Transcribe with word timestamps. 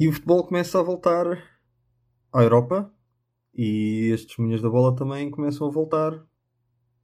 E 0.00 0.08
o 0.08 0.12
futebol 0.14 0.42
começa 0.42 0.80
a 0.80 0.82
voltar 0.82 1.26
à 2.32 2.42
Europa 2.42 2.90
e 3.54 4.10
as 4.14 4.24
testemunhas 4.24 4.62
da 4.62 4.70
bola 4.70 4.96
também 4.96 5.30
começam 5.30 5.66
a 5.66 5.70
voltar 5.70 6.24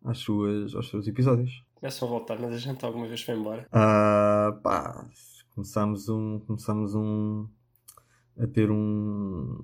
às 0.03 0.17
suas, 0.17 0.75
aos 0.75 0.89
seus 0.89 1.07
episódios. 1.07 1.63
Começam 1.75 2.09
a 2.09 2.11
voltar, 2.11 2.39
mas 2.39 2.55
a 2.55 2.59
gente 2.59 2.83
alguma 2.87 3.07
vez 3.07 3.21
foi 3.21 3.35
embora. 3.35 3.69
Ah, 3.71 4.59
pá, 4.63 5.07
começámos 5.55 6.09
um, 6.09 6.39
começámos 6.47 6.95
um 6.95 7.47
a 8.39 8.47
ter 8.47 8.71
um 8.71 9.61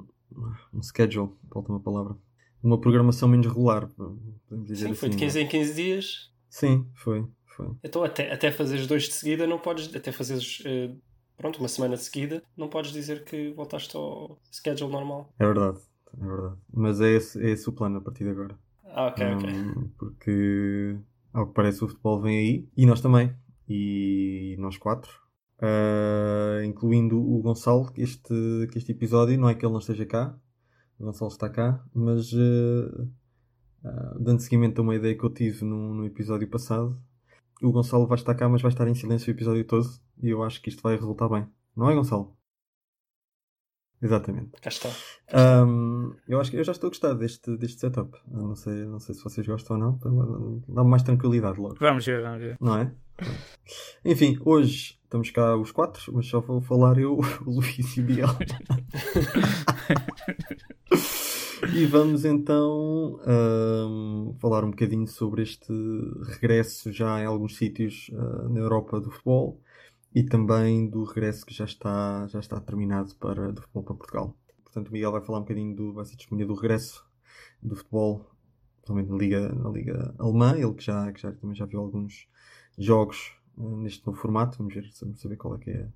um 0.71 0.83
schedule, 0.83 1.31
falta 1.51 1.73
uma 1.73 1.81
palavra. 1.81 2.15
Uma 2.63 2.79
programação 2.79 3.29
menos 3.29 3.47
regular, 3.47 3.89
podemos 3.89 4.67
dizer 4.67 4.85
Sim, 4.85 4.91
assim. 4.91 4.95
foi 4.95 5.09
de 5.09 5.17
15 5.17 5.39
não 5.39 5.43
é? 5.43 5.47
em 5.47 5.49
15 5.49 5.75
dias. 5.75 6.33
Sim, 6.51 6.87
foi, 6.95 7.27
foi. 7.47 7.71
Então 7.83 8.05
até, 8.05 8.31
até 8.31 8.53
fazeres 8.53 8.87
dois 8.87 9.05
de 9.05 9.15
seguida 9.15 9.47
não 9.47 9.59
podes, 9.59 9.95
até 9.97 10.13
fazeres 10.13 10.63
eh, 10.67 10.95
pronto, 11.43 11.59
uma 11.59 11.69
semana 11.69 11.97
de 11.97 12.03
seguida, 12.03 12.43
não 12.57 12.69
podes 12.69 12.93
dizer 12.93 13.25
que 13.25 13.53
voltaste 13.53 13.95
ao 13.97 14.39
schedule 14.51 14.91
normal. 14.91 15.35
É 15.39 15.45
verdade, 15.45 15.79
é 16.19 16.27
verdade. 16.27 16.57
Mas 16.73 17.01
é 17.01 17.11
esse, 17.11 17.45
é 17.45 17.51
esse 17.51 17.69
o 17.69 17.73
plano 17.73 17.99
a 17.99 18.01
partir 18.01 18.25
de 18.25 18.31
agora. 18.31 18.57
Ah, 18.85 19.07
ok, 19.09 19.27
ok. 19.35 19.51
Hum, 19.51 19.91
porque, 19.99 20.97
ao 21.33 21.49
que 21.49 21.55
parece, 21.55 21.85
o 21.85 21.89
futebol 21.89 22.21
vem 22.21 22.39
aí. 22.39 22.69
E 22.77 22.87
nós 22.87 23.01
também. 23.01 23.35
E 23.69 24.55
nós 24.59 24.77
quatro. 24.77 25.11
Ah, 25.61 26.65
incluindo 26.65 27.19
o 27.19 27.43
Gonçalo, 27.43 27.91
que 27.93 28.03
este, 28.03 28.69
que 28.71 28.79
este 28.79 28.93
episódio, 28.93 29.39
não 29.39 29.49
é 29.49 29.55
que 29.55 29.65
ele 29.65 29.73
não 29.73 29.81
esteja 29.81 30.07
cá. 30.07 30.39
O 30.99 31.05
Gonçalo 31.05 31.31
está 31.31 31.49
cá. 31.49 31.85
Mas, 31.93 32.33
ah, 32.35 33.07
ah, 33.85 34.17
dando 34.21 34.41
seguimento 34.41 34.81
a 34.81 34.85
uma 34.85 34.95
ideia 34.95 35.17
que 35.17 35.25
eu 35.25 35.31
tive 35.31 35.65
no, 35.65 35.95
no 35.95 36.07
episódio 36.07 36.49
passado, 36.49 36.97
o 37.63 37.73
Gonçalo 37.73 38.07
vai 38.07 38.17
estar 38.19 38.35
cá, 38.35 38.49
mas 38.49 38.63
vai 38.63 38.71
estar 38.71 38.87
em 38.89 38.95
silêncio 38.95 39.33
o 39.33 39.37
episódio 39.37 39.65
todo. 39.65 39.89
E 40.23 40.29
eu 40.31 40.43
acho 40.43 40.61
que 40.61 40.69
isto 40.69 40.83
vai 40.83 40.97
resultar 40.97 41.29
bem. 41.29 41.47
Não 41.77 41.91
é, 41.91 41.95
Gonçalo? 41.95 42.37
Exatamente. 44.01 44.51
Cá 44.61 44.69
está. 44.69 44.89
Ahm, 45.33 46.13
eu 46.27 46.41
acho 46.41 46.51
que 46.51 46.57
eu 46.57 46.65
já 46.65 46.73
estou 46.73 46.89
a 46.89 46.91
gostar 46.91 47.15
deste, 47.15 47.57
deste 47.57 47.79
setup. 47.81 48.19
Eu 48.33 48.43
não 48.49 48.57
sei, 48.57 48.85
não 48.85 48.99
sei 48.99 49.15
se 49.15 49.23
vocês 49.23 49.47
gostam 49.47 49.77
ou 49.77 49.83
não. 49.83 50.63
Dá-me 50.69 50.91
mais 50.91 51.05
tranquilidade 51.05 51.61
logo, 51.61 51.77
Vamos 51.79 52.05
ver, 52.05 52.21
vamos 52.21 52.41
ver. 52.41 52.57
não 52.61 52.79
é? 52.79 52.93
Enfim, 54.05 54.41
hoje 54.45 54.99
estamos 55.05 55.31
cá 55.31 55.57
os 55.57 55.71
quatro, 55.71 56.13
mas 56.15 56.27
só 56.27 56.41
vou 56.41 56.61
falar 56.61 56.99
eu, 56.99 57.21
o 57.47 57.51
Luís 57.51 57.97
e 57.97 58.01
o 58.01 58.05
Miguel. 58.05 58.29
e 61.71 61.87
vamos 61.87 62.25
então 62.25 63.21
ahm, 63.25 64.35
falar 64.41 64.65
um 64.65 64.71
bocadinho 64.71 65.07
sobre 65.07 65.43
este 65.43 65.73
regresso 66.25 66.91
já 66.93 67.21
em 67.21 67.25
alguns 67.25 67.57
sítios 67.57 68.11
ah, 68.15 68.49
na 68.49 68.59
Europa 68.59 69.01
do 69.01 69.11
futebol 69.11 69.61
e 70.15 70.25
também 70.25 70.89
do 70.89 71.05
regresso 71.05 71.47
que 71.47 71.55
já 71.55 71.65
está, 71.65 72.27
já 72.27 72.41
está 72.41 72.61
terminado 72.61 73.15
para, 73.17 73.53
do 73.53 73.61
futebol 73.63 73.83
para 73.85 73.95
Portugal. 73.95 74.37
Portanto, 74.65 74.89
o 74.89 74.93
Miguel 74.93 75.13
vai 75.13 75.21
falar 75.21 75.39
um 75.39 75.43
bocadinho 75.43 75.75
do, 75.75 75.93
vai 75.93 76.05
ser 76.05 76.17
testemunha 76.17 76.47
do 76.47 76.55
regresso 76.55 77.07
do 77.63 77.77
futebol, 77.77 78.31
principalmente 78.81 79.11
na 79.11 79.17
Liga, 79.17 79.55
na 79.55 79.71
Liga 79.71 80.15
Alemã, 80.19 80.57
ele 80.57 80.75
que 80.75 80.83
já, 80.83 81.13
que 81.13 81.21
já, 81.21 81.33
também 81.33 81.55
já 81.55 81.65
viu 81.65 81.81
alguns 81.81 82.27
jogos 82.77 83.35
eh, 83.57 83.63
neste 83.63 84.07
novo 84.07 84.19
formato, 84.19 84.59
vamos 84.59 84.75
ver, 84.75 84.91
vamos 85.01 85.21
saber 85.21 85.37
qual 85.37 85.55
é 85.55 85.59
que 85.59 85.71
é, 85.71 85.89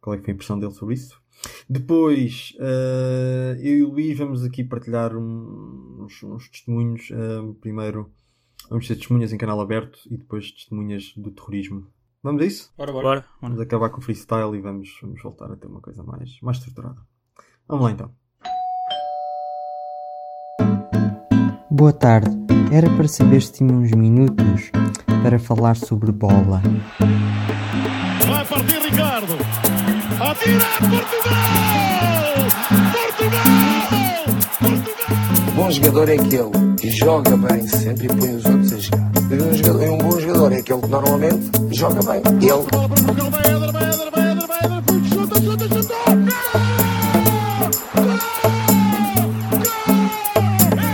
qual 0.00 0.14
é 0.14 0.18
que 0.18 0.24
foi 0.24 0.32
a 0.32 0.34
impressão 0.34 0.58
dele 0.58 0.72
sobre 0.72 0.94
isso. 0.94 1.20
Depois, 1.68 2.52
eh, 2.60 3.56
eu 3.60 3.76
e 3.78 3.82
o 3.82 3.88
Luís 3.90 4.16
vamos 4.16 4.44
aqui 4.44 4.62
partilhar 4.62 5.16
um- 5.16 6.04
uns, 6.04 6.22
uns 6.22 6.48
testemunhos, 6.48 7.08
eh, 7.10 7.42
primeiro 7.60 8.08
vamos 8.70 8.86
ter 8.86 8.94
testemunhas 8.94 9.32
em 9.32 9.36
canal 9.38 9.60
aberto 9.60 9.98
e 10.08 10.16
depois 10.16 10.52
testemunhas 10.52 11.12
do 11.16 11.30
terrorismo. 11.32 11.86
Vamos 12.22 12.42
a 12.42 12.46
isso? 12.46 12.72
Bora, 12.78 12.92
bora. 12.92 13.04
Bora. 13.04 13.24
Vamos 13.42 13.60
acabar 13.60 13.90
com 13.90 13.98
o 13.98 14.00
freestyle 14.00 14.54
e 14.56 14.60
vamos, 14.60 14.96
vamos 15.02 15.20
voltar 15.22 15.50
a 15.50 15.56
ter 15.56 15.66
uma 15.66 15.80
coisa 15.80 16.02
mais, 16.04 16.40
mais 16.40 16.58
estruturada. 16.58 17.00
Vamos 17.68 17.84
lá 17.84 17.90
então. 17.90 18.10
Boa 21.70 21.92
tarde. 21.92 22.30
Era 22.72 22.88
para 22.96 23.08
saber 23.08 23.42
se 23.42 23.52
tinha 23.54 23.72
uns 23.72 23.90
minutos 23.92 24.70
para 25.22 25.38
falar 25.38 25.76
sobre 25.76 26.10
bola. 26.12 26.62
Vai 28.28 28.46
partir 28.46 28.78
Ricardo. 28.88 29.55
Atira 30.18 30.64
Portugal! 30.80 31.42
Portugal! 32.92 33.42
Portugal! 34.62 34.86
bom 35.54 35.70
jogador 35.70 36.08
é 36.08 36.14
aquele 36.14 36.76
que 36.80 36.90
joga 36.90 37.36
bem 37.36 37.66
sempre 37.66 38.06
e 38.06 38.08
põe 38.08 38.36
os 38.36 38.44
outros 38.46 38.72
a 38.72 38.78
jogar. 38.78 39.10
E 39.30 39.34
um, 39.42 39.52
jogador, 39.52 39.82
e 39.82 39.88
um 39.88 39.98
bom 39.98 40.20
jogador 40.20 40.52
é 40.52 40.56
aquele 40.58 40.80
que 40.80 40.88
normalmente 40.88 41.50
joga 41.72 42.00
bem. 42.02 42.22
Ele. 42.40 42.66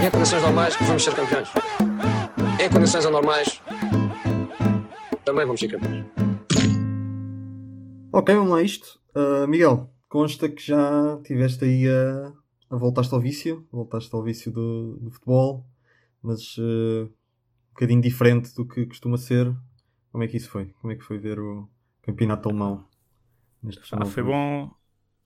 Em 0.05 0.11
condições 0.11 0.43
normais 0.43 0.77
vamos 0.81 1.05
ser 1.05 1.15
campeões. 1.15 1.49
Em 2.61 2.69
condições 2.71 3.07
anormais 3.07 3.61
também 5.25 5.47
vamos 5.47 5.61
ser 5.61 5.69
campeões. 5.69 6.07
Ok, 8.13 8.35
vamos 8.35 8.51
lá 8.51 8.63
isto. 8.63 9.02
Ah, 9.15 9.47
Miguel, 9.47 9.91
consta 10.09 10.49
que 10.49 10.63
já 10.63 11.17
estiveste 11.17 11.65
aí 11.65 11.89
a, 11.89 12.33
a 12.71 12.77
voltaste 12.77 13.15
ao 13.15 13.21
vício, 13.21 13.67
voltaste 13.71 14.15
ao 14.15 14.23
vício 14.23 14.51
do, 14.51 14.97
do 14.99 15.11
futebol, 15.11 15.67
mas 16.23 16.57
ah, 16.59 17.05
um 17.05 17.75
bocadinho 17.75 18.01
diferente 18.03 18.55
do 18.55 18.67
que 18.67 18.87
costuma 18.87 19.17
ser. 19.17 19.55
Como 20.11 20.23
é 20.23 20.29
que 20.29 20.37
isso 20.37 20.51
foi? 20.51 20.67
Como 20.81 20.93
é 20.93 20.97
que 20.97 21.03
foi 21.03 21.19
ver 21.19 21.39
o 21.39 21.69
campeonato 22.03 22.49
alemão? 22.49 22.87
Ah, 23.93 24.05
foi 24.05 24.23
bom. 24.23 24.71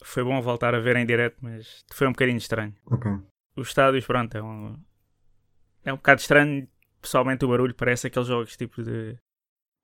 Foi 0.04 0.22
bom 0.22 0.40
voltar 0.42 0.74
a 0.74 0.78
ver 0.78 0.96
em 0.96 1.06
direto, 1.06 1.38
mas 1.40 1.84
foi 1.92 2.06
um 2.06 2.12
bocadinho 2.12 2.36
estranho. 2.36 2.74
Ok. 2.86 3.10
Os 3.56 3.68
estádios, 3.68 4.06
pronto, 4.06 4.36
é 4.36 4.42
um. 4.42 4.78
É 5.84 5.92
um 5.92 5.96
bocado 5.96 6.20
estranho. 6.20 6.68
Pessoalmente 7.00 7.44
o 7.44 7.48
barulho 7.48 7.74
parece 7.74 8.06
aqueles 8.06 8.28
jogos 8.28 8.56
tipo 8.56 8.82
de. 8.82 9.18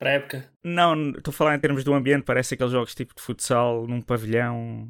Para 0.03 0.11
a 0.11 0.15
época. 0.15 0.51
Não, 0.65 1.11
estou 1.11 1.31
a 1.31 1.33
falar 1.33 1.55
em 1.55 1.61
termos 1.61 1.85
do 1.85 1.95
ambiente, 1.95 2.25
parece 2.25 2.55
aqueles 2.55 2.73
jogos 2.73 2.93
tipo 2.93 3.15
de 3.15 3.23
futsal 3.23 3.87
num 3.87 4.03
pavilhão 4.03 4.89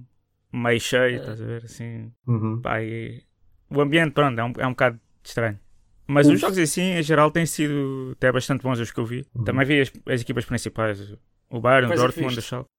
meio 0.50 0.80
cheio, 0.80 1.16
É. 1.16 1.20
estás 1.20 1.38
a 1.42 1.44
ver? 1.44 1.64
Assim, 1.66 2.10
Uhum. 2.26 2.62
pá, 2.62 2.82
e 2.82 3.22
o 3.68 3.78
ambiente, 3.82 4.12
pronto, 4.14 4.38
é 4.40 4.42
um, 4.44 4.52
é 4.56 4.66
um 4.66 4.70
bocado 4.70 4.98
estranho. 5.22 5.60
Mas 6.06 6.26
Uf. 6.28 6.36
os 6.36 6.40
jogos 6.40 6.70
si, 6.70 6.80
em 6.80 7.02
geral, 7.02 7.30
têm 7.30 7.44
sido 7.44 8.12
até 8.16 8.32
bastante 8.32 8.62
bons 8.62 8.78
os 8.78 8.90
que 8.90 8.98
eu 9.00 9.04
vi. 9.04 9.26
Uhum. 9.34 9.44
Também 9.44 9.66
vi 9.66 9.80
as, 9.82 9.92
as 10.06 10.22
equipas 10.22 10.46
principais, 10.46 11.14
o 11.50 11.60
Bayern, 11.60 11.90
o 11.90 11.92
é 11.92 11.96
Dortmund, 11.96 12.38
o? 12.38 12.40
Schalke. 12.42 12.70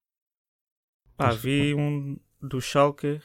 Pá, 1.16 1.30
vi 1.30 1.76
um 1.76 2.18
do 2.42 2.60
Schalke, 2.60 3.22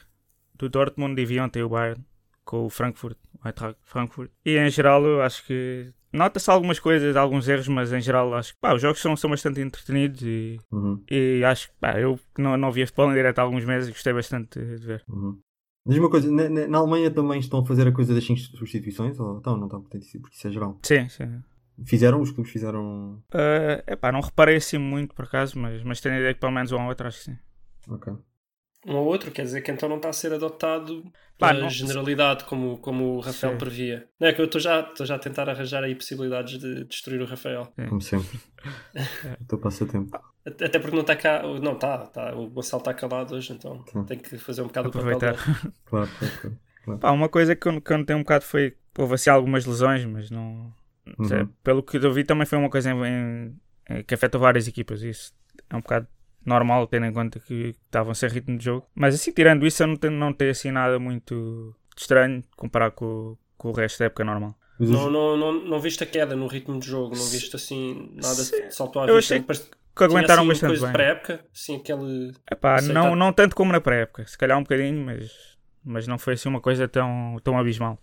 do 0.53 0.69
Dortmund 0.69 1.19
e 1.19 1.25
vi 1.25 1.39
ontem 1.39 1.63
o 1.63 1.69
Bayern, 1.69 2.05
com 2.45 2.63
o 2.63 2.69
Frankfurt, 2.69 3.17
o 3.43 3.47
Eintracht 3.47 3.79
Frankfurt. 3.81 4.29
E 4.45 4.55
em 4.55 4.69
geral, 4.69 5.03
eu 5.03 5.19
acho 5.23 5.43
que 5.47 5.91
nota-se 6.11 6.49
algumas 6.49 6.79
coisas, 6.79 7.15
alguns 7.15 7.47
erros, 7.47 7.67
mas 7.67 7.91
em 7.93 8.01
geral, 8.01 8.33
acho 8.33 8.53
que 8.53 8.59
pá, 8.59 8.73
os 8.73 8.81
jogos 8.81 9.01
são, 9.01 9.15
são 9.15 9.29
bastante 9.29 9.59
entretenidos 9.61 10.21
e, 10.23 10.57
Uhum. 10.71 11.03
e 11.09 11.43
acho 11.43 11.67
que 11.69 11.73
pá, 11.79 11.99
eu 11.99 12.19
não, 12.37 12.57
não 12.57 12.71
via 12.71 12.85
futebol 12.87 13.11
em 13.11 13.15
direto 13.15 13.39
há 13.39 13.41
alguns 13.43 13.65
meses 13.65 13.89
e 13.89 13.91
gostei 13.91 14.13
bastante 14.13 14.59
de 14.59 14.85
ver. 14.85 15.03
Uhum. 15.07 15.39
Diz-me 15.85 16.03
uma 16.03 16.09
coisa, 16.11 16.29
na, 16.31 16.67
na- 16.67 16.77
Alemanha 16.77 17.09
também 17.09 17.39
estão 17.39 17.59
a 17.61 17.65
fazer 17.65 17.87
a 17.87 17.91
coisa 17.91 18.13
das 18.13 18.23
5 18.23 18.39
substituições? 18.39 19.19
Ou 19.19 19.37
estão, 19.37 19.57
não 19.57 19.65
estão? 19.65 19.81
Porque 19.81 19.97
isso 19.97 20.47
é 20.47 20.51
geral. 20.51 20.77
Sim, 20.83 21.07
sim. 21.09 21.41
Fizeram? 21.85 22.21
Os 22.21 22.31
clubes 22.31 22.51
fizeram. 22.51 23.23
É 23.33 23.83
epá, 23.87 24.11
não 24.11 24.19
reparei 24.19 24.57
assim 24.57 24.77
muito 24.77 25.15
por 25.15 25.25
acaso, 25.25 25.57
mas, 25.57 25.81
mas 25.83 26.01
tenho 26.01 26.15
a 26.15 26.19
ideia 26.19 26.33
que 26.33 26.39
pelo 26.39 26.51
menos 26.51 26.71
um 26.73 26.81
ou 26.81 26.89
outro 26.89 27.07
acho 27.07 27.19
que 27.19 27.23
sim. 27.25 27.37
Ok. 27.87 28.13
Um 28.85 28.95
ou 28.95 29.05
outro, 29.05 29.29
quer 29.31 29.43
dizer 29.43 29.61
que 29.61 29.71
então 29.71 29.89
não 29.89 29.97
está 29.97 30.09
a 30.09 30.13
ser 30.13 30.33
adotado 30.33 31.03
Pá, 31.37 31.49
pela 31.49 31.61
não- 31.63 31.69
generalidade, 31.69 32.45
como, 32.45 32.77
como 32.77 33.15
o 33.15 33.19
Rafael 33.19 33.53
Sim. 33.53 33.57
previa. 33.59 34.07
Não 34.19 34.27
é 34.27 34.33
que 34.33 34.39
eu 34.41 34.45
estou 34.45 34.59
já, 34.61 34.79
estou 34.81 35.05
já 35.05 35.15
a 35.15 35.19
tentar 35.19 35.49
arranjar 35.49 35.83
aí 35.83 35.93
possibilidades 35.95 36.57
de 36.59 36.85
destruir 36.85 37.21
o 37.21 37.25
Rafael. 37.25 37.71
Como 37.89 38.01
sempre. 38.01 38.39
teu 39.47 39.57
passatempo. 39.57 40.17
Até 40.45 40.65
até 40.65 40.79
porque 40.79 40.95
não 40.95 41.01
está 41.01 41.15
cá. 41.15 41.43
Não, 41.43 41.73
está, 41.73 41.97
tá, 42.07 42.33
o 42.35 42.47
Gonçalo 42.49 42.81
está 42.81 42.93
calado 42.93 43.35
hoje, 43.35 43.51
então 43.53 43.83
Sim. 43.91 44.03
tem 44.05 44.17
que 44.17 44.37
fazer 44.37 44.61
um 44.61 44.67
bocado 44.67 44.89
o 44.89 44.91
papel 44.91 45.15
Aproveitar. 45.17 45.43
dele. 45.45 45.73
Claro, 45.85 46.09
claro, 46.17 46.57
claro. 46.85 46.99
Pá, 46.99 47.11
uma 47.11 47.29
coisa 47.29 47.55
que 47.55 47.67
eu, 47.67 47.81
que 47.81 47.91
eu 47.93 47.97
notei 47.97 48.15
um 48.15 48.19
bocado 48.19 48.45
foi 48.45 48.75
houve 48.97 49.13
assim 49.15 49.29
algumas 49.29 49.65
lesões, 49.65 50.05
mas 50.05 50.29
não. 50.31 50.73
Uhum. 51.17 51.47
Pelo 51.63 51.83
que 51.83 51.97
eu 51.97 52.13
vi 52.13 52.23
também 52.23 52.45
foi 52.45 52.57
uma 52.57 52.69
coisa 52.69 52.91
em- 52.91 53.55
em- 53.89 54.03
que 54.03 54.13
afeta 54.13 54.37
várias 54.37 54.67
equipas. 54.67 55.01
Isso 55.01 55.33
é 55.69 55.75
um 55.75 55.81
bocado 55.81 56.07
normal, 56.45 56.87
tendo 56.87 57.05
em 57.05 57.13
conta 57.13 57.39
que 57.39 57.75
estavam 57.85 58.13
sem 58.13 58.29
ritmo 58.29 58.57
de 58.57 58.65
jogo. 58.65 58.87
Mas 58.95 59.15
assim, 59.15 59.31
tirando 59.31 59.65
isso, 59.65 59.83
eu 59.83 59.87
não 59.87 59.95
tenho, 59.95 60.13
não 60.13 60.33
tenho 60.33 60.51
assim 60.51 60.71
nada 60.71 60.97
muito 60.99 61.75
estranho 61.97 62.43
comparado 62.55 62.93
com, 62.95 63.37
com 63.57 63.69
o 63.69 63.73
resto 63.73 63.99
da 63.99 64.05
época 64.05 64.23
normal. 64.23 64.55
Não, 64.79 65.11
não, 65.11 65.35
não, 65.37 65.53
não 65.65 65.79
viste 65.81 66.03
a 66.03 66.07
queda 66.07 66.35
no 66.37 66.47
ritmo 66.47 66.79
de 66.79 66.87
jogo, 66.87 67.15
não 67.15 67.25
viste 67.25 67.53
assim 67.55 68.11
nada 68.15 68.35
Sim. 68.35 68.71
saltou 68.71 69.01
à 69.01 69.07
Eu 69.07 69.17
vista. 69.17 69.33
achei 69.35 69.43
Parece- 69.45 69.69
Que 69.95 70.03
aguentaram 70.05 70.43
tinha, 70.43 70.53
assim, 70.53 70.61
bastante 70.61 70.69
coisa 70.69 70.85
bem. 70.85 70.93
pré-época, 70.93 71.45
sim, 71.51 71.75
aquele. 71.75 72.31
Epá, 72.49 72.75
Aceitado. 72.75 72.93
não, 73.03 73.15
não 73.15 73.33
tanto 73.33 73.55
como 73.57 73.73
na 73.73 73.81
pré-época, 73.81 74.25
se 74.25 74.37
calhar 74.37 74.57
um 74.57 74.61
bocadinho, 74.63 75.05
mas, 75.05 75.57
mas 75.83 76.07
não 76.07 76.17
foi 76.17 76.35
assim 76.35 76.47
uma 76.47 76.61
coisa 76.61 76.87
tão, 76.87 77.37
tão 77.43 77.57
abismal. 77.59 77.99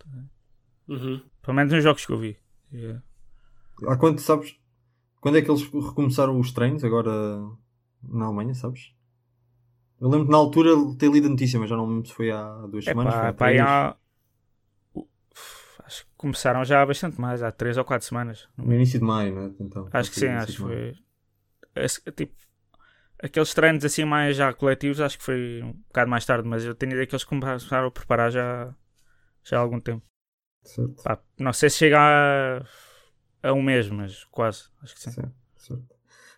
Uhum. 0.87 1.19
Pelo 1.41 1.55
menos 1.55 1.73
nos 1.73 1.83
jogos 1.83 2.05
que 2.05 2.11
eu 2.13 2.19
vi. 2.19 2.37
Yeah. 2.71 3.01
Há 3.87 3.95
quanto, 3.97 4.21
sabes? 4.21 4.55
Quando 5.19 5.39
é 5.39 5.41
que 5.41 5.49
eles 5.49 5.63
recomeçaram 5.63 6.39
os 6.39 6.51
treinos 6.51 6.83
agora 6.83 7.11
na 8.03 8.25
Alemanha, 8.25 8.53
sabes? 8.55 8.93
Eu 9.99 10.09
lembro 10.09 10.31
na 10.31 10.37
altura 10.37 10.71
ter 10.97 11.11
lido 11.11 11.27
a 11.27 11.29
notícia, 11.29 11.59
mas 11.59 11.69
já 11.69 11.75
não 11.75 11.87
lembro 11.87 12.07
se 12.07 12.13
foi 12.13 12.31
há 12.31 12.65
duas 12.67 12.85
É 12.85 12.89
semanas. 12.89 13.13
foi 13.15 13.33
pá, 13.33 13.47
três. 13.47 13.61
há... 13.61 13.95
Acho 15.85 16.03
que 16.05 16.11
começaram 16.17 16.65
já 16.65 16.81
há 16.81 16.85
bastante 16.85 17.19
mais, 17.19 17.41
há 17.41 17.51
3 17.51 17.77
ou 17.77 17.85
4 17.85 18.05
semanas. 18.07 18.47
No 18.57 18.73
início 18.73 18.99
de 18.99 19.05
maio, 19.05 19.33
né? 19.35 19.55
Então, 19.59 19.87
Acho 19.91 20.09
que 20.11 20.17
sim, 20.17 20.27
acho 20.27 20.53
que 20.53 20.59
foi. 20.59 20.95
Esse- 21.75 22.01
tipo, 22.11 22.33
aqueles 23.21 23.53
treinos 23.53 23.85
assim 23.85 24.05
mais 24.05 24.37
já 24.37 24.53
coletivos, 24.53 25.01
acho 25.01 25.17
que 25.17 25.23
foi 25.23 25.61
um 25.63 25.73
bocado 25.73 26.09
mais 26.09 26.25
tarde, 26.25 26.47
mas 26.47 26.65
eu 26.65 26.75
tenho 26.75 26.91
ideia 26.93 27.07
que 27.07 27.15
eles 27.15 27.23
começaram 27.23 27.87
a 27.87 27.91
preparar 27.91 28.31
já, 28.31 28.73
já 29.43 29.57
há 29.57 29.61
algum 29.61 29.79
tempo. 29.79 30.03
Certo. 30.63 31.03
Pá, 31.03 31.19
não 31.39 31.53
sei 31.53 31.69
se 31.69 31.77
chega 31.77 31.99
a, 31.99 33.49
a 33.49 33.53
um 33.53 33.61
mês, 33.61 33.89
mas 33.89 34.23
quase, 34.25 34.65
acho 34.83 34.95
que 34.95 35.01
sim. 35.01 35.11
Certo, 35.11 35.33
certo. 35.55 35.96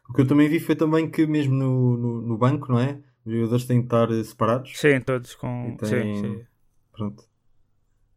O 0.09 0.13
que 0.13 0.21
eu 0.21 0.27
também 0.27 0.49
vi 0.49 0.59
foi 0.59 0.75
também 0.75 1.09
que 1.09 1.25
mesmo 1.27 1.53
no, 1.55 1.97
no, 1.97 2.21
no 2.21 2.37
banco, 2.37 2.71
não 2.71 2.79
é? 2.79 2.99
Os 3.25 3.33
jogadores 3.33 3.65
têm 3.65 3.79
de 3.79 3.85
estar 3.85 4.11
eh, 4.11 4.23
separados. 4.23 4.71
Sim, 4.77 4.99
todos 5.01 5.35
com. 5.35 5.77
Tem- 5.79 6.15
Sim, 6.15 6.21
sim. 6.21 6.45
Pronto. 6.91 7.23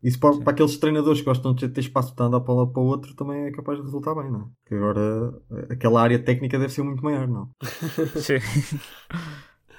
Isso 0.02 0.18
para, 0.18 0.36
para 0.38 0.50
aqueles 0.52 0.76
treinadores 0.78 1.20
que 1.20 1.26
gostam 1.26 1.54
de 1.54 1.68
ter 1.68 1.80
espaço 1.80 2.12
para 2.14 2.26
andar 2.26 2.40
para 2.40 2.52
um 2.54 2.56
lado 2.58 2.72
para 2.72 2.82
o 2.82 2.86
outro 2.86 3.14
também 3.14 3.44
é 3.44 3.50
capaz 3.52 3.78
de 3.78 3.84
resultar 3.84 4.14
bem, 4.16 4.30
não 4.32 4.40
é? 4.40 4.44
Porque 4.62 4.74
agora 4.74 5.40
eh, 5.52 5.72
aquela 5.74 6.02
área 6.02 6.18
técnica 6.18 6.58
deve 6.58 6.72
ser 6.72 6.82
muito 6.82 7.04
maior, 7.04 7.28
não? 7.28 7.50
Sim. 8.16 8.38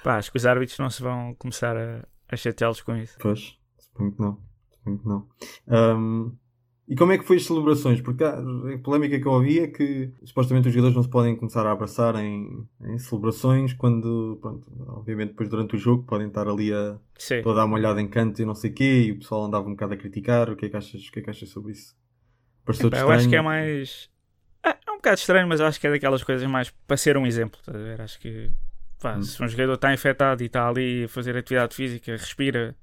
Pá, 0.02 0.16
acho 0.16 0.30
que 0.30 0.38
os 0.38 0.46
árbitros 0.46 0.78
não 0.78 0.88
se 0.88 1.02
vão 1.02 1.34
começar 1.34 1.76
a, 1.76 2.06
a 2.28 2.36
chateá-los 2.36 2.80
com 2.80 2.96
isso. 2.96 3.16
Pois, 3.20 3.58
suponho 3.78 4.12
que 4.12 4.20
não. 4.22 4.38
Suponho 4.70 4.98
que 4.98 5.08
não. 5.08 5.28
Ahm, 5.68 6.32
e 6.86 6.94
como 6.94 7.12
é 7.12 7.18
que 7.18 7.24
foi 7.24 7.36
as 7.36 7.44
celebrações? 7.46 8.00
Porque 8.00 8.22
a 8.24 8.36
polémica 8.82 9.18
que 9.18 9.26
eu 9.26 9.32
ouvi 9.32 9.58
é 9.60 9.66
que 9.68 10.12
supostamente 10.24 10.68
os 10.68 10.74
jogadores 10.74 10.94
não 10.96 11.02
se 11.02 11.08
podem 11.08 11.34
começar 11.36 11.66
a 11.66 11.72
abraçar 11.72 12.14
em, 12.16 12.66
em 12.82 12.98
celebrações 12.98 13.72
quando, 13.72 14.38
pronto, 14.40 14.70
obviamente 14.88 15.30
depois 15.30 15.48
durante 15.48 15.76
o 15.76 15.78
jogo 15.78 16.04
podem 16.04 16.28
estar 16.28 16.46
ali 16.46 16.72
a, 16.72 16.98
a 16.98 17.54
dar 17.54 17.64
uma 17.64 17.76
olhada 17.76 18.00
em 18.02 18.08
canto 18.08 18.42
e 18.42 18.44
não 18.44 18.54
sei 18.54 18.70
o 18.70 18.74
quê 18.74 19.04
e 19.06 19.12
o 19.12 19.18
pessoal 19.18 19.44
andava 19.44 19.66
um 19.66 19.70
bocado 19.72 19.94
a 19.94 19.96
criticar. 19.96 20.50
O 20.50 20.56
que 20.56 20.66
é 20.66 20.68
que 20.68 20.76
achas, 20.76 21.06
o 21.06 21.10
que 21.12 21.20
é 21.20 21.22
que 21.22 21.30
achas 21.30 21.48
sobre 21.48 21.72
isso? 21.72 21.96
Pareceu 22.64 22.90
Pá, 22.90 22.98
eu 22.98 23.10
acho 23.10 23.28
que 23.28 23.36
é 23.36 23.42
mais. 23.42 24.10
É, 24.62 24.70
é 24.86 24.90
um 24.90 24.96
bocado 24.96 25.18
estranho, 25.18 25.48
mas 25.48 25.60
acho 25.60 25.80
que 25.80 25.86
é 25.86 25.90
daquelas 25.90 26.22
coisas 26.22 26.46
mais 26.48 26.70
para 26.86 26.96
ser 26.96 27.16
um 27.16 27.26
exemplo. 27.26 27.58
Estás 27.60 27.76
a 27.78 27.82
ver? 27.82 28.00
Acho 28.00 28.18
que 28.20 28.50
pá, 29.00 29.16
Hum. 29.16 29.22
se 29.22 29.42
um 29.42 29.48
jogador 29.48 29.74
está 29.74 29.92
infectado 29.92 30.42
e 30.42 30.46
está 30.46 30.68
ali 30.68 31.04
a 31.04 31.08
fazer 31.08 31.36
atividade 31.36 31.74
física, 31.74 32.12
respira 32.12 32.74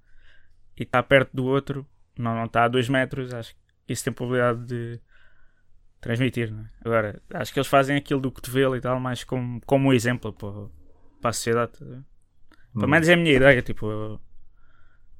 e 0.77 0.83
está 0.83 1.01
perto 1.03 1.31
do 1.35 1.45
outro, 1.45 1.85
não, 2.17 2.35
não 2.35 2.45
está 2.45 2.63
a 2.65 2.67
2 2.67 2.89
metros, 2.89 3.33
acho 3.33 3.53
que 3.55 3.60
isso 3.87 4.03
tem 4.03 4.13
probabilidade 4.13 4.65
de 4.65 4.99
transmitir. 5.99 6.51
Não 6.51 6.61
é? 6.61 6.69
Agora, 6.83 7.21
acho 7.33 7.53
que 7.53 7.59
eles 7.59 7.67
fazem 7.67 7.95
aquilo 7.95 8.21
do 8.21 8.31
cotovelo 8.31 8.75
e 8.75 8.81
tal, 8.81 8.99
mais 8.99 9.23
como, 9.23 9.61
como 9.65 9.89
um 9.89 9.93
exemplo 9.93 10.33
para, 10.33 10.51
para 11.19 11.29
a 11.29 11.33
sociedade. 11.33 11.73
a 11.81 11.85
ver? 11.85 12.03
Pelo 12.73 12.87
menos 12.87 13.07
é 13.07 13.13
a 13.13 13.17
minha 13.17 13.33
ideia. 13.33 13.61
Tipo, 13.61 13.89
eu 13.89 14.21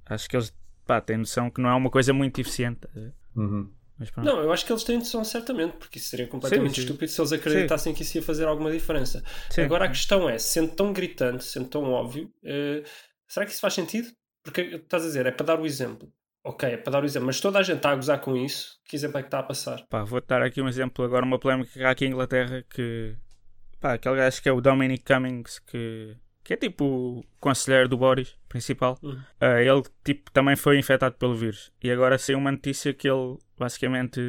acho 0.05 0.29
que 0.29 0.35
eles 0.35 0.53
pá, 0.85 1.01
têm 1.01 1.17
noção 1.17 1.49
que 1.49 1.61
não 1.61 1.69
é 1.69 1.75
uma 1.75 1.89
coisa 1.89 2.13
muito 2.13 2.39
eficiente. 2.39 2.87
ver? 2.93 3.13
Uhum. 3.35 3.71
Mas 3.97 4.09
pronto. 4.09 4.25
Não, 4.25 4.41
eu 4.41 4.51
acho 4.51 4.65
que 4.65 4.71
eles 4.71 4.83
têm 4.83 4.97
noção 4.97 5.23
certamente, 5.23 5.77
porque 5.77 5.99
isso 5.99 6.09
seria 6.09 6.27
completamente 6.27 6.71
Sim, 6.71 6.75
sim. 6.75 6.81
estúpido 6.81 7.11
se 7.11 7.21
eles 7.21 7.31
acreditassem 7.31 7.93
que 7.93 8.01
isso 8.01 8.17
ia 8.17 8.23
fazer 8.23 8.47
alguma 8.47 8.71
diferença. 8.71 9.23
Sim. 9.51 9.61
Agora 9.61 9.85
a 9.85 9.89
questão 9.89 10.27
é, 10.27 10.39
sendo 10.39 10.73
tão 10.73 10.91
gritante, 10.91 11.43
sendo 11.43 11.67
tão 11.67 11.83
óbvio, 11.83 12.33
eh, 12.43 12.83
será 13.27 13.45
que 13.45 13.51
isso 13.51 13.61
faz 13.61 13.75
sentido? 13.75 14.11
Porque 14.43 14.61
estás 14.61 15.03
a 15.03 15.05
dizer, 15.05 15.27
é 15.27 15.31
para 15.31 15.45
dar 15.45 15.59
o 15.59 15.67
exemplo. 15.67 16.11
Ok, 16.43 16.67
é 16.69 16.77
para 16.77 16.93
dar 16.93 17.03
o 17.03 17.05
exemplo, 17.05 17.27
mas 17.27 17.39
toda 17.39 17.59
a 17.59 17.63
gente 17.63 17.77
está 17.77 17.91
a 17.91 17.95
gozar 17.95 18.19
com 18.19 18.35
isso, 18.35 18.79
que 18.85 18.95
exemplo 18.95 19.19
é 19.19 19.21
que 19.21 19.27
está 19.27 19.39
a 19.39 19.43
passar? 19.43 19.85
Pá, 19.87 20.03
vou 20.03 20.19
dar 20.21 20.41
aqui 20.41 20.59
um 20.61 20.67
exemplo 20.67 21.05
agora, 21.05 21.23
uma 21.25 21.37
polémica 21.39 21.71
que 21.71 21.83
há 21.83 21.91
aqui 21.91 22.05
em 22.05 22.09
Inglaterra 22.09 22.63
que 22.69 23.15
pá, 23.79 23.93
aquele 23.93 24.15
gajo 24.15 24.41
que 24.41 24.49
é 24.49 24.51
o 24.51 24.59
Dominic 24.59 25.03
Cummings 25.03 25.59
que, 25.59 26.17
que 26.43 26.53
é 26.53 26.57
tipo 26.57 26.83
o 26.83 27.23
conselheiro 27.39 27.87
do 27.87 27.97
Boris 27.97 28.35
principal, 28.49 28.97
Uhum. 29.03 29.21
ah, 29.39 29.61
ele 29.61 29.83
tipo 30.03 30.31
também 30.31 30.55
foi 30.55 30.79
infectado 30.79 31.15
pelo 31.15 31.35
vírus. 31.35 31.71
E 31.83 31.91
agora 31.91 32.17
saiu 32.17 32.39
uma 32.39 32.51
notícia 32.51 32.91
que 32.93 33.07
ele 33.07 33.37
basicamente 33.57 34.19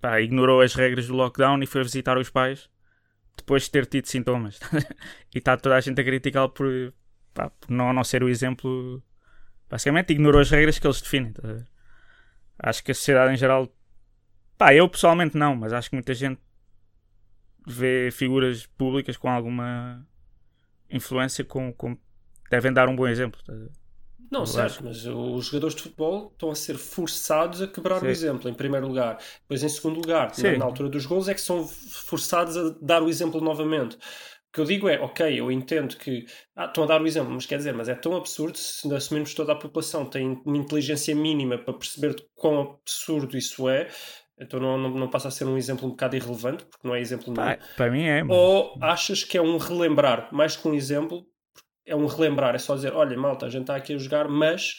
pá, 0.00 0.20
ignorou 0.20 0.60
as 0.62 0.74
regras 0.74 1.06
do 1.06 1.14
lockdown 1.14 1.62
e 1.62 1.66
foi 1.66 1.82
visitar 1.84 2.18
os 2.18 2.28
pais 2.28 2.68
depois 3.36 3.62
de 3.64 3.70
ter 3.70 3.86
tido 3.86 4.06
sintomas. 4.06 4.58
E 5.34 5.38
está 5.38 5.56
toda 5.56 5.76
a 5.76 5.80
gente 5.80 6.00
a 6.00 6.04
criticá-lo 6.04 6.50
por, 6.50 6.92
pá, 7.32 7.48
por 7.50 7.70
não, 7.70 7.92
não 7.92 8.02
ser 8.04 8.22
o 8.22 8.28
exemplo 8.28 9.02
basicamente 9.72 10.12
ignorou 10.12 10.40
as 10.40 10.50
regras 10.50 10.78
que 10.78 10.86
eles 10.86 11.00
definem 11.00 11.32
ver? 11.42 11.66
acho 12.58 12.84
que 12.84 12.92
a 12.92 12.94
sociedade 12.94 13.32
em 13.32 13.36
geral 13.36 13.68
Pá, 14.62 14.72
eu 14.72 14.88
pessoalmente 14.88 15.36
não, 15.36 15.56
mas 15.56 15.72
acho 15.72 15.90
que 15.90 15.96
muita 15.96 16.14
gente 16.14 16.40
vê 17.66 18.10
figuras 18.12 18.66
públicas 18.66 19.16
com 19.16 19.28
alguma 19.28 20.06
influência 20.90 21.44
com, 21.44 21.72
com- 21.72 21.98
devem 22.50 22.72
dar 22.72 22.88
um 22.88 22.94
bom 22.94 23.08
exemplo. 23.08 23.40
ver? 23.48 23.70
Não, 24.30 24.46
certo, 24.46 24.84
mas 24.84 25.04
os 25.04 25.46
jogadores 25.46 25.74
de 25.74 25.82
futebol 25.82 26.30
estão 26.32 26.50
a 26.50 26.54
ser 26.54 26.78
forçados 26.78 27.60
a 27.60 27.66
quebrar 27.66 28.00
Sim. 28.00 28.06
o 28.06 28.08
exemplo, 28.08 28.48
em 28.48 28.54
primeiro 28.54 28.86
lugar. 28.86 29.18
Depois, 29.42 29.62
em 29.62 29.68
segundo 29.68 29.96
lugar, 29.96 30.32
na, 30.38 30.58
na 30.58 30.64
altura 30.64 30.88
dos 30.88 31.04
gols, 31.04 31.28
é 31.28 31.34
que 31.34 31.40
são 31.40 31.66
forçados 31.66 32.56
a 32.56 32.74
dar 32.80 33.02
o 33.02 33.08
exemplo 33.08 33.40
novamente. 33.40 33.98
O 34.52 34.54
que 34.54 34.60
eu 34.60 34.64
digo 34.66 34.86
é, 34.86 35.00
ok, 35.00 35.40
eu 35.40 35.50
entendo 35.50 35.96
que 35.96 36.26
ah, 36.54 36.66
estão 36.66 36.84
a 36.84 36.86
dar 36.86 37.00
o 37.00 37.06
exemplo, 37.06 37.32
mas 37.32 37.46
quer 37.46 37.56
dizer, 37.56 37.72
mas 37.72 37.88
é 37.88 37.94
tão 37.94 38.14
absurdo 38.14 38.58
se 38.58 38.92
assumirmos 38.94 39.32
toda 39.32 39.52
a 39.52 39.56
população 39.56 40.04
tem 40.04 40.38
uma 40.44 40.58
inteligência 40.58 41.14
mínima 41.14 41.56
para 41.56 41.72
perceber 41.72 42.14
de 42.14 42.22
quão 42.34 42.60
absurdo 42.60 43.34
isso 43.34 43.66
é, 43.66 43.88
então 44.38 44.60
não, 44.60 44.76
não, 44.76 44.90
não 44.90 45.08
passa 45.08 45.28
a 45.28 45.30
ser 45.30 45.46
um 45.46 45.56
exemplo 45.56 45.86
um 45.86 45.92
bocado 45.92 46.16
irrelevante, 46.16 46.66
porque 46.66 46.86
não 46.86 46.94
é 46.94 47.00
exemplo 47.00 47.32
nenhum. 47.32 47.56
Para 47.78 47.90
mim 47.90 48.02
é. 48.04 48.22
mas- 48.22 48.36
Ou 48.36 48.76
achas 48.82 49.24
que 49.24 49.38
é 49.38 49.42
um 49.42 49.56
relembrar, 49.56 50.28
mais 50.30 50.54
que 50.54 50.68
um 50.68 50.74
exemplo, 50.74 51.24
é 51.86 51.96
um 51.96 52.04
relembrar, 52.04 52.54
é 52.54 52.58
só 52.58 52.74
dizer, 52.74 52.92
olha, 52.92 53.16
malta, 53.16 53.46
a 53.46 53.48
gente 53.48 53.62
está 53.62 53.76
aqui 53.76 53.94
a 53.94 53.98
jogar, 53.98 54.28
mas 54.28 54.74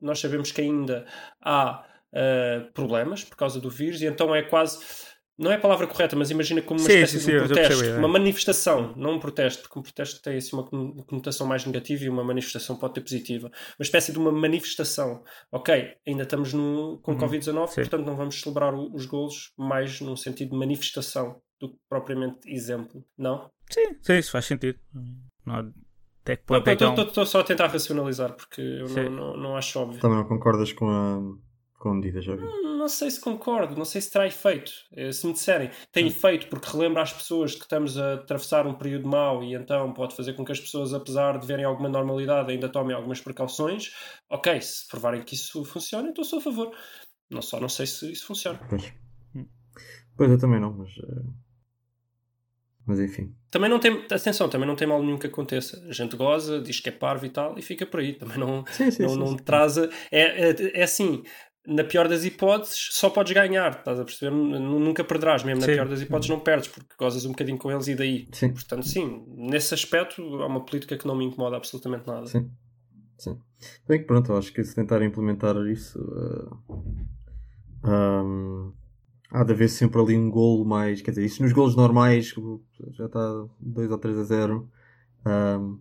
nós 0.00 0.20
sabemos 0.20 0.52
que 0.52 0.60
ainda 0.60 1.04
há 1.42 1.84
ah, 2.14 2.68
problemas 2.74 3.24
por 3.24 3.36
causa 3.36 3.60
do 3.60 3.70
vírus, 3.70 4.00
e 4.02 4.06
então 4.06 4.32
é 4.32 4.42
quase, 4.42 4.78
não 5.38 5.50
é 5.52 5.56
a 5.56 5.60
palavra 5.60 5.86
correta, 5.86 6.16
mas 6.16 6.30
imagina 6.30 6.62
como 6.62 6.80
uma 6.80 6.86
Sim, 6.88 6.94
espécie 6.94 7.20
sim, 7.20 7.30
de 7.30 7.36
um 7.36 7.46
já 7.48 7.54
percebi, 7.54 7.68
protesto, 7.74 7.84
é. 7.94 7.98
uma 7.98 8.08
manifestação, 8.08 8.94
não 8.96 9.12
um 9.14 9.18
protesto, 9.20 9.62
porque 9.62 9.78
um 9.78 9.82
protesto 9.82 10.22
tem 10.22 10.36
assim, 10.36 10.56
uma 10.56 10.64
con- 10.64 10.92
conotação 11.06 11.46
mais 11.46 11.64
negativa 11.66 12.04
e 12.04 12.08
uma 12.08 12.24
manifestação 12.24 12.76
pode 12.76 12.94
ter 12.94 13.00
positiva. 13.02 13.48
Uma 13.48 13.82
espécie 13.82 14.12
de 14.12 14.18
uma 14.18 14.32
manifestação. 14.32 15.22
Ok, 15.52 15.94
ainda 16.06 16.22
estamos 16.22 16.52
no, 16.52 16.98
com 17.02 17.12
Uhum, 17.12 17.18
Covid-19, 17.18 17.68
sim. 17.68 17.74
portanto 17.82 18.06
não 18.06 18.16
vamos 18.16 18.40
celebrar 18.40 18.74
o- 18.74 18.94
os 18.94 19.04
golos 19.06 19.52
mais 19.56 20.00
num 20.00 20.16
sentido 20.16 20.50
de 20.52 20.56
manifestação 20.58 21.40
do 21.60 21.70
que 21.70 21.76
propriamente 21.88 22.38
exemplo. 22.50 23.04
Não? 23.16 23.50
Sim, 23.70 23.96
sim, 24.02 24.18
isso 24.18 24.30
faz 24.30 24.44
sentido. 24.44 24.78
Não, 25.44 25.72
até 26.22 26.36
que 26.36 26.44
ponto 26.44 26.68
é 26.68 26.76
que 26.76 26.84
é 26.84 26.94
Estou 27.02 27.24
só 27.26 27.40
a 27.40 27.44
tentar 27.44 27.68
racionalizar 27.68 28.32
porque 28.34 28.60
eu 28.60 28.88
não, 28.88 29.10
não, 29.10 29.36
não 29.36 29.56
acho 29.56 29.78
óbvio. 29.78 30.00
Também 30.00 30.16
não 30.18 30.24
concordas 30.26 30.72
com 30.72 30.88
a, 30.88 31.20
com 31.86 31.92
a 31.92 31.94
medida, 31.94 32.20
já 32.20 32.34
vi. 32.34 32.42
Não 32.42 32.88
sei 32.88 33.10
se 33.10 33.20
concordo, 33.20 33.76
não 33.76 33.84
sei 33.84 34.00
se 34.00 34.10
terá 34.10 34.26
efeito. 34.26 34.72
Eh, 34.92 35.12
Se 35.12 35.26
me 35.26 35.32
disserem 35.32 35.70
tem 35.92 36.06
efeito 36.08 36.48
porque 36.48 36.68
relembra 36.70 37.02
às 37.02 37.12
pessoas 37.12 37.54
que 37.54 37.62
estamos 37.62 37.96
a 37.96 38.14
atravessar 38.14 38.66
um 38.66 38.74
período 38.74 39.08
mau 39.08 39.42
e 39.42 39.54
então 39.54 39.92
pode 39.92 40.14
fazer 40.16 40.34
com 40.34 40.44
que 40.44 40.52
as 40.52 40.60
pessoas, 40.60 40.92
apesar 40.92 41.38
de 41.38 41.46
verem 41.46 41.64
alguma 41.64 41.88
normalidade, 41.88 42.50
ainda 42.52 42.68
tomem 42.68 42.94
algumas 42.94 43.20
precauções, 43.20 43.92
ok, 44.28 44.60
se 44.60 44.86
provarem 44.88 45.22
que 45.22 45.34
isso 45.34 45.64
funciona, 45.64 46.08
então 46.08 46.24
sou 46.24 46.38
a 46.38 46.42
favor. 46.42 46.74
Não 47.30 47.42
só 47.42 47.58
não 47.60 47.68
sei 47.68 47.86
se 47.86 48.10
isso 48.12 48.26
funciona. 48.26 48.60
Pois. 48.68 48.92
Pois 50.16 50.30
eu 50.30 50.38
também 50.38 50.60
não, 50.60 50.72
mas. 50.72 50.90
eh, 50.98 51.22
Mas 52.86 53.00
enfim. 53.00 53.34
Também 53.50 53.68
não 53.68 53.78
tem, 53.80 53.92
atenção, 54.10 54.48
também 54.48 54.66
não 54.66 54.76
tem 54.76 54.86
mal 54.86 55.02
nenhum 55.02 55.18
que 55.18 55.26
aconteça. 55.26 55.82
A 55.88 55.92
gente 55.92 56.14
goza, 56.16 56.60
diz 56.60 56.78
que 56.78 56.88
é 56.88 56.92
parvo 56.92 57.26
e 57.26 57.30
tal, 57.30 57.58
e 57.58 57.62
fica 57.62 57.84
por 57.84 58.00
aí. 58.00 58.12
Também 58.14 58.38
não, 58.38 58.64
Sim, 58.66 58.90
sim, 58.90 59.02
não, 59.02 59.08
sim, 59.10 59.18
não 59.18 59.36
traz. 59.36 59.76
É, 59.76 59.90
é, 60.12 60.80
é 60.80 60.82
assim, 60.84 61.22
na 61.66 61.84
pior 61.84 62.08
das 62.08 62.24
hipóteses, 62.24 62.88
só 62.92 63.10
podes 63.10 63.32
ganhar, 63.32 63.70
estás 63.78 63.98
a 64.00 64.04
perceber? 64.04 64.30
Nunca 64.34 65.02
perderás, 65.04 65.42
mesmo 65.42 65.60
na 65.60 65.66
Sim. 65.66 65.74
pior 65.74 65.88
das 65.88 66.00
hipóteses, 66.00 66.30
não 66.30 66.40
perdes, 66.40 66.68
porque 66.68 66.94
gozas 66.98 67.24
um 67.24 67.30
bocadinho 67.30 67.58
com 67.58 67.70
eles 67.70 67.88
e 67.88 67.94
daí. 67.94 68.28
Sim. 68.32 68.52
Portanto, 68.52 68.86
sim, 68.86 69.24
nesse 69.36 69.74
aspecto, 69.74 70.22
há 70.42 70.46
uma 70.46 70.64
política 70.64 70.96
que 70.96 71.06
não 71.06 71.16
me 71.16 71.24
incomoda 71.24 71.56
absolutamente 71.56 72.06
nada. 72.06 72.26
Sim. 72.26 72.50
Sim. 73.18 73.38
Bem 73.88 74.00
que 74.00 74.04
pronto, 74.04 74.32
acho 74.34 74.52
que 74.52 74.62
se 74.62 74.74
tentar 74.74 75.02
implementar 75.02 75.56
isso. 75.66 75.98
eh, 75.98 76.76
ahm, 77.84 78.72
há 79.30 79.42
de 79.44 79.52
haver 79.52 79.68
sempre 79.68 80.00
ali 80.00 80.16
um 80.16 80.30
golo 80.30 80.64
mais. 80.64 81.00
Quer 81.00 81.12
dizer, 81.12 81.24
isso 81.24 81.42
nos 81.42 81.52
golos 81.52 81.74
normais 81.74 82.34
já 82.92 83.06
está 83.06 83.46
2 83.60 83.90
ou 83.90 83.98
3 83.98 84.18
a 84.18 84.22
0. 84.24 84.70
ahm, 85.24 85.78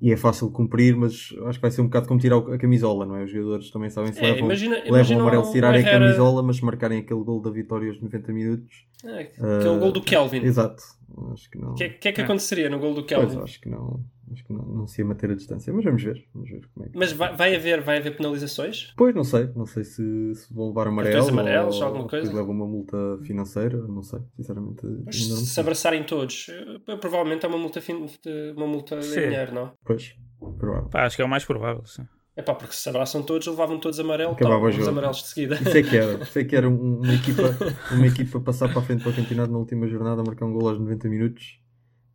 e 0.00 0.12
é 0.12 0.16
fácil 0.16 0.50
cumprir, 0.50 0.96
mas 0.96 1.28
acho 1.46 1.58
que 1.58 1.62
vai 1.62 1.70
ser 1.70 1.80
um 1.80 1.84
bocado 1.86 2.06
como 2.08 2.20
tirar 2.20 2.38
o- 2.38 2.52
a 2.52 2.58
camisola, 2.58 3.06
não 3.06 3.16
é? 3.16 3.24
Os 3.24 3.30
jogadores 3.30 3.70
também 3.70 3.88
sabem 3.90 4.12
se 4.12 4.18
É, 4.20 4.22
levam, 4.32 4.46
imagina, 4.46 4.74
levam 4.76 4.88
imagina 4.88 5.18
o 5.18 5.22
amarelo 5.22 5.44
se 5.44 5.52
tirarem 5.52 5.80
a 5.86 5.90
camisola, 5.90 6.42
mas 6.42 6.60
marcarem 6.60 6.98
aquele 6.98 7.22
gol 7.22 7.40
da 7.40 7.50
vitória 7.50 7.88
aos 7.88 8.00
90 8.02 8.32
minutos. 8.32 8.86
É, 9.04 9.20
aquele 9.22 9.78
gol 9.78 9.92
do 9.92 10.02
Kelvin. 10.02 10.42
Exato. 10.44 10.82
Acho 11.32 11.48
que 11.50 11.58
não. 11.58 11.70
O 11.72 11.74
que, 11.74 11.84
é- 11.84 11.88
que 11.90 12.08
é 12.08 12.12
que 12.12 12.20
É. 12.20 12.24
aconteceria 12.24 12.68
no 12.68 12.78
gol 12.78 12.90
do 12.94 13.02
Pois, 13.04 13.06
Kelvin? 13.06 13.38
acho 13.42 13.60
que 13.60 13.68
não. 13.68 14.00
Acho 14.32 14.44
que 14.44 14.52
não, 14.52 14.64
não 14.64 14.86
se 14.86 15.00
ia 15.00 15.06
manter 15.06 15.30
a 15.30 15.34
distância, 15.34 15.72
mas 15.72 15.84
vamos 15.84 16.02
ver. 16.02 16.26
Vamos 16.34 16.50
ver 16.50 16.66
como 16.72 16.86
é 16.86 16.88
que 16.88 16.98
Mas 16.98 17.12
vai, 17.12 17.36
vai 17.36 17.54
haver, 17.54 17.82
vai 17.82 17.98
haver 17.98 18.16
penalizações? 18.16 18.92
Pois, 18.96 19.14
não 19.14 19.22
sei. 19.24 19.50
Não 19.54 19.66
sei 19.66 19.84
se, 19.84 20.34
se 20.34 20.52
vão 20.52 20.68
levar 20.68 20.86
amarelo 20.88 21.14
Cartões 21.14 21.32
amarelos, 21.38 21.76
ou, 21.76 21.84
alguma 21.86 22.08
coisa? 22.08 22.32
levam 22.32 22.50
uma 22.54 22.66
multa 22.66 22.96
financeira. 23.22 23.76
Não 23.86 24.02
sei. 24.02 24.20
Sinceramente, 24.36 24.80
Mas 25.04 25.16
se 25.16 25.46
sei. 25.46 25.60
abraçarem 25.62 26.02
todos, 26.04 26.46
eh, 26.48 26.96
provavelmente 26.96 27.44
é 27.44 27.48
uma 27.48 27.58
multa, 27.58 27.80
fin- 27.80 28.06
de- 28.06 28.52
uma 28.56 28.66
multa 28.66 28.96
em 28.96 29.02
Sim. 29.02 29.20
dinheiro, 29.20 29.52
não? 29.54 29.72
Pois, 29.84 30.14
provável. 30.58 30.88
Pá, 30.88 31.04
acho 31.04 31.16
que 31.16 31.22
é 31.22 31.24
o 31.24 31.28
mais 31.28 31.44
provável, 31.44 31.84
sim. 31.84 32.06
É 32.36 32.42
pá, 32.42 32.52
porque 32.52 32.74
se 32.74 32.80
se 32.82 32.88
abraçam 32.88 33.22
todos, 33.22 33.46
levavam 33.46 33.78
todos 33.78 34.00
amarelo, 34.00 34.32
Acabava 34.32 34.56
tal, 34.56 34.64
o 34.64 34.68
uns 34.68 34.74
jogo. 34.74 34.88
amarelos 34.88 35.18
de 35.18 35.28
seguida. 35.28 35.54
Isso 35.54 35.76
é 35.76 35.82
que 35.84 35.96
era. 35.96 36.22
Isso 36.24 36.38
é 36.38 36.44
que 36.44 36.56
era 36.56 36.68
um- 36.68 36.98
uma 37.02 37.14
equipa, 37.14 37.42
uma 37.94 38.06
equipa 38.06 38.40
passar 38.40 38.68
para 38.70 38.80
a 38.80 38.82
frente 38.82 39.02
para 39.02 39.12
o 39.12 39.14
campeonato 39.14 39.52
na 39.52 39.58
última 39.58 39.86
jornada, 39.86 40.22
marcar 40.24 40.46
um 40.46 40.52
gol 40.52 40.68
aos 40.68 40.78
90 40.78 41.08
minutos 41.08 41.60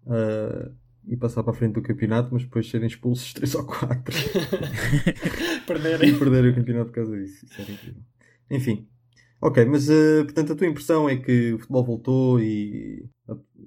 ah, 0.08 0.70
e 1.08 1.18
passar 1.18 1.44
para 1.44 1.52
a 1.54 1.56
frente 1.56 1.74
do 1.74 1.82
campeonato, 1.82 2.30
mas 2.32 2.44
depois 2.44 2.70
serem 2.70 2.88
expulsos 2.88 3.34
3 3.34 3.56
ou 3.56 3.66
4 3.66 4.16
Perderem. 5.66 6.10
e 6.10 6.18
perderem 6.20 6.52
o 6.52 6.56
campeonato 6.56 6.86
por 6.88 6.96
causa 6.96 7.18
disso. 7.18 7.46
Isso 7.46 7.62
era 7.62 7.72
incrível. 7.72 8.02
Enfim. 8.50 8.88
Ok, 9.42 9.64
mas 9.66 9.90
ah, 9.90 10.24
portanto 10.26 10.54
a 10.54 10.56
tua 10.56 10.68
impressão 10.68 11.10
é 11.10 11.16
que 11.16 11.54
o 11.54 11.60
futebol 11.60 11.84
voltou 11.86 12.40
e 12.42 13.08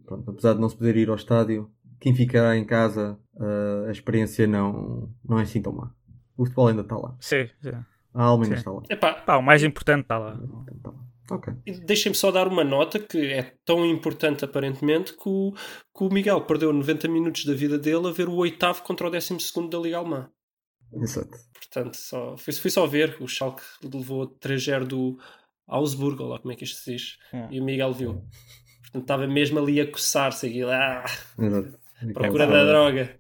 pronto, 0.07 0.31
apesar 0.31 0.55
de 0.55 0.61
não 0.61 0.69
se 0.69 0.77
poder 0.77 0.97
ir 0.97 1.09
ao 1.09 1.17
estádio, 1.17 1.71
quem 1.99 2.15
ficará 2.15 2.57
em 2.57 2.65
casa, 2.65 3.19
ah, 3.41 3.85
a 3.89 3.91
experiência 3.91 4.47
não, 4.47 5.09
não 5.27 5.39
é 5.39 5.43
assim 5.43 5.63
tão 5.63 5.73
má. 5.73 5.91
O 6.37 6.45
futebol 6.45 6.69
ainda 6.69 6.83
está 6.83 6.97
lá. 6.97 7.17
Sim, 7.21 7.49
sim. 7.63 7.71
A 8.15 8.25
alma 8.25 8.45
ainda 8.45 8.57
Sim. 8.57 8.61
está 8.61 8.71
lá. 8.71 8.83
Epá, 8.91 9.15
Pá, 9.15 9.37
o 9.39 9.43
mais 9.43 9.63
importante 9.65 10.03
está 10.03 10.19
lá. 10.19 10.35
Está 10.77 10.91
lá. 10.91 11.01
Ok. 11.33 11.51
E 11.65 11.73
Deixem-me 11.73 12.15
só 12.15 12.31
dar 12.31 12.47
uma 12.47 12.63
nota 12.63 12.99
que 12.99 13.33
é 13.33 13.55
tão 13.65 13.87
importante 13.87 14.45
aparentemente 14.45 15.15
que 15.15 15.27
o, 15.27 15.53
que 15.97 16.05
o 16.05 16.13
Miguel 16.13 16.43
perdeu 16.43 16.71
90 16.73 17.09
minutos 17.09 17.47
da 17.47 17.55
vida 17.55 17.79
dele 17.79 18.07
a 18.07 18.13
ver 18.13 18.29
o 18.29 18.35
oitavo 18.35 18.83
contra 18.83 19.07
o 19.07 19.11
décimo 19.11 19.41
segundo 19.41 19.71
da 19.71 19.83
Liga 19.83 19.97
Alemã. 19.97 20.31
Exato. 20.93 21.31
Portanto, 21.55 21.97
só, 21.97 22.37
fui, 22.37 22.53
fui 22.53 22.71
só 22.71 22.87
ver. 22.87 23.17
O 23.19 23.27
Schalke 23.27 23.63
levou 23.83 24.29
3-0 24.41 24.85
do 24.85 25.19
Augsburg, 25.67 26.23
ou 26.23 26.29
lá 26.29 26.39
como 26.39 26.53
é 26.53 26.57
que 26.57 26.65
isto 26.65 26.81
se 26.81 26.93
diz. 26.93 27.19
É. 27.33 27.49
E 27.51 27.61
o 27.61 27.65
Miguel 27.65 27.95
viu. 27.95 28.23
Portanto, 28.83 29.03
estava 29.03 29.27
mesmo 29.27 29.59
ali 29.59 29.81
a 29.81 29.91
coçar-se 29.91 30.47
aquilo. 30.47 30.71
Ah, 30.71 31.03
procura 32.13 32.47
da 32.47 32.65
droga. 32.67 33.19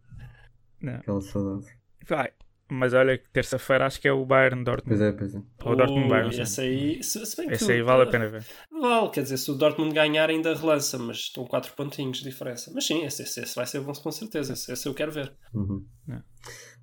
Não. 0.83 0.97
Aquela 0.97 1.21
saudade. 1.23 1.67
Vai. 2.07 2.31
Mas 2.75 2.95
olha 2.95 3.19
que 3.19 3.29
terça-feira 3.31 3.85
acho 3.87 4.01
que 4.01 4.09
é 4.09 4.13
o 4.13 4.25
Bayern 4.25 4.65
Dortmund. 4.65 4.89
Pois 4.99 5.01
é, 5.01 5.13
pois 5.13 5.35
é. 5.35 5.39
Ou 5.65 5.73
o 5.73 5.77
Dortmund 5.77 6.09
Bayern. 6.09 6.41
esse 6.41 6.61
aí, 6.61 7.03
se, 7.03 7.25
se 7.27 7.37
bem 7.37 7.49
que 7.49 7.55
Esse 7.55 7.65
o- 7.65 7.71
aí 7.71 7.83
vale 7.83 8.03
a 8.05 8.07
pena 8.07 8.29
ver. 8.29 8.45
Vale, 8.71 9.11
quer 9.11 9.23
dizer, 9.23 9.37
se 9.37 9.51
o 9.51 9.55
Dortmund 9.55 9.95
ganhar 9.95 10.31
ainda 10.31 10.55
relança, 10.55 10.99
mas 10.99 11.19
estão 11.19 11.45
4 11.45 11.73
pontinhos 11.75 12.19
de 12.19 12.25
diferença. 12.25 12.71
Mas 12.75 12.87
sim, 12.87 13.05
esse, 13.05 13.23
esse, 13.23 13.41
esse 13.41 13.55
vai 13.55 13.67
ser 13.67 13.81
bom 13.81 13.93
com 13.93 14.11
certeza. 14.11 14.53
Esse, 14.55 14.73
esse 14.73 14.89
eu 14.89 14.95
quero 14.95 15.13
ver. 15.13 15.33
Uhum. 15.53 15.85
É. 16.09 16.23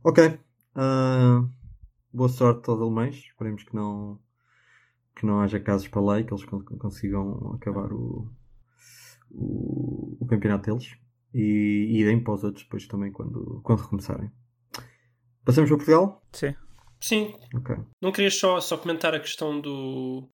Ok. 0.03 0.39
Ah, 0.75 1.43
boa 2.13 2.29
sorte 2.29 2.69
aos 2.69 2.79
alemães. 2.79 3.15
Esperemos 3.15 3.63
que 3.63 3.75
não, 3.75 4.19
que 5.15 5.25
não 5.25 5.39
haja 5.41 5.59
casos 5.59 5.87
para 5.87 6.01
lei, 6.13 6.23
que 6.23 6.33
eles 6.33 6.45
con- 6.45 6.63
consigam 6.63 7.53
acabar 7.55 7.91
o, 7.91 8.29
o, 9.31 10.17
o 10.19 10.25
campeonato 10.27 10.69
deles. 10.69 10.95
E, 11.33 11.99
e 11.99 12.03
deem 12.03 12.23
para 12.23 12.33
os 12.33 12.43
outros 12.43 12.63
depois 12.63 12.87
também 12.87 13.11
quando, 13.11 13.59
quando 13.63 13.81
recomeçarem. 13.81 14.31
Passamos 15.49 15.67
para 15.71 15.77
Portugal? 15.77 16.21
Sim. 16.31 16.53
Sim, 17.01 17.33
Ok. 17.55 17.75
não 17.99 18.11
querias 18.11 18.35
só, 18.35 18.61
só 18.61 18.77
comentar 18.77 19.15
a 19.15 19.19
questão 19.19 19.59
do, 19.59 20.29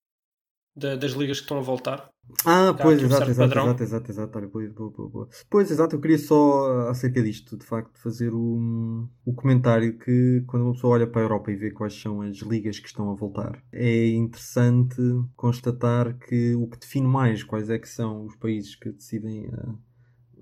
da- 0.76 0.98
das 0.98 1.14
ligas 1.14 1.38
que 1.38 1.44
estão 1.46 1.58
a 1.58 1.62
voltar? 1.62 2.10
Ah, 2.46 2.74
Cá 2.78 2.84
pois, 2.84 3.02
um 3.02 3.06
exato, 3.06 3.30
exato, 3.30 3.58
exato, 3.58 3.84
exato, 3.84 4.12
exato. 4.12 4.38
Olha, 4.38 4.48
boa, 4.50 4.70
boa, 4.92 5.10
boa. 5.10 5.30
Pois, 5.50 5.72
exato, 5.72 5.96
eu 5.96 6.02
queria 6.02 6.18
só, 6.18 6.90
acerca 6.90 7.24
disto, 7.24 7.56
de 7.56 7.66
facto, 7.66 7.98
fazer 7.98 8.34
o, 8.34 9.08
o 9.24 9.34
comentário 9.34 9.98
que 9.98 10.44
quando 10.48 10.64
uma 10.64 10.74
pessoa 10.74 10.96
olha 10.96 11.08
para 11.08 11.22
a 11.22 11.24
Europa 11.24 11.50
e 11.52 11.56
vê 11.56 11.72
quais 11.72 11.94
são 11.94 12.22
as 12.22 12.38
ligas 12.40 12.78
que 12.78 12.88
estão 12.88 13.10
a 13.10 13.16
voltar, 13.16 13.64
é 13.72 14.08
interessante 14.10 14.98
constatar 15.38 16.18
que 16.18 16.56
o 16.56 16.68
que 16.68 16.78
define 16.78 17.08
mais 17.08 17.42
quais 17.42 17.70
é 17.70 17.80
que 17.80 17.88
são 17.88 18.26
os 18.26 18.36
países 18.36 18.76
que 18.76 18.92
decidem 18.92 19.50
ah, 19.54 19.76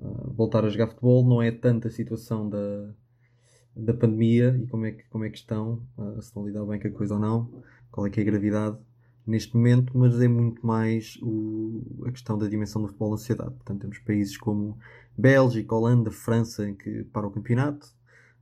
ah, 0.02 0.30
voltar 0.34 0.66
a 0.66 0.70
jogar 0.70 0.88
futebol 0.88 1.24
não 1.28 1.42
é 1.44 1.52
tanto 1.52 1.88
a 1.88 1.92
situação 1.92 2.50
da, 2.50 2.58
da 3.76 3.94
pandemia 3.94 4.58
e 4.64 4.68
como 4.68 4.86
é 4.86 4.92
que, 4.92 5.04
como 5.10 5.24
é 5.26 5.30
que 5.30 5.38
estão, 5.38 5.82
ah, 5.98 6.14
se 6.22 6.28
estão 6.28 6.44
a 6.44 6.46
lidar 6.48 6.66
bem 6.66 6.80
com 6.80 6.88
a 6.88 6.92
coisa 6.92 7.14
ou 7.16 7.20
não, 7.20 7.64
qual 7.92 8.06
é 8.08 8.10
que 8.10 8.20
é 8.20 8.24
a 8.24 8.26
gravidade 8.26 8.78
neste 9.26 9.56
momento, 9.56 9.98
mas 9.98 10.20
é 10.22 10.28
muito 10.28 10.66
mais 10.66 11.18
o- 11.22 12.04
a 12.06 12.12
questão 12.12 12.38
da 12.38 12.48
dimensão 12.48 12.82
do 12.82 12.88
futebol 12.88 13.12
na 13.12 13.18
sociedade. 13.18 13.52
Portanto, 13.52 13.82
temos 13.82 14.00
países 14.00 14.38
como 14.38 14.78
Bélgica, 15.18 15.74
Holanda, 15.76 16.12
França, 16.12 16.68
em 16.68 16.76
que 16.76 17.04
para 17.06 17.26
o 17.28 17.32
campeonato. 17.32 17.88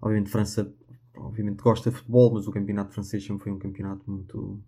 Obviamente, 0.01 0.31
França 0.31 0.73
obviamente 1.15 1.61
gosta 1.61 1.89
de 1.91 1.97
futebol, 1.97 2.33
mas 2.33 2.47
o 2.47 2.51
campeonato 2.51 2.93
francês 2.93 3.23
sempre 3.23 3.43
foi 3.43 3.51
um 3.51 3.59
campeonato 3.59 4.09
muito 4.09 4.59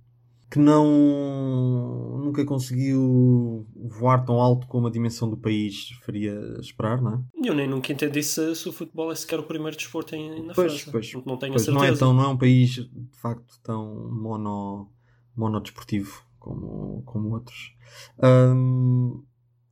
que 0.54 0.60
não 0.60 2.20
nunca 2.24 2.46
conseguiu 2.46 3.66
voar 3.76 4.24
tão 4.24 4.36
alto 4.40 4.68
como 4.68 4.86
a 4.86 4.92
dimensão 4.92 5.28
do 5.28 5.36
país 5.36 5.90
faria 6.06 6.40
esperar, 6.60 7.02
não 7.02 7.16
é? 7.16 7.48
Eu 7.50 7.56
nem 7.56 7.68
nunca 7.68 7.92
entendi 7.92 8.22
se, 8.22 8.54
se 8.56 8.70
o 8.70 8.72
futebol 8.72 9.12
é 9.12 9.16
sequer 9.16 9.40
o 9.40 9.44
primeiro 9.44 9.76
desporto 9.76 10.14
em, 10.16 10.46
na 10.46 10.54
Pois, 10.54 10.74
França. 10.82 10.92
pois, 10.92 11.12
não, 11.14 11.24
não 11.26 11.38
tenho 11.38 11.54
a 11.54 11.56
Pois 11.56 11.68
não 11.70 11.80
certeza. 11.80 11.96
é, 11.96 12.00
tão, 12.00 12.14
não 12.14 12.24
é 12.24 12.28
um 12.28 12.38
país 12.38 12.70
de 12.70 13.18
facto 13.20 13.60
tão 13.64 14.12
mono, 14.12 14.92
monodesportivo 15.36 16.24
como, 16.38 17.02
como 17.04 17.30
outros. 17.34 17.74
Ahm, 18.22 19.24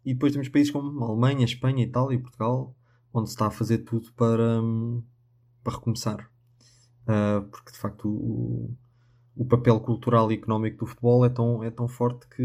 e 0.04 0.14
depois 0.14 0.34
temos 0.34 0.50
países 0.50 0.72
como 0.72 1.04
a 1.06 1.10
Alemanha, 1.10 1.46
Espanha, 1.46 1.84
Itália 1.84 2.16
e 2.16 2.20
Portugal, 2.20 2.76
onde 3.14 3.30
se 3.30 3.36
está 3.36 3.46
a 3.46 3.52
fazer 3.52 3.80
tudo 3.80 4.12
para, 4.14 4.60
para 5.64 5.74
recomeçar. 5.76 6.28
Ah, 7.06 7.46
porque 7.52 7.72
de 7.72 7.78
facto 7.78 8.10
o, 8.10 8.76
o 9.36 9.46
papel 9.46 9.80
cultural 9.80 10.32
e 10.32 10.36
económico 10.36 10.80
do 10.80 10.88
futebol 10.88 11.26
é 11.26 11.30
tão, 11.30 11.64
é 11.64 11.72
tão 11.72 11.88
forte 11.88 12.28
que, 12.28 12.44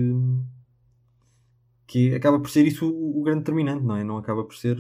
que 1.87 2.15
acaba 2.15 2.39
por 2.41 2.51
ser 2.51 2.67
isso 2.67 2.89
o, 2.89 3.21
o 3.21 3.23
grande 3.23 3.41
determinante, 3.41 3.85
não 3.85 3.97
é? 3.97 4.05
Não 4.05 4.17
acaba 4.19 4.45
por 4.45 4.55
ser 4.57 4.77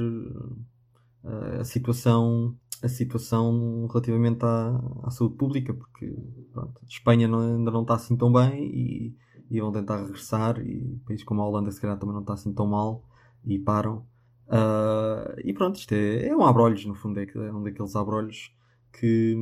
ah, 1.24 1.60
a 1.60 1.64
situação 1.64 2.56
a 2.82 2.88
situação 2.88 3.86
relativamente 3.86 4.44
à, 4.44 4.78
à 5.04 5.10
saúde 5.10 5.36
pública, 5.36 5.72
porque 5.72 6.14
pronto, 6.52 6.78
Espanha 6.86 7.26
não- 7.26 7.56
ainda 7.56 7.70
não 7.70 7.80
está 7.82 7.94
assim 7.94 8.14
tão 8.16 8.30
bem 8.30 8.64
e, 8.66 9.16
e 9.50 9.60
vão 9.60 9.72
tentar 9.72 9.96
regressar, 10.02 10.60
e 10.60 11.00
países 11.06 11.24
como 11.24 11.40
a 11.40 11.48
Holanda 11.48 11.70
se 11.72 11.80
calhar 11.80 11.98
também 11.98 12.12
não 12.14 12.20
está 12.20 12.34
assim 12.34 12.52
tão 12.52 12.66
mal 12.66 13.02
e 13.46 13.58
param. 13.58 14.06
Ah, 14.48 15.34
e 15.42 15.54
pronto, 15.54 15.76
isto 15.78 15.92
é, 15.94 16.28
é 16.28 16.36
um 16.36 16.44
abrolhos, 16.44 16.84
no 16.84 16.94
fundo, 16.94 17.18
é, 17.18 17.24
é 17.24 17.52
um 17.52 17.62
daqueles 17.62 17.96
abrolhos 17.96 18.52
que, 18.92 19.34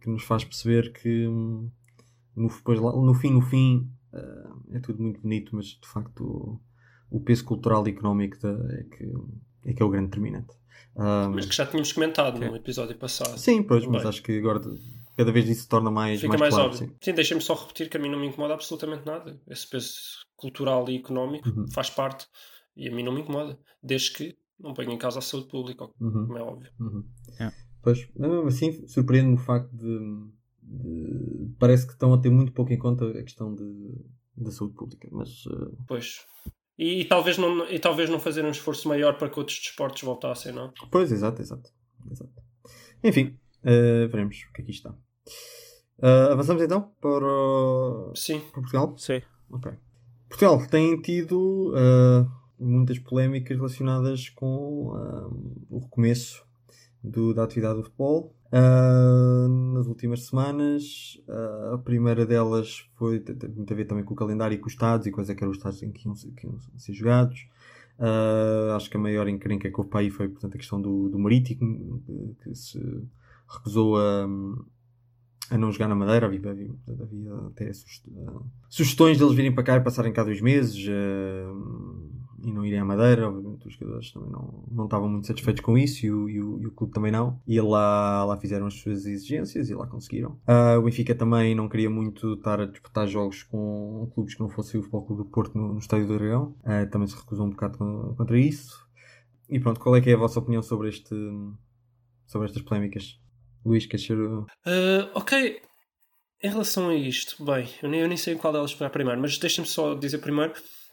que 0.00 0.08
nos 0.08 0.22
faz 0.22 0.44
perceber 0.44 0.92
que 0.92 1.28
no, 2.36 2.48
depois 2.48 2.80
no 2.80 3.14
fim, 3.14 3.30
no 3.30 3.40
fim, 3.42 3.90
ah, 4.12 4.52
é 4.72 4.80
tudo 4.80 5.02
muito 5.02 5.20
bonito, 5.20 5.54
mas 5.56 5.66
de 5.66 5.86
facto 5.88 6.60
o, 7.10 7.16
o 7.16 7.20
peso 7.20 7.44
cultural 7.44 7.86
e 7.86 7.90
económico 7.90 8.38
da- 8.40 8.74
é, 8.74 8.82
que, 8.84 9.12
é 9.66 9.72
que 9.72 9.82
é 9.82 9.84
o 9.84 9.90
grande 9.90 10.06
determinante. 10.08 10.54
Mas 11.32 11.46
que 11.46 11.54
já 11.54 11.66
tínhamos 11.66 11.92
comentado 11.92 12.38
no 12.40 12.56
episódio 12.56 12.96
passado. 12.96 13.36
Sim, 13.38 13.62
pois, 13.62 13.84
mas 13.86 14.02
Bem. 14.02 14.08
acho 14.08 14.22
que 14.22 14.38
agora 14.38 14.60
cada 15.16 15.30
vez 15.32 15.48
isso 15.48 15.62
se 15.62 15.68
torna 15.68 15.90
mais, 15.90 16.20
Fica 16.20 16.28
mais, 16.28 16.40
mais, 16.40 16.54
claro. 16.54 16.70
óbvio. 16.70 16.88
sim. 16.88 16.94
Sim, 17.02 17.14
deixem-me 17.14 17.42
só 17.42 17.54
repetir 17.54 17.88
que 17.90 17.96
a 17.96 18.00
mim 18.00 18.10
não 18.10 18.18
me 18.18 18.26
incomoda 18.26 18.54
absolutamente 18.54 19.04
nada. 19.06 19.38
Esse 19.48 19.68
peso 19.68 19.94
cultural 20.36 20.88
e 20.88 20.96
económico 20.96 21.48
Uhum. 21.48 21.66
faz 21.70 21.90
parte 21.90 22.26
e 22.76 22.88
a 22.88 22.94
mim 22.94 23.02
não 23.02 23.12
me 23.12 23.20
incomoda. 23.20 23.58
Desde 23.82 24.12
que 24.12 24.38
não 24.58 24.72
ponha 24.74 24.92
em 24.94 24.98
causa 24.98 25.18
a 25.18 25.22
saúde 25.22 25.48
pública, 25.48 25.84
Uhum, 26.00 26.26
como 26.26 26.38
é 26.38 26.42
óbvio. 26.42 26.70
uhum. 26.80 27.04
É. 27.40 27.52
Pois, 27.82 28.08
mas 28.16 28.30
mesmo 28.30 28.48
assim, 28.48 28.86
surpreende-me 28.88 29.34
o 29.34 29.38
facto 29.38 29.70
de, 29.76 29.86
de- 30.66 31.54
Parece 31.58 31.86
que 31.86 31.92
estão 31.94 32.12
a 32.12 32.18
ter 32.18 32.30
muito 32.30 32.52
pouco 32.52 32.72
em 32.72 32.78
conta 32.78 33.06
a 33.08 33.22
questão 33.22 33.54
de, 33.54 33.64
da 34.36 34.50
saúde 34.50 34.74
pública, 34.74 35.08
mas 35.12 35.44
eh, 35.50 35.74
Pois. 35.86 36.26
E, 36.78 37.00
e 37.00 37.04
talvez 37.06 37.38
não, 37.38 37.66
e 37.70 37.78
talvez 37.78 38.10
não 38.10 38.20
fazer 38.20 38.44
um 38.44 38.50
esforço 38.50 38.86
maior 38.88 39.16
para 39.16 39.30
que 39.30 39.38
outros 39.38 39.58
desportos 39.58 40.02
voltassem, 40.02 40.52
não? 40.52 40.72
Pois, 40.90 41.10
exato, 41.10 41.40
exato. 41.40 41.70
exato. 42.10 42.32
Enfim, 43.02 43.38
eh, 43.64 44.06
veremos 44.08 44.36
o 44.50 44.52
que 44.52 44.60
aqui 44.62 44.72
está. 44.72 44.94
Eh, 46.02 46.28
avançamos 46.32 46.62
então 46.62 46.90
para, 47.00 47.24
o- 47.26 48.12
Sim. 48.14 48.40
para 48.40 48.60
Portugal. 48.60 48.94
Sim. 48.98 49.22
Ok. 49.50 49.72
Portugal 50.28 50.66
tem 50.66 51.00
tido 51.00 51.72
eh, 51.74 52.26
muitas 52.58 52.98
polémicas 52.98 53.56
relacionadas 53.56 54.28
com 54.28 54.90
o 55.70 55.78
recomeço 55.78 56.44
do- 57.02 57.32
da 57.32 57.44
atividade 57.44 57.76
do 57.78 57.84
futebol. 57.84 58.35
Eh, 58.52 59.48
nas 59.74 59.86
últimas 59.86 60.26
semanas, 60.26 61.20
eh, 61.28 61.74
a 61.74 61.78
primeira 61.78 62.24
delas 62.24 62.88
foi 62.94 63.22
muito 63.54 63.72
a 63.72 63.76
ver 63.76 63.84
também 63.86 64.04
com 64.04 64.14
o 64.14 64.16
calendário 64.16 64.54
e 64.54 64.58
com 64.58 64.66
os 64.66 64.72
estados 64.72 65.06
e 65.06 65.10
quais 65.10 65.28
é 65.30 65.34
que 65.34 65.42
eram 65.42 65.50
os 65.50 65.58
estados 65.58 65.82
em 65.82 65.90
que 65.90 66.06
iam, 66.06 66.14
que 66.14 66.46
iam 66.46 66.58
ser 66.78 66.92
jogados. 66.92 67.46
Eh, 67.98 68.72
acho 68.76 68.90
que 68.90 68.96
a 68.96 69.00
maior 69.00 69.28
encrenca 69.28 69.70
que 69.70 69.76
houve 69.78 69.90
para 69.90 70.00
aí 70.00 70.10
foi 70.10 70.28
portanto, 70.28 70.54
a 70.54 70.58
questão 70.58 70.80
do, 70.80 71.08
do 71.08 71.18
Marítimo, 71.18 72.02
que, 72.42 72.54
se 72.54 72.78
recusou 73.48 73.96
a, 73.96 74.26
a 75.50 75.58
não 75.58 75.70
jogar 75.72 75.88
na 75.88 75.94
Madeira. 75.94 76.26
Havia, 76.26 76.50
havia, 76.50 76.70
havia 77.02 77.34
até 77.48 77.72
sugest- 77.72 78.06
sugestões 78.68 79.18
deles 79.18 79.34
virem 79.34 79.54
para 79.54 79.64
cá 79.64 79.76
e 79.76 79.80
passarem 79.80 80.12
cá 80.12 80.22
dois 80.24 80.40
meses 80.40 80.84
eh, 80.88 81.46
e 82.46 82.52
não 82.52 82.64
irem 82.64 82.78
à 82.78 82.84
Madeira. 82.84 83.28
Obviamente, 83.28 83.66
os 83.66 83.74
jogadores 83.74 84.12
também 84.12 84.30
não, 84.30 84.64
não 84.70 84.84
estavam 84.84 85.08
muito 85.08 85.26
satisfeitos 85.26 85.62
com 85.62 85.76
isso 85.76 86.06
e 86.06 86.10
o, 86.12 86.28
e 86.30 86.40
o, 86.40 86.60
e 86.62 86.66
o 86.66 86.70
clube 86.70 86.92
também 86.94 87.10
não. 87.10 87.40
E 87.46 87.60
lá, 87.60 88.24
lá 88.24 88.36
fizeram 88.36 88.66
as 88.66 88.74
suas 88.74 89.04
exigências 89.04 89.68
e 89.68 89.74
lá 89.74 89.86
conseguiram. 89.86 90.38
Ah, 90.46 90.76
o 90.78 90.82
Benfica 90.82 91.14
também 91.14 91.54
não 91.54 91.68
queria 91.68 91.90
muito 91.90 92.34
estar 92.34 92.60
a 92.60 92.66
disputar 92.66 93.06
jogos 93.08 93.42
com 93.42 94.10
clubes 94.14 94.34
que 94.34 94.40
não 94.40 94.48
fossem 94.48 94.78
o 94.80 94.82
Futebol 94.82 95.04
Clube 95.06 95.22
do 95.24 95.28
Porto 95.28 95.58
no, 95.58 95.72
no 95.72 95.78
Estádio 95.78 96.06
do 96.06 96.16
Dragão. 96.18 96.54
Ah, 96.64 96.86
também 96.86 97.08
se 97.08 97.16
recusou 97.16 97.46
um 97.46 97.50
bocado 97.50 97.76
con- 97.78 98.14
contra 98.16 98.38
isso. 98.38 98.86
E 99.50 99.58
pronto, 99.60 99.80
qual 99.80 99.96
é 99.96 100.00
que 100.00 100.10
é 100.10 100.14
a 100.14 100.18
vossa 100.18 100.38
opinião 100.38 100.62
sobre 100.62 100.88
este 100.88 101.14
sobre 102.26 102.46
estas 102.48 102.62
polémicas? 102.62 103.18
Luís, 103.64 103.86
queres 103.86 104.06
ser. 104.06 104.18
o- 104.18 104.46
Uh, 104.66 105.10
ok, 105.14 105.60
em 106.42 106.48
relação 106.50 106.88
a 106.88 106.94
isto, 106.94 107.44
bem, 107.44 107.68
eu 107.82 107.88
nem, 107.88 108.00
eu 108.00 108.08
nem 108.08 108.16
sei 108.16 108.34
qual 108.36 108.52
delas 108.52 108.74
pegar 108.74 108.90
primeiro, 108.90 109.20
mas 109.20 109.38
deixa-me 109.38 109.66
só 109.66 109.94
dizer 109.94 110.18
primeiro 110.18 110.52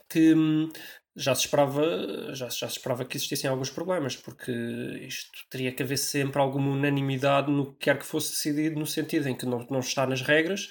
que 0.10 0.33
hum, 0.36 0.69
já 1.15 1.36
se 1.36 1.41
esperava 1.41 1.84
já, 2.34 2.50
já 2.50 2.67
se 2.67 2.77
esperava 2.77 3.05
que 3.05 3.17
existissem 3.17 3.50
alguns 3.50 3.70
problemas, 3.70 4.15
porque 4.15 4.51
isto 5.01 5.32
teria 5.50 5.72
que 5.72 5.84
haver 5.84 5.98
sempre 5.98 6.41
alguma 6.41 6.72
unanimidade 6.72 7.51
no 7.51 7.74
que 7.74 7.86
quer 7.86 8.00
que 8.00 8.05
fosse 8.05 8.32
decidido, 8.32 8.79
no 8.79 8.86
sentido 8.86 9.29
em 9.29 9.36
que 9.36 9.46
não, 9.46 9.65
não 9.70 9.79
está 9.79 10.08
nas 10.08 10.22
regras, 10.22 10.70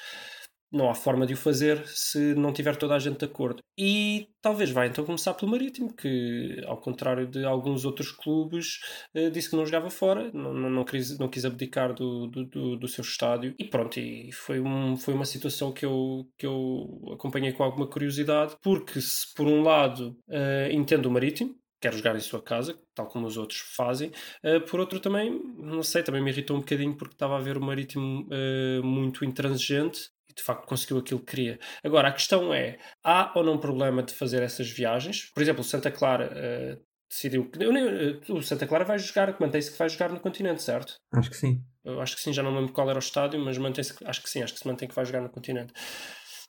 não 0.73 0.91
há 0.91 0.95
forma 0.95 1.27
de 1.27 1.35
o 1.35 1.37
fazer 1.37 1.87
se 1.87 2.35
não 2.35 2.53
tiver 2.53 2.77
toda 2.77 2.95
a 2.95 2.99
gente 2.99 3.19
de 3.19 3.25
acordo. 3.25 3.63
E 3.77 4.29
talvez 4.41 4.71
vá 4.71 4.87
então 4.87 5.05
começar 5.05 5.35
pelo 5.35 5.51
Marítimo, 5.51 5.95
que 5.95 6.63
ao 6.67 6.77
contrário 6.77 7.27
de 7.27 7.45
alguns 7.45 7.85
outros 7.85 8.11
clubes, 8.11 8.81
eh, 9.15 9.31
disse 9.31 9.51
que 9.51 9.57
não 9.57 9.67
jogava 9.67 9.91
fora, 9.91 10.31
não, 10.33 10.53
não, 10.53 10.85
quis, 10.85 11.19
não 11.19 11.29
quis 11.29 11.45
abdicar 11.45 11.95
do, 11.95 12.27
do, 12.27 12.77
do, 12.77 12.89
seu 12.89 13.03
estádio. 13.03 13.55
E 13.59 13.65
pronto, 13.65 13.99
e 13.99 14.33
foi, 14.33 14.61
um, 14.61 14.97
foi 14.97 15.15
uma 15.15 15.25
situação 15.25 15.73
que 15.73 15.85
eu, 15.85 16.27
que 16.39 16.47
eu 16.47 17.13
acompanhei 17.13 17.53
com 17.53 17.63
alguma 17.63 17.87
curiosidade, 17.87 18.57
porque 18.63 19.01
se 19.01 19.33
por 19.35 19.47
um 19.47 19.63
lado 19.63 20.17
eh, 20.29 20.71
entendo 20.73 21.07
o 21.07 21.11
Marítimo, 21.11 21.55
quer 21.83 21.93
jogar 21.93 22.15
em 22.15 22.21
sua 22.21 22.41
casa, 22.41 22.79
tal 22.95 23.07
como 23.07 23.27
os 23.27 23.37
outros 23.37 23.59
fazem. 23.59 24.13
Uh, 24.43 24.61
por 24.61 24.79
outro 24.79 25.01
também, 25.01 25.43
não 25.59 25.83
sei, 25.83 26.03
também 26.05 26.23
me 26.23 26.31
irritou 26.31 26.57
um 26.57 26.61
bocadinho 26.61 26.97
porque 26.97 27.15
estava 27.15 27.37
a 27.37 27.41
ver 27.41 27.57
o 27.57 27.61
Marítimo 27.61 28.29
uh, 28.29 28.87
muito 28.87 29.25
intransigente 29.25 30.11
e 30.31 30.33
de 30.33 30.43
facto 30.43 30.65
conseguiu 30.65 30.99
aquilo 30.99 31.19
que 31.19 31.27
queria. 31.27 31.59
Agora, 31.83 32.09
a 32.09 32.13
questão 32.13 32.55
é, 32.55 32.79
há 33.03 33.33
ou 33.35 33.43
não 33.45 33.59
problema 33.59 34.03
de 34.03 34.15
fazer 34.15 34.43
essas 34.43 34.71
viagens? 34.71 35.31
Por 35.35 35.43
exemplo, 35.43 35.61
o 35.61 35.65
Santa 35.65 35.91
Clara 35.91 36.31
uh, 36.31 36.81
decidiu 37.11 37.51
que... 37.51 37.63
Eu 37.63 37.73
nem, 37.73 38.21
o 38.29 38.43
Santa 38.43 38.67
Clara 38.67 38.85
vai 38.85 38.99
jogar, 39.01 39.37
mantém-se 39.41 39.73
que 39.73 39.79
vai 39.79 39.89
jogar 39.89 40.11
no 40.11 40.21
continente, 40.21 40.63
certo? 40.63 40.95
Acho 41.13 41.31
que 41.31 41.37
sim. 41.37 41.61
Eu 41.85 42.01
acho 42.01 42.15
que 42.15 42.23
sim, 42.23 42.33
já 42.33 42.45
não 42.45 42.55
lembro 42.55 42.73
qual 42.73 42.89
era 42.89 42.99
o 42.99 43.03
estádio, 43.03 43.41
mas 43.41 43.59
mantém-se, 43.59 43.93
acho 44.05 44.23
que 44.23 44.31
sim, 44.31 44.41
acho 44.41 44.53
que 44.55 44.61
se 44.61 44.67
mantém 44.69 44.89
que 44.89 44.95
vai 44.95 45.05
jogar 45.05 45.21
no 45.21 45.29
continente. 45.29 45.73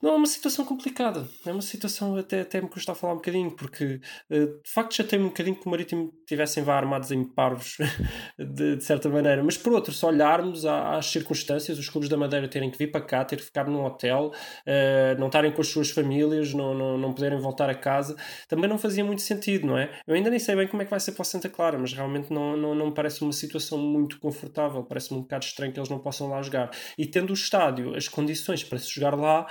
Não, 0.04 0.16
é 0.16 0.16
uma 0.18 0.28
situação 0.28 0.66
complicada. 0.66 1.26
É 1.46 1.52
uma 1.54 1.62
situação 1.62 2.18
até, 2.18 2.42
até 2.42 2.60
me 2.60 2.68
custa 2.68 2.94
falar 2.94 3.14
um 3.14 3.16
bocadinho, 3.16 3.50
porque 3.52 4.02
uh, 4.30 4.62
de 4.62 4.70
facto 4.70 4.98
já 4.98 5.04
tem 5.06 5.18
um 5.18 5.28
bocadinho 5.30 5.56
que 5.56 5.66
o 5.66 5.70
Marítimo 5.70 6.12
tivessem 6.28 6.62
vá 6.62 6.76
armados 6.76 7.10
em 7.10 7.24
parvos, 7.24 7.78
de, 8.38 8.76
de, 8.76 8.84
certa 8.84 9.08
maneira. 9.08 9.42
Mas 9.42 9.56
por 9.56 9.72
outro, 9.72 9.94
se 9.94 10.06
olharmos 10.06 10.66
às 10.66 11.06
circunstâncias, 11.06 11.80
os 11.80 11.88
clubes 11.88 12.10
da 12.10 12.18
Madeira 12.18 12.50
terem 12.50 12.70
que 12.70 12.78
vir 12.78 12.92
para 12.92 13.00
cá, 13.00 13.24
ter 13.24 13.38
que 13.38 13.44
ficar 13.44 13.66
num 13.66 13.86
hotel, 13.86 14.34
uh, 14.68 15.18
não 15.18 15.28
estarem 15.28 15.54
com 15.54 15.62
as 15.62 15.70
suas 15.70 15.90
famílias, 15.90 16.54
não, 16.54 16.74
não, 16.74 16.98
não 16.98 17.14
poderem 17.14 17.40
voltar 17.40 17.70
a 17.70 17.76
casa, 17.76 18.18
também 18.50 18.70
não 18.70 18.78
fazia 18.78 19.06
muito 19.06 19.22
sentido, 19.22 19.68
não 19.68 19.78
é? 19.78 19.90
Eu 20.06 20.16
ainda 20.16 20.30
nem 20.30 20.38
sei 20.38 20.54
bem 20.54 20.68
como 20.68 20.82
é 20.82 20.86
que 20.86 20.92
vai 20.92 21.00
ser 21.00 21.14
para 21.14 21.22
o 21.22 21.26
Santa 21.26 21.48
Clara, 21.48 21.78
mas 21.80 21.94
realmente 21.94 22.30
não, 22.30 22.58
não, 22.58 22.76
não 22.76 22.88
me 22.88 22.94
parece 22.94 23.22
uma 23.22 23.32
situação 23.32 23.78
muito 23.78 24.20
confortável. 24.20 24.84
Parece-me 24.84 25.20
um 25.20 25.22
bocado 25.22 25.46
estranho 25.46 25.72
que 25.72 25.80
eles 25.80 25.90
não 25.90 26.00
possam 26.00 26.28
lá 26.28 26.42
jogar. 26.42 26.72
E 26.98 27.06
tendo 27.06 27.30
o 27.30 27.34
estádio, 27.34 27.96
as 27.96 28.10
condições 28.10 28.66
para 28.66 28.78
se 28.78 28.94
jogar 28.94 29.16
lá, 29.16 29.48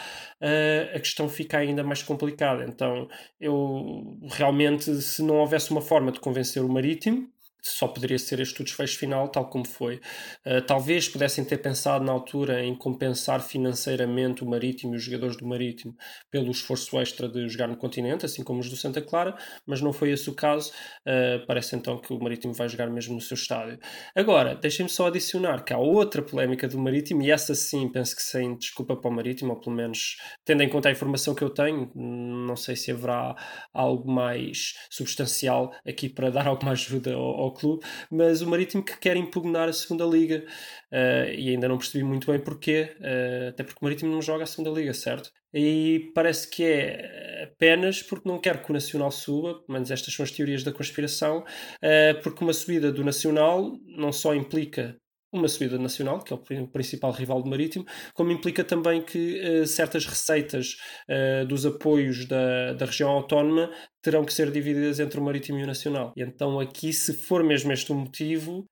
a 0.94 0.98
questão 0.98 1.28
fica 1.28 1.58
ainda 1.58 1.84
mais 1.84 2.02
complicada. 2.02 2.64
Então, 2.64 3.08
eu 3.40 4.18
realmente, 4.30 4.92
se 5.00 5.22
não 5.22 5.36
houvesse 5.36 5.70
uma 5.70 5.80
forma 5.80 6.10
de 6.10 6.20
convencer 6.20 6.62
o 6.62 6.68
Marítimo, 6.68 7.28
só 7.62 7.86
poderia 7.86 8.18
ser 8.18 8.40
este 8.40 8.60
o 8.60 8.64
desfecho 8.64 8.98
final, 8.98 9.28
tal 9.28 9.48
como 9.48 9.66
foi. 9.66 10.00
Uh, 10.44 10.60
talvez 10.66 11.08
pudessem 11.08 11.44
ter 11.44 11.58
pensado 11.58 12.04
na 12.04 12.12
altura 12.12 12.64
em 12.64 12.74
compensar 12.74 13.40
financeiramente 13.40 14.42
o 14.42 14.46
Marítimo 14.46 14.94
e 14.94 14.96
os 14.96 15.04
jogadores 15.04 15.36
do 15.36 15.46
Marítimo 15.46 15.96
pelo 16.30 16.50
esforço 16.50 16.98
extra 17.00 17.28
de 17.28 17.48
jogar 17.48 17.68
no 17.68 17.76
continente, 17.76 18.26
assim 18.26 18.42
como 18.42 18.60
os 18.60 18.68
do 18.68 18.76
Santa 18.76 19.00
Clara, 19.00 19.36
mas 19.64 19.80
não 19.80 19.92
foi 19.92 20.10
esse 20.10 20.28
o 20.28 20.34
caso. 20.34 20.72
Uh, 21.06 21.46
parece 21.46 21.76
então 21.76 21.98
que 21.98 22.12
o 22.12 22.18
Marítimo 22.18 22.52
vai 22.52 22.68
jogar 22.68 22.90
mesmo 22.90 23.14
no 23.14 23.20
seu 23.20 23.34
estádio. 23.34 23.78
Agora, 24.14 24.54
deixem-me 24.54 24.90
só 24.90 25.06
adicionar 25.06 25.64
que 25.64 25.72
há 25.72 25.78
outra 25.78 26.22
polémica 26.22 26.66
do 26.66 26.78
Marítimo, 26.78 27.22
e 27.22 27.30
essa 27.30 27.54
sim 27.54 27.88
penso 27.88 28.16
que 28.16 28.22
sem 28.22 28.56
desculpa 28.56 28.96
para 28.96 29.10
o 29.10 29.14
Marítimo, 29.14 29.52
ou 29.52 29.60
pelo 29.60 29.76
menos 29.76 30.16
tendo 30.44 30.62
em 30.62 30.68
conta 30.68 30.88
a 30.88 30.92
informação 30.92 31.34
que 31.34 31.42
eu 31.42 31.50
tenho, 31.50 31.90
não 31.94 32.56
sei 32.56 32.74
se 32.74 32.90
haverá 32.90 33.34
algo 33.72 34.10
mais 34.10 34.74
substancial 34.90 35.72
aqui 35.86 36.08
para 36.08 36.30
dar 36.30 36.46
alguma 36.46 36.72
ajuda 36.72 37.14
ao, 37.14 37.51
clube, 37.52 37.84
mas 38.10 38.42
o 38.42 38.48
Marítimo 38.48 38.84
que 38.84 38.98
quer 38.98 39.16
impugnar 39.16 39.68
a 39.68 39.72
segunda 39.72 40.04
liga 40.04 40.44
uh, 40.92 41.30
e 41.34 41.50
ainda 41.50 41.68
não 41.68 41.78
percebi 41.78 42.04
muito 42.04 42.30
bem 42.30 42.40
porquê, 42.40 42.96
uh, 43.00 43.48
até 43.48 43.62
porque 43.62 43.78
o 43.80 43.84
Marítimo 43.84 44.12
não 44.12 44.22
joga 44.22 44.44
a 44.44 44.46
segunda 44.46 44.70
liga, 44.70 44.92
certo? 44.94 45.30
E 45.54 46.10
parece 46.14 46.48
que 46.48 46.64
é 46.64 47.44
apenas 47.44 48.02
porque 48.02 48.28
não 48.28 48.38
quer 48.38 48.62
que 48.62 48.70
o 48.70 48.72
Nacional 48.72 49.10
suba, 49.10 49.54
pelo 49.54 49.74
menos 49.74 49.90
estas 49.90 50.14
são 50.14 50.24
as 50.24 50.30
teorias 50.30 50.62
da 50.62 50.72
conspiração, 50.72 51.40
uh, 51.40 52.22
porque 52.22 52.42
uma 52.42 52.52
subida 52.52 52.90
do 52.90 53.04
Nacional 53.04 53.78
não 53.86 54.12
só 54.12 54.34
implica 54.34 54.96
uma 55.32 55.48
subida 55.48 55.78
nacional, 55.78 56.22
que 56.22 56.32
é 56.32 56.36
o 56.36 56.68
principal 56.68 57.10
rival 57.10 57.42
do 57.42 57.48
Marítimo, 57.48 57.86
como 58.14 58.30
implica 58.30 58.62
também 58.62 59.02
que 59.02 59.40
uh, 59.40 59.66
certas 59.66 60.04
receitas 60.04 60.76
uh, 61.08 61.46
dos 61.46 61.64
apoios 61.64 62.26
da, 62.26 62.74
da 62.74 62.84
região 62.84 63.10
autónoma 63.10 63.70
terão 64.02 64.24
que 64.24 64.32
ser 64.32 64.50
divididas 64.50 65.00
entre 65.00 65.18
o 65.18 65.22
Marítimo 65.22 65.58
e 65.58 65.64
o 65.64 65.66
Nacional. 65.66 66.12
E 66.16 66.22
então 66.22 66.60
aqui, 66.60 66.92
se 66.92 67.14
for 67.14 67.42
mesmo 67.42 67.72
este 67.72 67.90
o 67.92 67.94
motivo, 67.94 68.66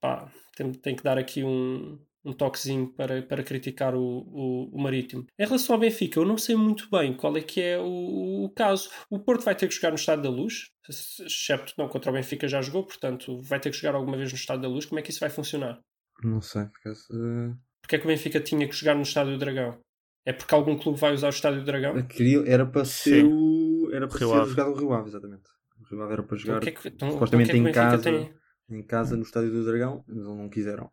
pá, 0.00 0.30
tem, 0.54 0.72
tem 0.72 0.96
que 0.96 1.02
dar 1.02 1.16
aqui 1.16 1.42
um, 1.42 1.98
um 2.24 2.32
toquezinho 2.32 2.92
para, 2.94 3.22
para 3.22 3.42
criticar 3.42 3.94
o, 3.94 4.00
o, 4.00 4.70
o, 4.72 4.80
Marítimo. 4.80 5.24
Em 5.38 5.46
relação 5.46 5.74
ao 5.74 5.80
Benfica, 5.80 6.20
eu 6.20 6.24
não 6.24 6.36
sei 6.36 6.56
muito 6.56 6.88
bem 6.90 7.16
qual 7.16 7.36
é 7.36 7.40
que 7.40 7.60
é 7.60 7.78
o, 7.78 8.44
o 8.44 8.50
caso. 8.50 8.90
O 9.10 9.18
Porto 9.18 9.44
vai 9.44 9.54
ter 9.54 9.68
que 9.68 9.74
jogar 9.74 9.90
no 9.90 9.96
Estado 9.96 10.22
da 10.22 10.30
Luz, 10.30 10.66
excepto 10.88 11.72
não, 11.78 11.88
contra 11.88 12.10
o 12.10 12.14
Benfica 12.14 12.46
já 12.46 12.60
jogou, 12.60 12.84
portanto 12.84 13.40
vai 13.42 13.58
ter 13.60 13.70
que 13.70 13.76
jogar 13.76 13.96
alguma 13.96 14.16
vez 14.16 14.30
no 14.30 14.38
Estado 14.38 14.62
da 14.62 14.68
Luz. 14.68 14.86
Como 14.86 14.98
é 14.98 15.02
que 15.02 15.10
isso 15.10 15.20
vai 15.20 15.30
funcionar? 15.30 15.80
Não 16.22 16.40
sei, 16.40 16.66
porque. 16.66 16.88
Uh... 16.88 17.56
Porque 17.80 17.96
é 17.96 17.98
que 17.98 18.04
o 18.04 18.08
Benfica 18.08 18.40
tinha 18.40 18.68
que 18.68 18.74
jogar 18.74 18.94
no 18.94 19.02
Estádio 19.02 19.32
do 19.32 19.38
Dragão? 19.38 19.78
É 20.24 20.32
porque 20.32 20.54
algum 20.54 20.78
clube 20.78 21.00
vai 21.00 21.12
usar 21.12 21.26
o 21.26 21.30
Estádio 21.30 21.60
do 21.60 21.66
Dragão? 21.66 22.00
Queria, 22.06 22.44
era 22.46 22.64
para 22.64 22.84
ser 22.84 23.24
o. 23.24 23.90
Era 23.92 24.06
para 24.06 24.18
Rio 24.18 24.28
ser 24.28 24.36
Ave. 24.36 24.50
jogado 24.50 24.70
o 24.70 24.74
Rio 24.74 24.92
Ave, 24.92 25.08
exatamente. 25.08 25.50
O 25.80 25.84
Rio 25.84 26.02
Ave 26.02 26.12
era 26.12 26.22
para 26.22 26.36
jogar. 26.36 26.56
Então, 26.58 26.60
que 26.60 26.68
é 26.68 26.80
que, 26.80 26.88
então, 26.88 27.10
supostamente 27.12 27.50
então, 27.50 27.68
em 27.68 27.72
casa. 27.72 28.02
Tem... 28.02 28.34
Em 28.70 28.82
casa 28.82 29.16
no 29.16 29.22
Estádio 29.22 29.50
do 29.50 29.64
Dragão, 29.64 30.04
mas 30.06 30.24
não 30.24 30.48
quiseram. 30.48 30.90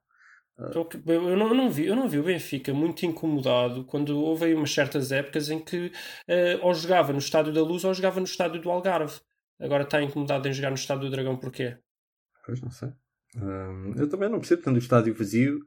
Então, 0.68 0.90
eu, 1.06 1.38
não, 1.38 1.48
eu, 1.48 1.56
não 1.56 1.70
vi, 1.70 1.86
eu 1.86 1.96
não 1.96 2.10
vi 2.10 2.20
o 2.20 2.24
Benfica 2.24 2.74
muito 2.74 3.06
incomodado 3.06 3.86
quando 3.86 4.20
houve 4.20 4.46
aí 4.46 4.54
umas 4.54 4.74
certas 4.74 5.10
épocas 5.10 5.50
em 5.50 5.60
que 5.60 5.88
uh, 5.88 6.60
ou 6.62 6.74
jogava 6.74 7.14
no 7.14 7.20
Estádio 7.20 7.54
da 7.54 7.62
Luz 7.62 7.86
ou 7.86 7.94
jogava 7.94 8.20
no 8.20 8.26
Estádio 8.26 8.60
do 8.60 8.70
Algarve. 8.70 9.22
Agora 9.58 9.84
está 9.84 10.02
incomodado 10.02 10.48
em 10.50 10.54
jogar 10.54 10.70
no 10.70 10.76
Estádio 10.76 11.06
do 11.06 11.12
Dragão 11.12 11.38
porquê? 11.38 11.78
Pois 12.46 12.62
não 12.62 12.72
sei. 12.72 12.90
Um, 13.36 13.94
eu 13.96 14.10
também 14.10 14.30
não 14.30 14.40
percebo, 14.40 14.62
tanto 14.64 14.76
o 14.76 14.80
estádio 14.80 15.14
vazio, 15.14 15.60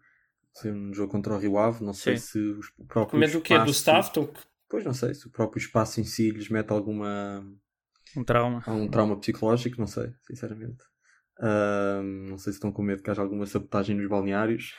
um 0.65 0.93
jogo 0.93 1.11
contra 1.11 1.35
o 1.35 1.39
Rio 1.39 1.59
Ave, 1.59 1.85
não 1.85 1.93
sei 1.93 2.17
Sim. 2.17 2.27
se 2.27 2.39
os 2.39 2.71
próprios. 2.89 3.11
Com 3.11 3.19
medo 3.19 3.33
do 3.33 3.41
quê? 3.41 3.59
Do 3.59 3.71
staff? 3.71 4.11
Pois 4.69 4.85
não 4.85 4.95
sei, 4.95 5.15
se 5.15 5.27
o 5.27 5.31
próprio 5.31 5.61
espaço 5.61 6.01
em 6.01 6.05
si 6.05 6.31
lhes 6.31 6.49
mete 6.49 6.71
alguma. 6.71 7.47
Um 8.17 8.25
trauma. 8.25 8.63
Um 8.67 8.89
trauma 8.89 9.19
psicológico, 9.19 9.79
não 9.79 9.87
sei, 9.87 10.13
sinceramente. 10.27 10.85
Um, 11.41 12.27
não 12.29 12.39
sei 12.39 12.53
se 12.53 12.59
estão 12.59 12.71
com 12.71 12.83
medo 12.83 13.03
que 13.03 13.11
haja 13.11 13.23
alguma 13.23 13.47
sabotagem 13.47 13.97
nos 13.97 14.09
balneários. 14.09 14.75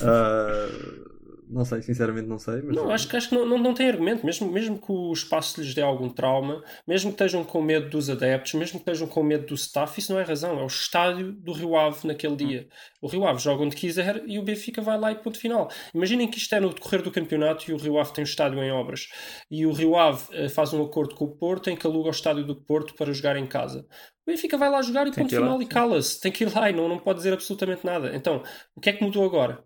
uh, 0.00 1.19
não 1.50 1.64
sei, 1.64 1.82
sinceramente 1.82 2.28
não 2.28 2.38
sei. 2.38 2.62
Mas 2.62 2.76
não, 2.76 2.90
acho 2.90 3.08
que, 3.08 3.16
acho 3.16 3.28
que 3.28 3.34
não, 3.34 3.44
não, 3.44 3.58
não 3.58 3.74
tem 3.74 3.88
argumento. 3.88 4.24
Mesmo, 4.24 4.50
mesmo 4.50 4.78
que 4.80 4.92
o 4.92 5.12
espaço 5.12 5.60
lhes 5.60 5.74
dê 5.74 5.82
algum 5.82 6.08
trauma, 6.08 6.62
mesmo 6.86 7.10
que 7.10 7.14
estejam 7.14 7.42
com 7.42 7.60
medo 7.60 7.90
dos 7.90 8.08
adeptos, 8.08 8.54
mesmo 8.54 8.78
que 8.78 8.90
estejam 8.90 9.08
com 9.08 9.22
medo 9.22 9.46
do 9.46 9.54
staff, 9.54 9.98
isso 9.98 10.12
não 10.12 10.20
é 10.20 10.22
razão. 10.22 10.60
É 10.60 10.62
o 10.62 10.68
estádio 10.68 11.32
do 11.32 11.52
Rio 11.52 11.76
Ave 11.76 12.06
naquele 12.06 12.36
dia. 12.36 12.68
O 13.02 13.08
Rio 13.08 13.26
Ave 13.26 13.40
joga 13.40 13.64
onde 13.64 13.74
quiser 13.74 14.22
e 14.26 14.38
o 14.38 14.42
Benfica 14.42 14.80
vai 14.80 14.98
lá 14.98 15.10
e 15.10 15.16
ponto 15.16 15.38
final. 15.38 15.68
Imaginem 15.92 16.28
que 16.28 16.38
isto 16.38 16.54
é 16.54 16.60
no 16.60 16.72
decorrer 16.72 17.02
do 17.02 17.10
campeonato 17.10 17.68
e 17.68 17.74
o 17.74 17.76
Rio 17.76 17.98
Ave 17.98 18.12
tem 18.12 18.22
um 18.22 18.26
estádio 18.26 18.62
em 18.62 18.70
obras. 18.70 19.08
E 19.50 19.66
o 19.66 19.72
Rio 19.72 19.96
Ave 19.96 20.22
uh, 20.32 20.48
faz 20.48 20.72
um 20.72 20.82
acordo 20.82 21.16
com 21.16 21.24
o 21.24 21.36
Porto 21.36 21.68
em 21.68 21.76
que 21.76 21.86
aluga 21.86 22.08
o 22.08 22.12
estádio 22.12 22.44
do 22.44 22.54
Porto 22.54 22.94
para 22.94 23.12
jogar 23.12 23.36
em 23.36 23.46
casa. 23.46 23.86
O 24.26 24.30
Benfica 24.30 24.56
vai 24.56 24.70
lá 24.70 24.80
jogar 24.82 25.06
e 25.08 25.10
tem 25.10 25.24
ponto 25.24 25.34
final 25.34 25.56
lá. 25.56 25.62
e 25.62 25.66
cala-se. 25.66 26.20
Tem 26.20 26.30
que 26.30 26.44
ir 26.44 26.54
lá 26.54 26.70
e 26.70 26.72
não, 26.72 26.88
não 26.88 26.98
pode 26.98 27.18
dizer 27.18 27.32
absolutamente 27.32 27.84
nada. 27.84 28.14
Então, 28.14 28.42
o 28.76 28.80
que 28.80 28.90
é 28.90 28.92
que 28.92 29.02
mudou 29.02 29.24
agora? 29.24 29.64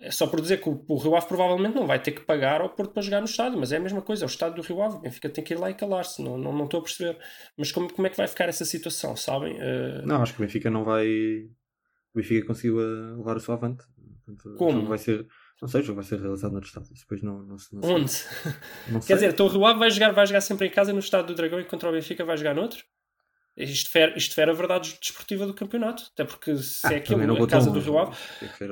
É 0.00 0.10
só 0.10 0.26
por 0.26 0.40
dizer 0.40 0.60
que 0.60 0.68
o, 0.68 0.84
o, 0.88 0.98
Rio 0.98 1.16
Ave 1.16 1.26
provavelmente 1.26 1.74
não 1.74 1.86
vai 1.86 2.00
ter 2.00 2.12
que 2.12 2.20
pagar 2.22 2.60
ao 2.60 2.68
Porto 2.68 2.92
para 2.92 3.02
jogar 3.02 3.20
no 3.20 3.26
estádio, 3.26 3.58
mas 3.58 3.72
é 3.72 3.76
a 3.76 3.80
mesma 3.80 4.02
coisa, 4.02 4.24
é 4.24 4.26
o 4.26 4.28
estádio 4.28 4.56
do 4.56 4.62
Rio 4.62 4.82
Ave, 4.82 4.96
o 4.96 5.00
Benfica 5.00 5.28
tem 5.28 5.44
que 5.44 5.54
ir 5.54 5.58
lá 5.58 5.70
e 5.70 5.74
calar-se, 5.74 6.22
não, 6.22 6.36
não, 6.36 6.52
não 6.52 6.64
estou 6.64 6.80
a 6.80 6.82
perceber. 6.82 7.18
Mas 7.56 7.70
como, 7.70 7.92
como 7.92 8.06
é 8.06 8.10
que 8.10 8.16
vai 8.16 8.26
ficar 8.26 8.48
essa 8.48 8.64
situação, 8.64 9.16
sabem? 9.16 9.54
Uh... 9.56 10.04
Não, 10.04 10.20
acho 10.20 10.34
que 10.34 10.42
o 10.42 10.44
Benfica 10.44 10.68
não 10.68 10.84
vai. 10.84 11.06
O 12.12 12.16
Benfica 12.18 12.46
conseguiu 12.46 12.78
uh, 12.78 13.16
levar 13.18 13.36
o 13.36 13.40
seu 13.40 13.54
avante. 13.54 13.84
Portanto, 14.24 14.56
como? 14.56 14.86
Vai 14.86 14.98
ser... 14.98 15.26
Não 15.60 15.68
sei, 15.68 15.80
o 15.80 15.84
jogo 15.84 16.00
vai 16.00 16.04
ser 16.04 16.20
realizado 16.20 16.52
no 16.52 16.60
estádio. 16.60 16.90
Depois 16.94 17.22
não, 17.22 17.42
não, 17.42 17.56
não 17.72 17.94
Onde? 17.94 18.12
Não 18.90 19.00
Quer 19.00 19.14
dizer, 19.14 19.30
então 19.30 19.46
o 19.46 19.48
Rio 19.48 19.64
Ave 19.64 19.78
vai 19.78 19.90
jogar, 19.90 20.12
vai 20.12 20.26
jogar 20.26 20.40
sempre 20.40 20.66
em 20.66 20.70
casa 20.70 20.92
no 20.92 20.98
estádio 20.98 21.28
do 21.28 21.34
Dragão 21.34 21.60
e 21.60 21.64
contra 21.64 21.88
o 21.88 21.92
Benfica 21.92 22.24
vai 22.24 22.36
jogar 22.36 22.54
noutro? 22.54 22.84
Isto 23.56 23.90
fere, 23.90 24.18
isto 24.18 24.34
fere 24.34 24.50
a 24.50 24.54
verdade 24.54 24.98
desportiva 25.00 25.46
do 25.46 25.54
campeonato. 25.54 26.10
Até 26.12 26.24
porque 26.24 26.56
se 26.56 26.86
ah, 26.86 26.92
é 26.92 26.96
aquilo 26.96 27.44
a 27.44 27.46
casa 27.46 27.70
do 27.70 27.78
Rio 27.78 27.98
Ave, 27.98 28.16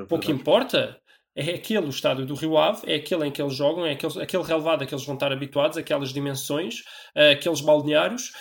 pouco 0.09 0.29
importa 0.29 0.99
é 1.35 1.55
aquele 1.55 1.85
o 1.85 1.89
estádio 1.89 2.25
do 2.25 2.35
Rio 2.35 2.57
Ave, 2.57 2.81
é 2.85 2.95
aquele 2.95 3.27
em 3.27 3.31
que 3.31 3.41
eles 3.41 3.55
jogam, 3.55 3.85
é 3.85 3.93
aquele, 3.93 4.21
aquele 4.21 4.43
relevado 4.43 4.83
a 4.83 4.85
que 4.85 4.93
eles 4.93 5.05
vão 5.05 5.15
estar 5.15 5.31
habituados, 5.31 5.77
aquelas 5.77 6.13
dimensões, 6.13 6.81
uh, 7.15 7.31
aqueles 7.31 7.61
balneários. 7.61 8.31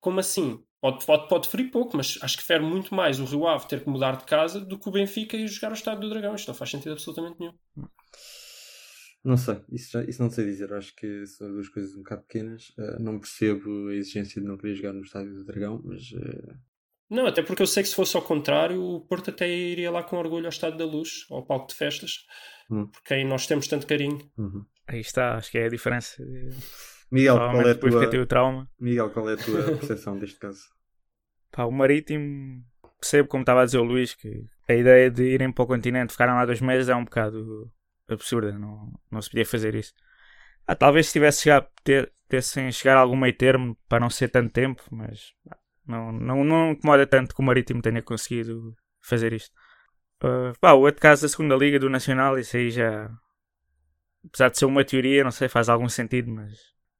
Como 0.00 0.18
assim? 0.18 0.62
Pode, 0.80 1.06
pode, 1.06 1.28
pode 1.28 1.48
ferir 1.48 1.70
pouco, 1.70 1.96
mas 1.96 2.18
acho 2.22 2.36
que 2.36 2.42
fere 2.42 2.64
muito 2.64 2.92
mais 2.94 3.20
o 3.20 3.24
Rio 3.24 3.46
Ave 3.46 3.68
ter 3.68 3.84
que 3.84 3.88
mudar 3.88 4.16
de 4.16 4.24
casa 4.24 4.60
do 4.60 4.78
que 4.78 4.88
o 4.88 4.92
Benfica 4.92 5.36
ir 5.36 5.46
jogar 5.46 5.68
ao 5.68 5.74
Estádio 5.74 6.00
do 6.00 6.10
Dragão. 6.10 6.34
Isto 6.34 6.48
não 6.48 6.54
faz 6.54 6.70
sentido 6.70 6.92
absolutamente 6.92 7.38
nenhum. 7.38 7.54
Não 9.24 9.36
sei, 9.36 9.60
isso, 9.70 9.92
já, 9.92 10.02
isso 10.02 10.20
não 10.20 10.28
sei 10.28 10.44
dizer. 10.46 10.72
Acho 10.72 10.92
que 10.96 11.24
são 11.26 11.48
duas 11.52 11.68
coisas 11.68 11.94
um 11.94 11.98
bocado 11.98 12.22
pequenas. 12.22 12.70
Uh, 12.70 13.00
não 13.00 13.20
percebo 13.20 13.88
a 13.88 13.94
exigência 13.94 14.40
de 14.42 14.48
não 14.48 14.56
querer 14.56 14.74
jogar 14.74 14.92
no 14.92 15.02
Estádio 15.02 15.34
do 15.34 15.44
Dragão, 15.44 15.80
mas. 15.84 16.10
Uh... 16.10 16.71
Não, 17.12 17.26
até 17.26 17.42
porque 17.42 17.60
eu 17.62 17.66
sei 17.66 17.82
que 17.82 17.90
se 17.90 17.94
fosse 17.94 18.16
ao 18.16 18.22
contrário, 18.22 18.82
o 18.82 19.00
Porto 19.02 19.28
até 19.28 19.46
iria 19.46 19.90
lá 19.90 20.02
com 20.02 20.16
orgulho 20.16 20.46
ao 20.46 20.50
Estádio 20.50 20.78
da 20.78 20.86
Luz, 20.86 21.26
ao 21.30 21.44
palco 21.44 21.68
de 21.68 21.74
festas, 21.74 22.24
Hum. 22.70 22.86
porque 22.86 23.12
aí 23.12 23.22
nós 23.22 23.46
temos 23.46 23.66
tanto 23.68 23.86
carinho. 23.86 24.18
Uhum. 24.38 24.64
Aí 24.88 25.00
está, 25.00 25.36
acho 25.36 25.50
que 25.50 25.58
é 25.58 25.66
a 25.66 25.68
diferença. 25.68 26.22
Miguel, 27.10 27.36
qual 27.36 27.68
é, 27.68 27.70
a 27.72 28.08
tua, 28.08 28.26
trauma. 28.26 28.70
Miguel, 28.80 29.10
qual 29.10 29.28
é 29.28 29.34
a 29.34 29.36
tua 29.36 29.62
percepção 29.78 30.18
deste 30.18 30.38
caso? 30.38 30.62
Pá, 31.50 31.64
o 31.64 31.70
Marítimo, 31.70 32.64
percebo 32.98 33.28
como 33.28 33.42
estava 33.42 33.60
a 33.60 33.64
dizer 33.66 33.76
o 33.76 33.84
Luís, 33.84 34.14
que 34.14 34.46
a 34.66 34.72
ideia 34.72 35.10
de 35.10 35.22
irem 35.22 35.52
para 35.52 35.64
o 35.64 35.66
continente, 35.66 36.12
ficarem 36.12 36.34
lá 36.34 36.46
dois 36.46 36.62
meses, 36.62 36.88
é 36.88 36.96
um 36.96 37.04
bocado 37.04 37.70
absurda. 38.08 38.58
Não, 38.58 38.90
não 39.10 39.20
se 39.20 39.28
podia 39.28 39.44
fazer 39.44 39.74
isso. 39.74 39.92
Ah, 40.66 40.74
talvez 40.74 41.08
se 41.08 41.12
tivesse 41.12 41.42
chegado, 41.42 41.68
ter, 41.84 42.10
tivessem 42.30 42.72
chegar 42.72 42.96
a 42.96 43.00
algum 43.00 43.16
meio 43.16 43.36
termo 43.36 43.76
para 43.86 44.00
não 44.00 44.08
ser 44.08 44.30
tanto 44.30 44.50
tempo, 44.50 44.82
mas 44.90 45.34
pá, 45.44 45.58
não, 45.86 46.12
não, 46.12 46.44
não 46.44 46.66
me 46.68 46.72
incomoda 46.72 47.06
tanto 47.06 47.34
que 47.34 47.40
o 47.40 47.44
Marítimo 47.44 47.82
tenha 47.82 48.02
conseguido 48.02 48.74
fazer 49.02 49.32
isto. 49.32 49.52
Ah, 50.22 50.52
pá, 50.60 50.72
o 50.72 50.80
outro 50.82 51.00
caso 51.00 51.22
da 51.22 51.28
segunda 51.28 51.56
Liga 51.56 51.78
do 51.78 51.90
Nacional, 51.90 52.38
isso 52.38 52.56
aí 52.56 52.70
já. 52.70 53.10
Apesar 54.26 54.50
de 54.50 54.58
ser 54.58 54.66
uma 54.66 54.84
teoria, 54.84 55.24
não 55.24 55.30
sei, 55.32 55.48
faz 55.48 55.68
algum 55.68 55.88
sentido, 55.88 56.30
mas 56.30 56.52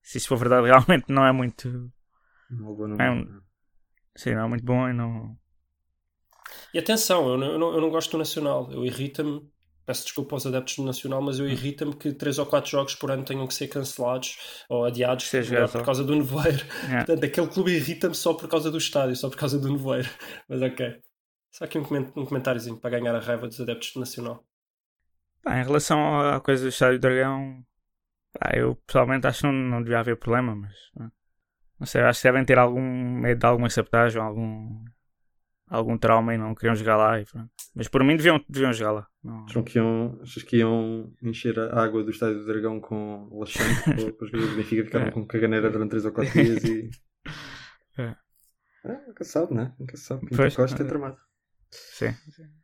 se 0.02 0.18
isso 0.18 0.28
for 0.28 0.36
verdade, 0.36 0.66
realmente 0.68 1.04
não 1.08 1.24
é 1.24 1.32
muito. 1.32 1.68
Não, 2.50 2.74
vou, 2.74 2.88
não, 2.88 3.00
É 3.00 3.10
um- 3.10 3.40
Sim, 4.16 4.34
não 4.34 4.44
é 4.44 4.48
muito 4.48 4.64
bom 4.64 4.88
e 4.88 4.92
não. 4.92 5.36
E 6.74 6.78
atenção, 6.78 7.28
eu 7.28 7.38
não, 7.38 7.46
eu 7.52 7.58
não, 7.58 7.74
eu 7.74 7.80
não 7.80 7.90
gosto 7.90 8.12
do 8.12 8.18
Nacional. 8.18 8.70
Eu 8.72 8.84
irrita-me, 8.84 9.48
peço 9.92 10.04
desculpa 10.04 10.34
aos 10.34 10.46
adeptos 10.46 10.76
do 10.76 10.84
Nacional, 10.84 11.20
mas 11.20 11.38
eu 11.38 11.46
irrita-me 11.46 11.94
que 11.94 12.14
3 12.14 12.38
ou 12.38 12.46
4 12.46 12.70
jogos 12.70 12.94
por 12.94 13.10
ano 13.10 13.22
tenham 13.22 13.46
que 13.46 13.52
ser 13.52 13.68
cancelados 13.68 14.64
ou 14.68 14.86
adiados 14.86 15.30
por, 15.70 15.84
causa 15.84 16.02
do 16.02 16.16
nevoeiro. 16.16 16.64
É. 16.90 17.04
Portanto, 17.04 17.24
aquele 17.24 17.46
clube 17.48 17.72
irrita-me 17.72 18.14
só 18.14 18.32
por 18.32 18.48
causa 18.48 18.70
do 18.70 18.78
estádio, 18.78 19.14
só 19.14 19.28
por 19.28 19.36
causa 19.36 19.58
do 19.58 19.70
nevoeiro. 19.70 20.08
Mas 20.48 20.62
ok. 20.62 20.98
Só 21.50 21.64
aqui 21.66 21.78
um, 21.78 21.84
coment 21.84 22.10
um 22.16 22.24
comentáriozinho 22.24 22.78
para 22.78 22.98
ganhar 22.98 23.14
a 23.14 23.20
raiva 23.20 23.46
dos 23.46 23.60
adeptos 23.60 23.92
do 23.92 24.00
Nacional. 24.00 24.42
Pá, 25.42 25.60
em 25.60 25.64
relação 25.64 26.20
à 26.20 26.40
coisa 26.40 26.62
do 26.62 26.70
Estádio 26.70 26.98
do 26.98 27.02
Dragão, 27.02 27.62
pá, 28.32 28.52
eu 28.54 28.76
pessoalmente 28.86 29.26
acho 29.26 29.40
que 29.40 29.46
não, 29.46 29.52
não 29.52 29.82
devia 29.82 29.98
haver 29.98 30.16
problema, 30.16 30.54
mas 30.56 30.72
ah, 30.98 31.10
não 31.78 31.86
sei, 31.86 32.00
acho 32.00 32.22
que 32.22 32.28
devem 32.28 32.46
ter 32.46 32.58
algum 32.58 32.80
medo 32.80 33.40
de 33.40 33.46
alguma 33.46 33.68
sabotagem, 33.68 34.22
algum, 34.22 34.82
algum 35.68 35.98
trauma 35.98 36.34
e 36.34 36.38
não 36.38 36.54
queriam 36.54 36.74
jogar 36.74 36.96
lá. 36.96 37.20
E 37.20 37.26
pronto. 37.26 37.50
Mas 37.74 37.88
por 37.88 38.04
mim 38.04 38.16
deviam, 38.16 38.44
deviam 38.48 38.72
jogar 38.72 38.92
lá. 38.92 39.06
Não, 39.24 39.44
Acham 39.44 39.62
que 39.62 39.78
iam, 39.78 40.18
achas 40.22 40.42
que 40.42 40.56
iam 40.58 41.12
encher 41.22 41.58
a 41.58 41.82
água 41.82 42.04
do 42.04 42.10
Estádio 42.10 42.40
do 42.40 42.46
Dragão 42.46 42.80
com 42.80 43.28
laxante 43.32 43.82
para 43.84 43.94
os 43.94 44.02
jogadores 44.30 44.50
do 44.50 44.56
Benfica 44.56 44.84
ficaram 44.84 45.06
É. 45.08 45.10
com 45.10 45.26
caganeira 45.26 45.70
durante 45.70 45.90
3 45.90 46.04
ou 46.04 46.12
4 46.12 46.32
dias 46.32 46.64
e. 46.64 46.90
É. 47.98 48.16
É, 48.84 49.06
nunca 49.06 49.22
sabe, 49.22 49.54
né? 49.54 49.74
Nunca 49.78 49.96
sabe. 49.96 50.22
Pinto 50.22 50.36
Pois, 50.36 50.56
Costa 50.56 50.82
é. 50.82 50.86
é 50.86 50.88
tramado. 50.88 51.16
Sim. 51.70 52.14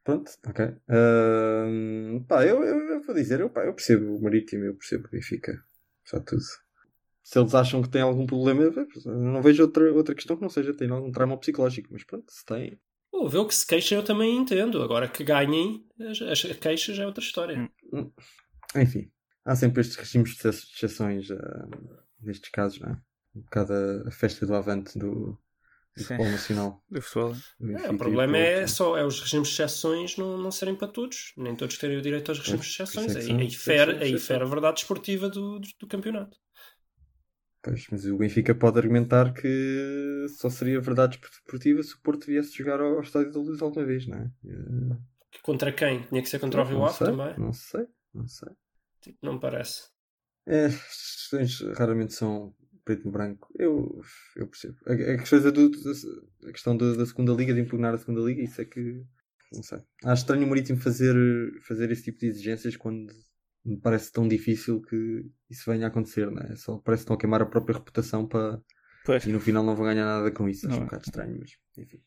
Pronto, 0.04 0.30
ok. 0.46 0.74
Ahm, 0.88 2.24
pá, 2.26 2.44
eu, 2.46 2.62
eu, 2.64 2.78
eu 2.94 3.02
vou 3.02 3.14
dizer, 3.14 3.40
eu, 3.40 3.48
pá, 3.50 3.64
eu 3.64 3.74
percebo 3.74 4.16
o 4.16 4.22
Marítimo, 4.22 4.64
eu 4.64 4.74
percebo 4.74 5.06
o 5.06 5.10
Benfica. 5.10 5.62
Só 6.04 6.18
tudo. 6.20 6.42
Se 7.22 7.38
eles 7.38 7.54
acham 7.54 7.82
que 7.82 7.90
têm 7.90 8.00
algum 8.02 8.24
problema, 8.26 8.70
não 9.06 9.42
vejo 9.42 9.62
outra, 9.62 9.92
outra 9.92 10.14
questão 10.14 10.34
que 10.36 10.42
não 10.42 10.48
seja 10.48 10.72
ter 10.74 10.90
algum 10.90 11.12
trauma 11.12 11.38
psicológico. 11.38 11.88
Mas 11.92 12.04
pronto, 12.04 12.24
se 12.32 12.44
tem. 12.44 12.80
Pô, 13.10 13.28
ver 13.28 13.38
o 13.38 13.46
que 13.46 13.54
se 13.54 13.66
queixam 13.66 13.98
eu 13.98 14.04
também 14.04 14.36
entendo. 14.36 14.82
Agora 14.82 15.08
que 15.08 15.24
ganhem, 15.24 15.84
as, 16.10 16.20
as 16.22 16.56
queixas 16.58 16.98
é 16.98 17.06
outra 17.06 17.22
história. 17.22 17.70
Hum. 17.92 18.10
Enfim, 18.76 19.10
há 19.44 19.56
sempre 19.56 19.80
estes 19.80 19.96
regimes 19.96 20.36
de 20.36 20.48
exceções 20.48 21.30
ah, 21.30 21.68
nestes 22.20 22.50
casos, 22.50 22.80
não 22.80 22.90
é? 22.90 23.00
Um 23.34 23.40
bocado 23.42 23.72
a, 23.72 24.08
a 24.08 24.10
festa 24.10 24.46
do 24.46 24.54
avante 24.54 24.98
do, 24.98 25.38
do 25.96 26.02
futebol 26.04 26.28
nacional. 26.30 26.84
Do 26.90 27.00
futebol. 27.00 27.34
É, 27.60 27.86
e 27.86 27.90
o 27.90 27.98
problema 27.98 28.36
é 28.36 28.58
Porto. 28.60 28.70
só 28.70 28.96
é 28.96 29.04
os 29.04 29.20
regimes 29.20 29.48
de 29.48 29.54
exceções 29.54 30.16
não, 30.16 30.36
não 30.38 30.50
serem 30.50 30.74
para 30.74 30.88
todos. 30.88 31.32
Nem 31.36 31.54
todos 31.56 31.78
terem 31.78 31.96
o 31.96 32.02
direito 32.02 32.30
aos 32.30 32.38
regimes 32.38 32.66
de 32.66 32.72
exceções. 32.72 33.16
é 33.16 33.20
que 33.20 33.30
Aí, 33.32 33.40
aí, 33.40 33.50
fere, 33.50 33.92
exceções, 33.92 34.02
aí 34.02 34.14
exceções. 34.14 34.26
fere 34.26 34.44
a 34.44 34.46
verdade 34.46 34.80
esportiva 34.80 35.28
do, 35.28 35.58
do, 35.58 35.68
do 35.80 35.86
campeonato. 35.86 36.36
Pois, 37.62 37.86
mas 37.90 38.04
o 38.06 38.16
Benfica 38.16 38.54
pode 38.54 38.78
argumentar 38.78 39.32
que 39.34 40.26
só 40.38 40.48
seria 40.48 40.80
verdade 40.80 41.18
esportiva 41.20 41.82
se 41.82 41.94
o 41.94 42.00
Porto 42.00 42.26
viesse 42.26 42.56
jogar 42.56 42.80
ao, 42.80 42.94
ao 42.94 43.00
Estádio 43.02 43.32
da 43.32 43.40
Luz 43.40 43.60
alguma 43.60 43.84
vez, 43.84 44.06
não 44.06 44.18
é? 44.18 44.30
Eh, 44.46 44.96
Contra 45.42 45.72
quem? 45.72 46.02
Tinha 46.04 46.22
que 46.22 46.28
ser 46.28 46.38
contra 46.38 46.62
o 46.62 46.64
Rio 46.64 46.78
não 46.78 46.86
Ave 46.86 46.98
também? 46.98 47.38
Não 47.38 47.52
sei, 47.52 47.86
não 48.14 48.26
sei. 48.26 48.48
Tipo, 49.00 49.18
não 49.22 49.34
me 49.34 49.40
parece. 49.40 49.88
É, 50.46 50.68
questões 50.68 51.60
raramente 51.76 52.14
são 52.14 52.54
preto 52.84 53.06
e 53.08 53.10
branco. 53.10 53.48
Eu, 53.58 54.00
eu 54.36 54.46
percebo. 54.48 54.76
A, 54.86 54.92
a 54.92 55.18
questão, 55.18 55.40
da, 55.42 55.50
do- 55.50 55.70
a 56.48 56.52
questão 56.52 56.76
da, 56.76 56.94
da 56.94 57.06
segunda 57.06 57.32
liga, 57.32 57.52
de 57.52 57.60
impugnar 57.60 57.94
a 57.94 57.98
segunda 57.98 58.20
liga, 58.22 58.42
isso 58.42 58.60
é 58.60 58.64
que 58.64 59.04
não 59.52 59.62
sei. 59.62 59.78
Acho 60.04 60.22
estranho 60.22 60.44
o 60.46 60.48
Marítimo 60.48 60.78
fazer, 60.80 61.14
fazer 61.66 61.90
esse 61.90 62.04
tipo 62.04 62.18
de 62.18 62.26
exigências 62.26 62.76
quando 62.76 63.12
me 63.64 63.76
parece 63.80 64.10
tão 64.12 64.26
difícil 64.26 64.80
que 64.82 65.24
isso 65.50 65.70
venha 65.70 65.86
a 65.86 65.88
acontecer, 65.88 66.30
não 66.30 66.42
é? 66.42 66.56
Só 66.56 66.78
parece 66.78 67.02
que 67.02 67.04
estão 67.04 67.16
a 67.16 67.18
queimar 67.18 67.42
a 67.42 67.46
própria 67.46 67.76
reputação 67.78 68.26
para 68.26 68.60
Pois. 69.04 69.24
e 69.24 69.32
no 69.32 69.40
final 69.40 69.62
não 69.64 69.74
vão 69.76 69.86
ganhar 69.86 70.04
nada 70.04 70.30
com 70.30 70.48
isso. 70.48 70.66
Acho 70.66 70.76
Não 70.76 70.80
um 70.80 70.82
é. 70.82 70.84
bocado 70.86 71.04
estranho, 71.06 71.36
mas 71.40 71.50
enfim. 71.76 72.00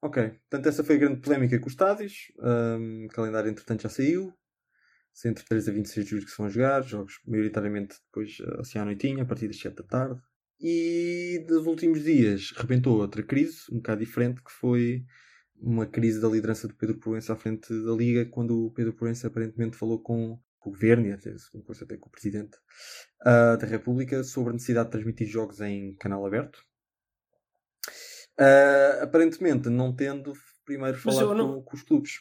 Ok, 0.00 0.22
portanto, 0.48 0.66
essa 0.68 0.84
foi 0.84 0.94
a 0.94 0.98
grande 0.98 1.20
polémica 1.20 1.58
com 1.58 1.66
os 1.66 1.72
estádios. 1.72 2.14
Um, 2.38 3.06
o 3.06 3.08
calendário, 3.08 3.50
entretanto, 3.50 3.82
já 3.82 3.88
saiu. 3.88 4.32
Se 5.12 5.28
entre 5.28 5.44
3 5.44 5.68
a 5.68 5.72
26 5.72 6.04
de 6.04 6.10
julho 6.12 6.24
que 6.24 6.30
se 6.30 6.38
vão 6.38 6.48
jogar, 6.48 6.82
jogos 6.82 7.14
maioritariamente 7.26 7.96
depois 8.06 8.36
eh, 8.40 8.60
assim 8.60 8.78
à 8.78 8.84
noitinha, 8.84 9.24
a 9.24 9.26
partir 9.26 9.48
das 9.48 9.58
7 9.58 9.74
da 9.74 9.82
tarde. 9.82 10.20
E 10.60 11.44
dos 11.48 11.66
últimos 11.66 12.04
dias 12.04 12.52
rebentou 12.56 13.00
outra 13.00 13.22
crise, 13.24 13.62
um 13.72 13.76
bocado 13.78 14.04
diferente, 14.04 14.40
que 14.42 14.52
foi 14.52 15.04
uma 15.56 15.86
crise 15.86 16.20
da 16.20 16.28
liderança 16.28 16.68
do 16.68 16.74
Pedro 16.76 16.98
Proença 16.98 17.32
à 17.32 17.36
frente 17.36 17.68
da 17.84 17.92
Liga, 17.92 18.26
quando 18.26 18.66
o 18.66 18.70
Pedro 18.70 18.92
Proença 18.92 19.26
aparentemente 19.26 19.76
falou 19.76 20.00
com, 20.00 20.38
com 20.58 20.70
o 20.70 20.72
Governo 20.72 21.06
e 21.06 21.12
até, 21.12 21.34
depois 21.54 21.82
até 21.82 21.96
com 21.96 22.08
o 22.08 22.12
Presidente 22.12 22.56
ah, 23.22 23.56
da 23.56 23.66
República 23.66 24.22
sobre 24.24 24.50
a 24.50 24.52
necessidade 24.54 24.88
de 24.88 24.92
transmitir 24.92 25.26
jogos 25.26 25.60
em 25.60 25.94
canal 25.96 26.24
aberto. 26.26 26.62
Ah, 28.38 29.00
aparentemente 29.02 29.68
não 29.68 29.94
tendo 29.94 30.32
primeiro 30.64 30.98
falado 30.98 31.30
eu 31.30 31.34
não- 31.34 31.54
com, 31.54 31.62
com 31.62 31.76
os 31.76 31.82
clubes. 31.82 32.12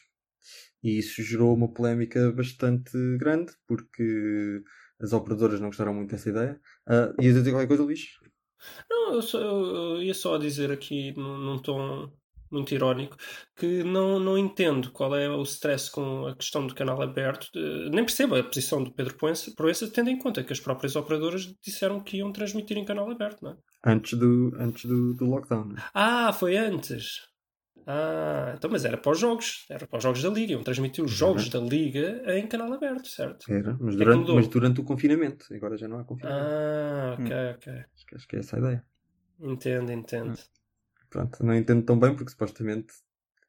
E 0.83 0.99
isso 0.99 1.21
gerou 1.21 1.53
uma 1.53 1.71
polémica 1.73 2.31
bastante 2.31 2.91
grande, 3.17 3.51
porque 3.67 4.61
as 4.99 5.11
operadoras 5.11 5.59
não 5.59 5.67
gostaram 5.67 5.93
muito 5.93 6.11
dessa 6.11 6.29
ideia. 6.29 6.59
Uh, 6.87 7.21
ias 7.21 7.35
dizer 7.35 7.51
qualquer 7.51 7.67
coisa, 7.67 7.83
Luís? 7.83 8.05
Não, 8.89 9.15
eu, 9.15 9.21
só, 9.21 9.39
eu 9.39 10.01
ia 10.01 10.13
só 10.13 10.37
dizer 10.37 10.71
aqui 10.71 11.11
num, 11.15 11.37
num 11.37 11.59
tom 11.59 12.11
muito 12.51 12.73
irónico 12.73 13.15
que 13.55 13.83
não, 13.83 14.19
não 14.19 14.37
entendo 14.37 14.91
qual 14.91 15.15
é 15.15 15.29
o 15.29 15.41
stress 15.43 15.91
com 15.91 16.27
a 16.27 16.35
questão 16.35 16.65
do 16.65 16.73
canal 16.75 17.01
aberto. 17.01 17.47
de- 17.53 17.89
nem 17.89 18.03
percebo 18.05 18.35
a 18.35 18.43
posição 18.43 18.83
do 18.83 18.91
Pedro 18.93 19.15
Proença, 19.15 19.51
Proença, 19.55 19.89
tendo 19.91 20.09
em 20.09 20.17
conta 20.17 20.43
que 20.43 20.53
as 20.53 20.59
próprias 20.59 20.95
operadoras 20.95 21.53
disseram 21.63 21.99
que 21.99 22.17
iam 22.17 22.31
transmitir 22.31 22.77
em 22.77 22.85
canal 22.85 23.09
aberto, 23.09 23.41
não 23.43 23.51
é? 23.51 23.55
Antes 23.85 24.17
do, 24.17 24.51
antes 24.59 24.85
do, 24.85 25.13
do 25.13 25.25
lockdown. 25.25 25.65
né? 25.65 25.83
Ah, 25.93 26.33
foi 26.33 26.57
antes. 26.57 27.27
Ah, 27.85 28.53
então, 28.57 28.69
mas 28.69 28.83
era 28.83 28.97
para 28.97 29.11
os 29.13 29.19
jogos, 29.19 29.65
era 29.69 29.87
para 29.87 29.97
os 29.97 30.03
jogos 30.03 30.21
da 30.21 30.29
Liga, 30.29 30.51
iam 30.51 30.63
transmitir 30.63 31.03
os 31.05 31.11
jogos 31.11 31.47
da 31.47 31.59
Liga 31.59 32.21
em 32.37 32.45
canal 32.45 32.71
aberto, 32.73 33.07
certo? 33.07 33.49
Era, 33.49 33.77
mas 33.79 33.95
que 33.95 34.03
durante, 34.03 34.19
mudou? 34.21 34.35
mas 34.35 34.47
durante 34.49 34.81
o 34.81 34.83
confinamento. 34.83 35.45
Agora 35.53 35.77
já 35.77 35.87
não 35.87 35.99
há 35.99 36.03
confinamento. 36.03 36.49
Ah, 36.51 37.15
ok, 37.17 37.35
ok. 37.55 37.73
Acho, 37.73 38.05
que, 38.05 38.15
acho 38.15 38.27
que 38.27 38.35
é 38.35 38.39
essa 38.39 38.55
a 38.57 38.59
ideia. 38.59 38.85
Entendo, 39.39 39.91
entendo. 39.91 40.37
Pronto, 41.09 41.43
não 41.45 41.55
entendo 41.55 41.83
tão 41.85 41.97
bem 41.99 42.15
porque 42.15 42.31
supostamente 42.31 42.93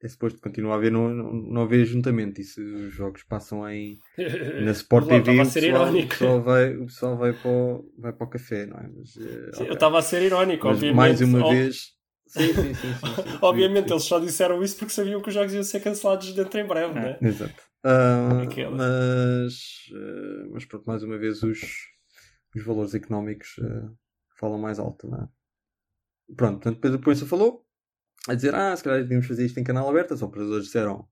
é 0.03 0.09
suposto 0.09 0.41
continuar 0.41 0.75
a 0.75 0.77
haver, 0.77 0.93
não, 0.93 1.09
não, 1.09 1.33
não 1.33 1.63
haver 1.63 1.85
juntamento. 1.85 2.41
E 2.41 2.45
se 2.45 2.61
os 2.61 2.95
jogos 2.95 3.23
passam 3.25 3.69
em, 3.69 3.99
na 4.65 4.71
Sport 4.71 5.09
TV, 5.09 5.41
o 5.41 5.45
pessoal, 5.45 5.93
o 5.95 6.09
pessoal 6.09 6.43
vai, 6.43 6.77
o 6.77 6.87
pessoal 6.87 7.17
vai, 7.17 7.33
para 7.33 7.51
o, 7.51 7.93
vai 7.99 8.13
para 8.13 8.27
o 8.27 8.31
café, 8.31 8.67
não 8.67 8.79
é? 8.79 8.89
Mas, 8.89 9.17
eh, 9.17 9.51
Sim, 9.55 9.63
ok. 9.63 9.69
Eu 9.69 9.75
estava 9.75 9.99
a 9.99 10.03
ser 10.03 10.23
irónico, 10.23 10.67
Mas 10.67 10.77
obviamente. 10.77 10.97
mais 10.97 11.21
uma 11.21 11.41
Ob- 11.41 11.55
vez. 11.55 11.99
Sim, 12.29 12.53
sim, 12.53 12.75
sim. 12.75 12.95
sim. 12.95 13.39
Obviamente, 13.41 13.91
eles 13.91 14.03
só 14.03 14.19
disseram 14.21 14.63
isso 14.63 14.77
porque 14.77 14.93
sabiam 14.93 15.23
que 15.23 15.29
os 15.29 15.35
jogos 15.35 15.55
iam 15.55 15.63
ser 15.63 15.81
cancelados 15.81 16.31
dentro 16.35 16.61
em 16.61 16.67
breve, 16.67 16.93
É. 16.99 17.03
né? 17.03 17.19
Exato. 17.23 17.63
Aquela. 18.43 18.77
mas, 18.77 19.55
ah, 19.95 20.49
mas 20.53 20.65
pronto, 20.67 20.85
mais 20.85 21.03
uma 21.03 21.17
vez 21.17 21.43
os, 21.43 21.59
os 22.55 22.63
valores 22.63 22.95
económicos 22.95 23.57
ah, 23.63 23.91
falam 24.39 24.59
mais 24.59 24.79
alto, 24.79 25.09
não 25.09 25.23
é? 25.23 25.29
Pronto, 26.37 26.61
portanto, 26.61 26.81
Pedro 26.81 26.99
Proença 27.01 27.27
falou 27.27 27.65
a 28.29 28.35
dizer, 28.35 28.55
ah, 28.55 28.77
se 28.77 28.85
calhar 28.85 29.01
devíamos 29.03 29.27
fazer 29.27 29.47
isto 29.47 29.61
em 29.61 29.65
canal 29.65 29.89
aberto, 29.89 30.13
os 30.15 30.23
operadores 30.23 30.67
disseram, 30.67 31.09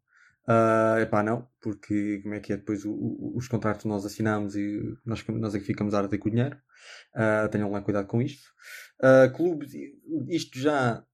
ah, 0.48 0.96
epá, 1.00 1.22
não, 1.22 1.48
porque 1.60 2.20
como 2.22 2.34
é 2.34 2.40
que 2.40 2.52
é 2.52 2.56
depois 2.56 2.84
o- 2.84 2.92
o- 2.92 3.34
os 3.36 3.48
contratos 3.48 3.84
nós 3.86 4.04
assinamos 4.06 4.56
e 4.56 4.82
nós, 5.04 5.24
nós 5.28 5.54
é 5.54 5.60
que 5.60 5.64
ficamos 5.66 5.94
a 5.94 6.00
arder 6.00 6.18
com 6.20 6.28
o 6.28 6.32
dinheiro, 6.32 6.58
Ah, 7.14 7.48
tenham 7.50 7.70
lá 7.72 7.80
cuidado 7.82 8.06
com 8.08 8.22
isto. 8.22 8.42
Ah, 9.02 9.28
clubes, 9.34 9.72
isto 10.30 10.58
já 10.58 11.04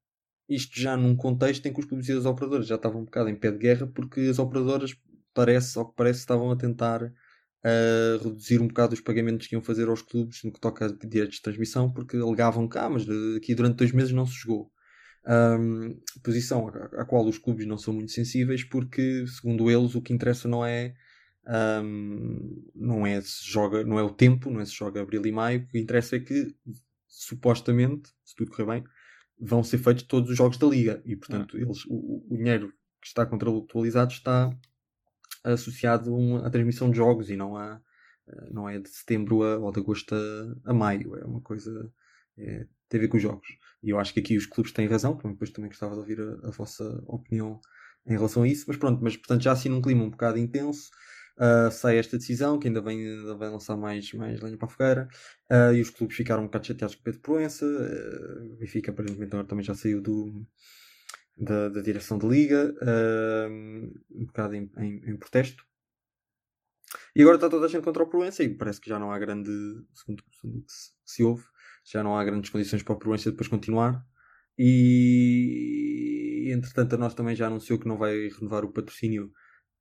isto 0.48 0.80
já 0.80 0.96
num 0.96 1.16
contexto 1.16 1.66
em 1.66 1.72
que 1.72 1.80
os 1.80 1.86
clubes 1.86 2.08
e 2.08 2.12
as 2.12 2.26
operadoras 2.26 2.66
já 2.66 2.76
estavam 2.76 3.02
um 3.02 3.04
bocado 3.04 3.28
em 3.30 3.36
pé 3.36 3.50
de 3.52 3.58
guerra 3.58 3.86
porque 3.86 4.20
as 4.22 4.38
operadoras, 4.38 4.94
parece, 5.34 5.78
ao 5.78 5.88
que 5.88 5.96
parece, 5.96 6.20
estavam 6.20 6.50
a 6.50 6.56
tentar 6.56 7.12
uh, 7.64 8.22
reduzir 8.22 8.60
um 8.60 8.68
bocado 8.68 8.94
os 8.94 9.00
pagamentos 9.00 9.46
que 9.46 9.54
iam 9.54 9.62
fazer 9.62 9.88
aos 9.88 10.02
clubes 10.02 10.42
no 10.44 10.52
que 10.52 10.60
toca 10.60 10.86
a 10.86 11.06
direitos 11.06 11.36
de 11.36 11.42
transmissão 11.42 11.92
porque 11.92 12.16
alegavam 12.16 12.68
que, 12.68 12.78
ah, 12.78 12.88
mas 12.88 13.06
aqui 13.36 13.54
durante 13.54 13.76
dois 13.76 13.92
meses 13.92 14.12
não 14.12 14.26
se 14.26 14.34
jogou. 14.34 14.70
Um, 15.24 16.00
posição 16.22 16.66
à, 16.68 17.02
à 17.02 17.04
qual 17.04 17.24
os 17.26 17.38
clubes 17.38 17.64
não 17.64 17.78
são 17.78 17.94
muito 17.94 18.10
sensíveis 18.10 18.64
porque, 18.64 19.24
segundo 19.26 19.70
eles, 19.70 19.94
o 19.94 20.02
que 20.02 20.12
interessa 20.12 20.48
não 20.48 20.66
é 20.66 20.94
um, 21.84 22.70
não 22.74 23.06
é 23.06 23.20
se 23.20 23.48
joga, 23.48 23.84
não 23.84 23.98
é 23.98 24.02
o 24.02 24.10
tempo, 24.10 24.50
não 24.50 24.60
é 24.60 24.64
se 24.64 24.74
joga 24.74 25.00
abril 25.00 25.24
e 25.24 25.32
maio, 25.32 25.60
o 25.60 25.66
que 25.68 25.78
interessa 25.78 26.16
é 26.16 26.20
que 26.20 26.54
supostamente, 27.06 28.10
se 28.24 28.34
tudo 28.34 28.50
correr 28.50 28.66
bem, 28.66 28.84
vão 29.38 29.62
ser 29.62 29.78
feitos 29.78 30.04
todos 30.04 30.30
os 30.30 30.36
jogos 30.36 30.56
da 30.56 30.66
liga. 30.66 31.02
E 31.04 31.16
portanto 31.16 31.56
eles, 31.56 31.84
o, 31.86 32.24
o 32.28 32.36
dinheiro 32.36 32.72
que 33.00 33.08
está 33.08 33.26
contratualizado 33.26 34.12
está 34.12 34.50
associado 35.44 36.14
à 36.44 36.50
transmissão 36.50 36.90
de 36.90 36.96
jogos 36.96 37.30
e 37.30 37.36
não 37.36 37.56
a 37.56 37.80
não 38.50 38.68
é 38.68 38.78
de 38.78 38.88
setembro 38.88 39.42
a, 39.42 39.58
ou 39.58 39.72
de 39.72 39.80
agosto 39.80 40.14
a, 40.14 40.70
a 40.70 40.72
maio, 40.72 41.16
é 41.16 41.24
uma 41.24 41.40
coisa 41.40 41.92
é, 42.38 42.66
tem 42.88 42.98
a 42.98 43.02
ver 43.02 43.08
com 43.08 43.16
os 43.16 43.22
jogos. 43.22 43.46
E 43.82 43.90
eu 43.90 43.98
acho 43.98 44.14
que 44.14 44.20
aqui 44.20 44.36
os 44.36 44.46
clubes 44.46 44.72
têm 44.72 44.86
razão, 44.86 45.16
depois 45.16 45.50
também 45.50 45.68
gostava 45.68 45.94
de 45.94 46.00
ouvir 46.00 46.20
a, 46.20 46.48
a 46.48 46.50
vossa 46.50 46.84
opinião 47.06 47.60
em 48.06 48.12
relação 48.12 48.44
a 48.44 48.48
isso, 48.48 48.64
mas 48.68 48.76
pronto, 48.76 49.02
mas 49.02 49.16
portanto 49.16 49.42
já 49.42 49.52
assim 49.52 49.68
num 49.68 49.82
clima 49.82 50.04
um 50.04 50.10
bocado 50.10 50.38
intenso, 50.38 50.90
Uh, 51.38 51.70
sai 51.70 51.96
esta 51.96 52.18
decisão, 52.18 52.58
que 52.58 52.68
ainda 52.68 52.80
vem, 52.80 52.98
ainda 53.06 53.34
vai 53.34 53.48
lançar 53.48 53.76
mais, 53.76 54.12
mais 54.12 54.40
lenha 54.40 54.58
para 54.58 54.68
a 54.68 54.70
fogueira, 54.70 55.08
uh, 55.50 55.74
e 55.74 55.80
os 55.80 55.88
clubes 55.88 56.16
ficaram 56.16 56.42
um 56.42 56.46
bocado 56.46 56.66
chateados 56.66 56.94
com 56.94 57.00
o 57.00 57.04
Pedro 57.04 57.20
Proença. 57.20 57.64
Uh, 57.64 58.52
o 58.52 58.56
Benfica, 58.56 58.90
aparentemente, 58.90 59.32
agora 59.32 59.48
também 59.48 59.64
já 59.64 59.74
saiu 59.74 60.02
do, 60.02 60.46
da, 61.36 61.68
da 61.68 61.80
direção 61.80 62.18
da 62.18 62.26
liga, 62.28 62.74
um 64.10 64.26
bocado 64.26 64.54
em, 64.54 64.70
em, 64.78 65.10
em, 65.10 65.16
protesto. 65.16 65.64
E 67.16 67.22
agora 67.22 67.36
está 67.36 67.48
toda 67.48 67.66
a 67.66 67.68
gente 67.68 67.84
contra 67.84 68.02
o 68.02 68.08
Proença, 68.08 68.42
e 68.42 68.54
parece 68.54 68.80
que 68.80 68.88
já 68.88 68.98
não 68.98 69.10
há 69.10 69.18
grande, 69.18 69.50
segundo, 69.94 70.22
segundo 70.30 70.64
que 70.64 70.72
se, 70.72 70.90
se 71.04 71.22
ouve, 71.22 71.44
já 71.84 72.02
não 72.02 72.16
há 72.16 72.24
grandes 72.24 72.50
condições 72.50 72.82
para 72.82 72.94
o 72.94 72.98
Proença 72.98 73.30
depois 73.30 73.48
continuar. 73.48 74.04
E 74.58 76.50
entretanto, 76.52 76.94
a 76.94 76.98
nós 76.98 77.14
também 77.14 77.34
já 77.34 77.46
anunciou 77.46 77.78
que 77.78 77.88
não 77.88 77.96
vai 77.96 78.28
renovar 78.28 78.64
o 78.64 78.72
patrocínio 78.72 79.32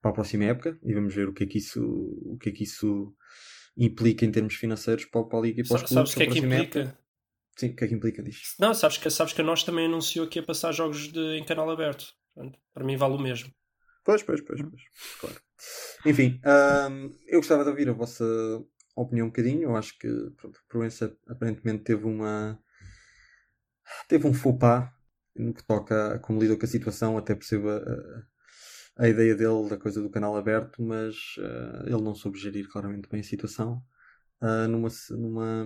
para 0.01 0.11
a 0.11 0.13
próxima 0.13 0.45
época 0.45 0.79
e 0.83 0.93
vamos 0.93 1.13
ver 1.13 1.27
o 1.27 1.33
que 1.33 1.43
é 1.43 1.47
que 1.47 1.57
isso, 1.57 1.83
o 1.83 2.37
que 2.37 2.49
é 2.49 2.51
que 2.51 2.63
isso 2.63 3.13
implica 3.77 4.25
em 4.25 4.31
termos 4.31 4.55
financeiros 4.55 5.05
para, 5.05 5.23
para 5.25 5.39
a 5.39 5.41
Liga 5.41 5.61
e 5.61 5.67
para 5.67 5.75
os 5.75 5.83
clubes. 5.83 5.93
Sabes 5.93 6.13
o 6.13 6.15
que 6.15 6.23
é 6.23 6.27
que 6.27 6.39
implica? 6.39 6.79
Época. 6.79 7.00
Sim, 7.57 7.67
o 7.67 7.75
que 7.75 7.83
é 7.83 7.87
que 7.87 7.93
implica 7.93 8.23
disto? 8.23 8.55
Não, 8.59 8.73
sabes 8.73 8.97
que, 8.97 9.09
sabes 9.09 9.33
que 9.33 9.41
a 9.41 9.43
nós 9.43 9.63
também 9.63 9.85
anunciou 9.85 10.27
que 10.27 10.39
ia 10.39 10.45
passar 10.45 10.71
jogos 10.71 11.11
de, 11.11 11.37
em 11.37 11.43
canal 11.43 11.69
aberto. 11.69 12.13
Portanto, 12.33 12.59
para 12.73 12.83
mim 12.83 12.97
vale 12.97 13.15
o 13.15 13.19
mesmo. 13.19 13.53
Pois, 14.03 14.23
pois, 14.23 14.41
pois, 14.41 14.61
pois. 14.61 14.81
Claro. 15.19 15.41
Enfim, 16.05 16.41
hum, 16.89 17.11
eu 17.27 17.39
gostava 17.39 17.63
de 17.63 17.69
ouvir 17.69 17.89
a 17.89 17.93
vossa 17.93 18.25
opinião 18.95 19.27
um 19.27 19.29
bocadinho. 19.29 19.63
Eu 19.63 19.75
acho 19.75 19.97
que 19.99 20.07
pronto, 20.37 20.59
a 20.59 20.71
Proença 20.71 21.15
aparentemente 21.27 21.83
teve 21.83 22.05
uma. 22.05 22.59
teve 24.07 24.25
um 24.27 24.33
faux 24.33 24.57
pas 24.57 24.89
no 25.35 25.53
que 25.53 25.63
toca 25.63 26.15
a 26.15 26.19
como 26.19 26.39
lidou 26.39 26.57
com 26.57 26.65
a 26.65 26.69
situação, 26.69 27.17
até 27.17 27.35
perceba 27.35 27.83
a 28.97 29.07
ideia 29.07 29.35
dele 29.35 29.69
da 29.69 29.77
coisa 29.77 30.01
do 30.01 30.09
canal 30.09 30.35
aberto, 30.35 30.81
mas 30.81 31.15
uh, 31.37 31.85
ele 31.85 32.01
não 32.01 32.13
soube 32.13 32.37
gerir 32.37 32.67
claramente 32.69 33.07
bem 33.09 33.21
a 33.21 33.23
situação 33.23 33.81
uh, 34.41 34.67
numa, 34.67 34.89
numa, 35.11 35.65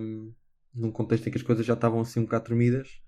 num 0.76 0.92
contexto 0.92 1.26
em 1.26 1.30
que 1.32 1.38
as 1.38 1.42
coisas 1.44 1.64
já 1.64 1.74
estavam 1.74 2.00
assim 2.00 2.20
um 2.20 2.24
bocado 2.24 2.44
tremidas. 2.44 3.00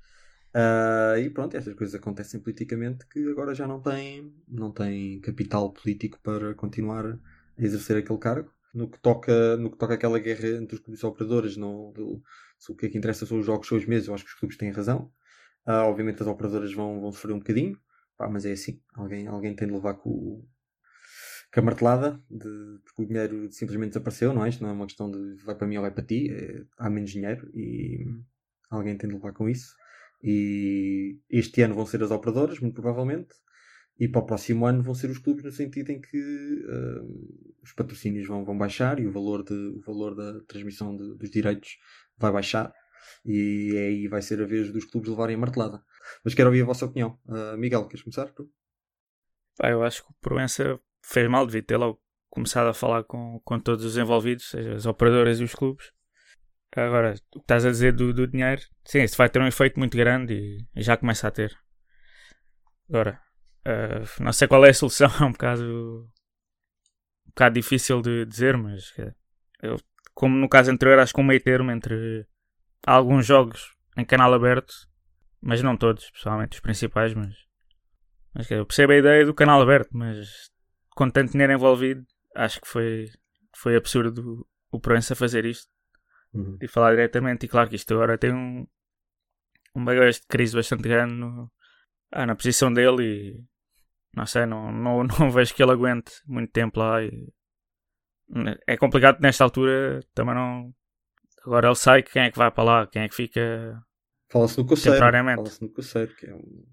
Uh, 0.55 1.19
e 1.19 1.31
pronto, 1.31 1.57
estas 1.57 1.75
coisas 1.75 1.95
acontecem 1.95 2.41
politicamente 2.41 3.07
que 3.07 3.29
agora 3.31 3.55
já 3.55 3.67
não 3.67 3.81
tem, 3.81 4.33
não 4.49 4.73
tem 4.73 5.21
capital 5.21 5.73
político 5.73 6.19
para 6.23 6.55
continuar 6.55 7.07
a 7.07 7.19
exercer 7.63 7.97
aquele 7.99 8.19
cargo. 8.19 8.51
No 8.75 8.89
que 8.89 8.99
toca, 9.01 9.57
no 9.57 9.71
que 9.71 9.79
toca 9.79 9.95
aquela 9.95 10.19
guerra 10.19 10.49
entre 10.49 10.77
os 10.77 10.81
clubes 10.81 11.03
operadores, 11.05 11.57
não, 11.57 11.93
do, 11.93 12.23
se 12.59 12.71
o 12.73 12.77
que 12.77 12.87
é 12.87 12.89
que 12.89 12.99
interessa 12.99 13.27
são 13.27 13.39
os 13.39 13.47
jogos, 13.47 13.69
são 13.69 13.79
os 13.79 13.87
meses, 13.87 14.09
eu 14.09 14.15
acho 14.15 14.25
que 14.25 14.31
os 14.31 14.39
clubes 14.39 14.57
têm 14.57 14.71
razão. 14.71 15.11
Uh, 15.67 15.85
obviamente 15.87 16.23
as 16.23 16.29
operadoras 16.29 16.73
vão, 16.73 17.01
vão 17.01 17.13
sofrer 17.13 17.35
um 17.35 17.39
bocadinho, 17.39 17.79
Pá, 18.17 18.29
mas 18.29 18.45
é 18.45 18.53
assim, 18.53 18.81
alguém, 18.95 19.29
alguém 19.29 19.55
tem 19.55 19.69
de 19.69 19.75
levar 19.75 19.95
com, 19.95 20.45
com 21.53 21.61
a 21.61 21.63
martelada, 21.63 22.23
de, 22.31 22.79
porque 22.85 23.03
o 23.03 23.07
dinheiro 23.07 23.51
simplesmente 23.51 23.91
desapareceu, 23.91 24.33
não 24.35 24.45
é? 24.45 24.49
Isto 24.49 24.63
não 24.63 24.71
é 24.71 24.73
uma 24.73 24.87
questão 24.87 25.11
de 25.11 25.43
vai 25.45 25.55
para 25.55 25.67
mim 25.67 25.77
ou 25.77 25.83
vai 25.83 25.91
para 25.91 26.05
ti, 26.05 26.31
é, 26.31 26.65
há 26.77 26.91
menos 26.91 27.11
dinheiro 27.11 27.51
e 27.55 28.07
alguém 28.71 28.97
tem 28.97 29.09
de 29.09 29.15
levar 29.15 29.33
com 29.33 29.49
isso. 29.49 29.75
E 30.23 31.19
este 31.31 31.63
ano 31.63 31.75
vão 31.75 31.87
ser 31.87 32.03
as 32.03 32.11
operadoras, 32.11 32.59
muito 32.61 32.75
provavelmente, 32.75 33.35
e 33.99 34.07
para 34.09 34.21
o 34.21 34.27
próximo 34.27 34.67
ano 34.67 34.83
vão 34.83 34.95
ser 34.95 35.11
os 35.11 35.19
clubes, 35.19 35.45
no 35.45 35.53
sentido 35.53 35.91
em 35.91 36.01
que 36.01 36.19
uh, 36.19 37.59
os 37.63 37.73
patrocínios 37.73 38.29
vão, 38.29 38.45
vão 38.45 38.57
baixar 38.57 39.01
e 39.01 39.07
o 39.07 39.13
valor, 39.13 39.43
de, 39.43 39.55
o 39.55 39.81
valor 39.81 40.15
da 40.15 40.41
transmissão 40.45 40.97
de, 40.97 41.17
dos 41.17 41.31
direitos 41.31 41.79
vai 42.17 42.31
baixar 42.31 42.73
e 43.25 43.77
aí 43.77 44.09
vai 44.09 44.23
ser 44.23 44.41
a 44.41 44.47
vez 44.47 44.73
dos 44.73 44.85
clubes 44.85 45.11
levarem 45.11 45.37
a 45.37 45.39
martelada. 45.39 45.83
Mas 46.25 46.35
quero 46.35 46.49
ouvir 46.49 46.63
a 46.63 46.67
vossa 46.67 46.85
opinião. 46.85 47.19
Uh, 47.27 47.57
Miguel, 47.57 47.87
queres 47.89 48.03
começar? 48.03 48.33
Pá, 49.57 49.71
eu 49.71 49.83
acho 49.83 50.05
que 50.05 50.13
o 50.13 50.15
Proença 50.21 50.79
fez 51.09 51.29
mal, 51.29 51.47
devia 51.47 51.63
ter 51.63 51.77
logo 51.77 52.01
começado 52.29 52.69
a 52.69 52.75
falar 52.75 53.03
com, 53.05 53.41
com 53.45 53.59
todos 53.59 53.85
os 53.85 53.97
envolvidos, 53.97 54.51
seja 54.51 54.75
as 54.75 54.87
operadoras 54.87 55.41
e 55.41 55.45
os 55.45 55.55
clubes. 55.55 55.91
Agora, 56.77 57.15
o 57.35 57.39
que 57.39 57.45
estás 57.45 57.65
a 57.65 57.71
dizer 57.71 57.95
do, 57.95 58.13
do 58.13 58.27
dinheiro, 58.27 58.61
sim, 58.85 59.01
isso 59.01 59.17
vai 59.17 59.29
ter 59.29 59.41
um 59.41 59.47
efeito 59.47 59.79
muito 59.79 59.97
grande 59.97 60.35
e, 60.35 60.67
e 60.77 60.83
já 60.83 60.97
começa 60.97 61.27
a 61.27 61.31
ter. 61.31 61.57
Agora, 62.89 63.21
uh, 63.67 64.23
não 64.23 64.33
sei 64.33 64.47
qual 64.47 64.65
é 64.67 64.71
a 64.71 64.75
solução, 64.75 65.09
é 65.21 65.25
um 65.25 65.33
bocado, 65.33 66.11
um 67.27 67.31
bocado 67.31 67.55
difícil 67.55 68.03
de 68.03 68.27
dizer, 68.27 68.57
mas 68.59 68.95
eu, 69.63 69.77
como 70.13 70.37
no 70.37 70.49
caso 70.49 70.71
anterior, 70.71 70.99
acho 70.99 71.15
que 71.15 71.21
um 71.21 71.25
meio 71.25 71.43
termo 71.43 71.71
entre 71.71 72.27
alguns 72.87 73.27
jogos 73.27 73.75
em 73.97 74.05
canal 74.05 74.33
aberto, 74.35 74.75
mas 75.41 75.63
não 75.63 75.77
todos, 75.77 76.11
pessoalmente 76.11 76.57
os 76.57 76.61
principais, 76.61 77.15
mas, 77.15 77.35
mas 78.35 78.51
eu 78.51 78.67
percebo 78.67 78.93
a 78.93 78.97
ideia 78.97 79.25
do 79.25 79.35
canal 79.35 79.61
aberto, 79.63 79.91
mas 79.93 80.51
com 80.99 81.09
tanto 81.09 81.31
dinheiro 81.31 81.53
envolvido, 81.53 82.05
acho 82.35 82.61
que 82.61 82.67
foi, 82.67 83.09
foi 83.55 83.77
absurdo 83.77 84.45
o 84.73 84.81
Proença 84.81 85.15
fazer 85.15 85.45
isto 85.45 85.71
uhum. 86.35 86.59
e 86.61 86.67
falar 86.67 86.91
diretamente. 86.91 87.47
E 87.47 87.49
claro 87.49 87.69
que 87.69 87.77
isto 87.77 87.95
agora 87.95 88.19
tem 88.19 88.35
um, 88.35 88.67
um 89.77 89.85
bagagem 89.85 90.21
de 90.21 90.27
crise 90.27 90.57
bastante 90.57 90.83
grande 90.83 91.15
no, 91.15 91.49
ah, 92.11 92.27
na 92.27 92.35
posição 92.35 92.73
dele 92.73 93.05
e 93.05 93.45
não 94.13 94.27
sei, 94.27 94.45
não, 94.45 94.73
não, 94.73 95.05
não 95.21 95.31
vejo 95.31 95.55
que 95.55 95.63
ele 95.63 95.71
aguente 95.71 96.13
muito 96.27 96.51
tempo 96.51 96.81
lá. 96.81 97.01
E, 97.01 97.33
é 98.67 98.77
complicado 98.77 99.21
nesta 99.21 99.45
altura 99.45 100.01
também 100.15 100.35
não 100.35 100.75
Agora 101.47 101.69
ele 101.69 101.77
sai, 101.77 102.03
quem 102.03 102.23
é 102.23 102.31
que 102.31 102.37
vai 102.37 102.51
para 102.51 102.65
lá? 102.65 102.87
Quem 102.89 103.03
é 103.03 103.09
que 103.09 103.15
fica 103.15 103.81
Fala-se 104.29 104.59
no 104.59 104.67
Coceiro. 104.67 104.97
Temporariamente. 104.97 105.37
Fala-se 105.37 105.63
no 105.63 105.71
Coceiro, 105.71 106.15
que 106.17 106.27
é 106.27 106.35
um. 106.35 106.67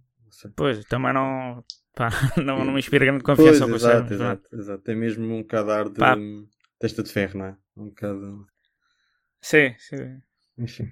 Pois, 0.55 0.83
também 0.85 1.13
não. 1.13 1.63
Pá, 1.95 2.09
não, 2.37 2.63
não 2.65 2.73
me 2.73 2.79
inspira 2.79 3.05
grande 3.05 3.23
confiança 3.23 3.59
pois, 3.59 3.61
ao 3.61 3.69
Coceiro. 3.69 3.97
Exato, 3.97 4.13
exato, 4.13 4.55
exato. 4.55 4.83
Tem 4.83 4.95
mesmo 4.95 5.33
um 5.33 5.41
bocado 5.41 5.71
ar 5.71 5.89
de 5.89 5.99
pá. 5.99 6.15
testa 6.79 7.01
de 7.01 7.11
ferro, 7.11 7.39
não 7.39 7.45
é? 7.45 7.57
Um 7.77 7.85
bocado. 7.85 8.47
Sim, 9.41 9.75
sim. 9.77 10.21
Enfim. 10.57 10.91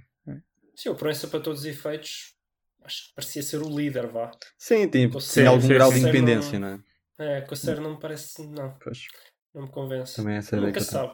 Sim, 0.76 0.90
o 0.90 0.96
Proença 0.96 1.28
para 1.28 1.40
todos 1.40 1.62
os 1.62 1.66
efeitos 1.66 2.34
acho 2.84 3.10
que 3.10 3.16
parecia 3.16 3.44
ser 3.44 3.62
o 3.62 3.70
líder, 3.70 4.08
vá. 4.08 4.32
Sim, 4.58 4.88
tem, 4.88 5.10
tem 5.10 5.48
algum 5.48 5.68
grau 5.68 5.92
de 5.92 6.00
independência, 6.00 6.60
não, 6.60 6.70
não 6.70 6.84
é? 7.20 7.38
É, 7.38 7.42
Coceiro 7.42 7.82
não 7.82 7.92
me 7.92 8.00
parece. 8.00 8.46
Não. 8.48 8.78
Pois. 8.80 9.08
Não 9.54 9.64
me 9.64 9.70
convence. 9.70 10.16
Também 10.16 10.36
é 10.36 10.38
essa 10.40 10.60
Nunca 10.60 10.82
sabe. 10.82 11.14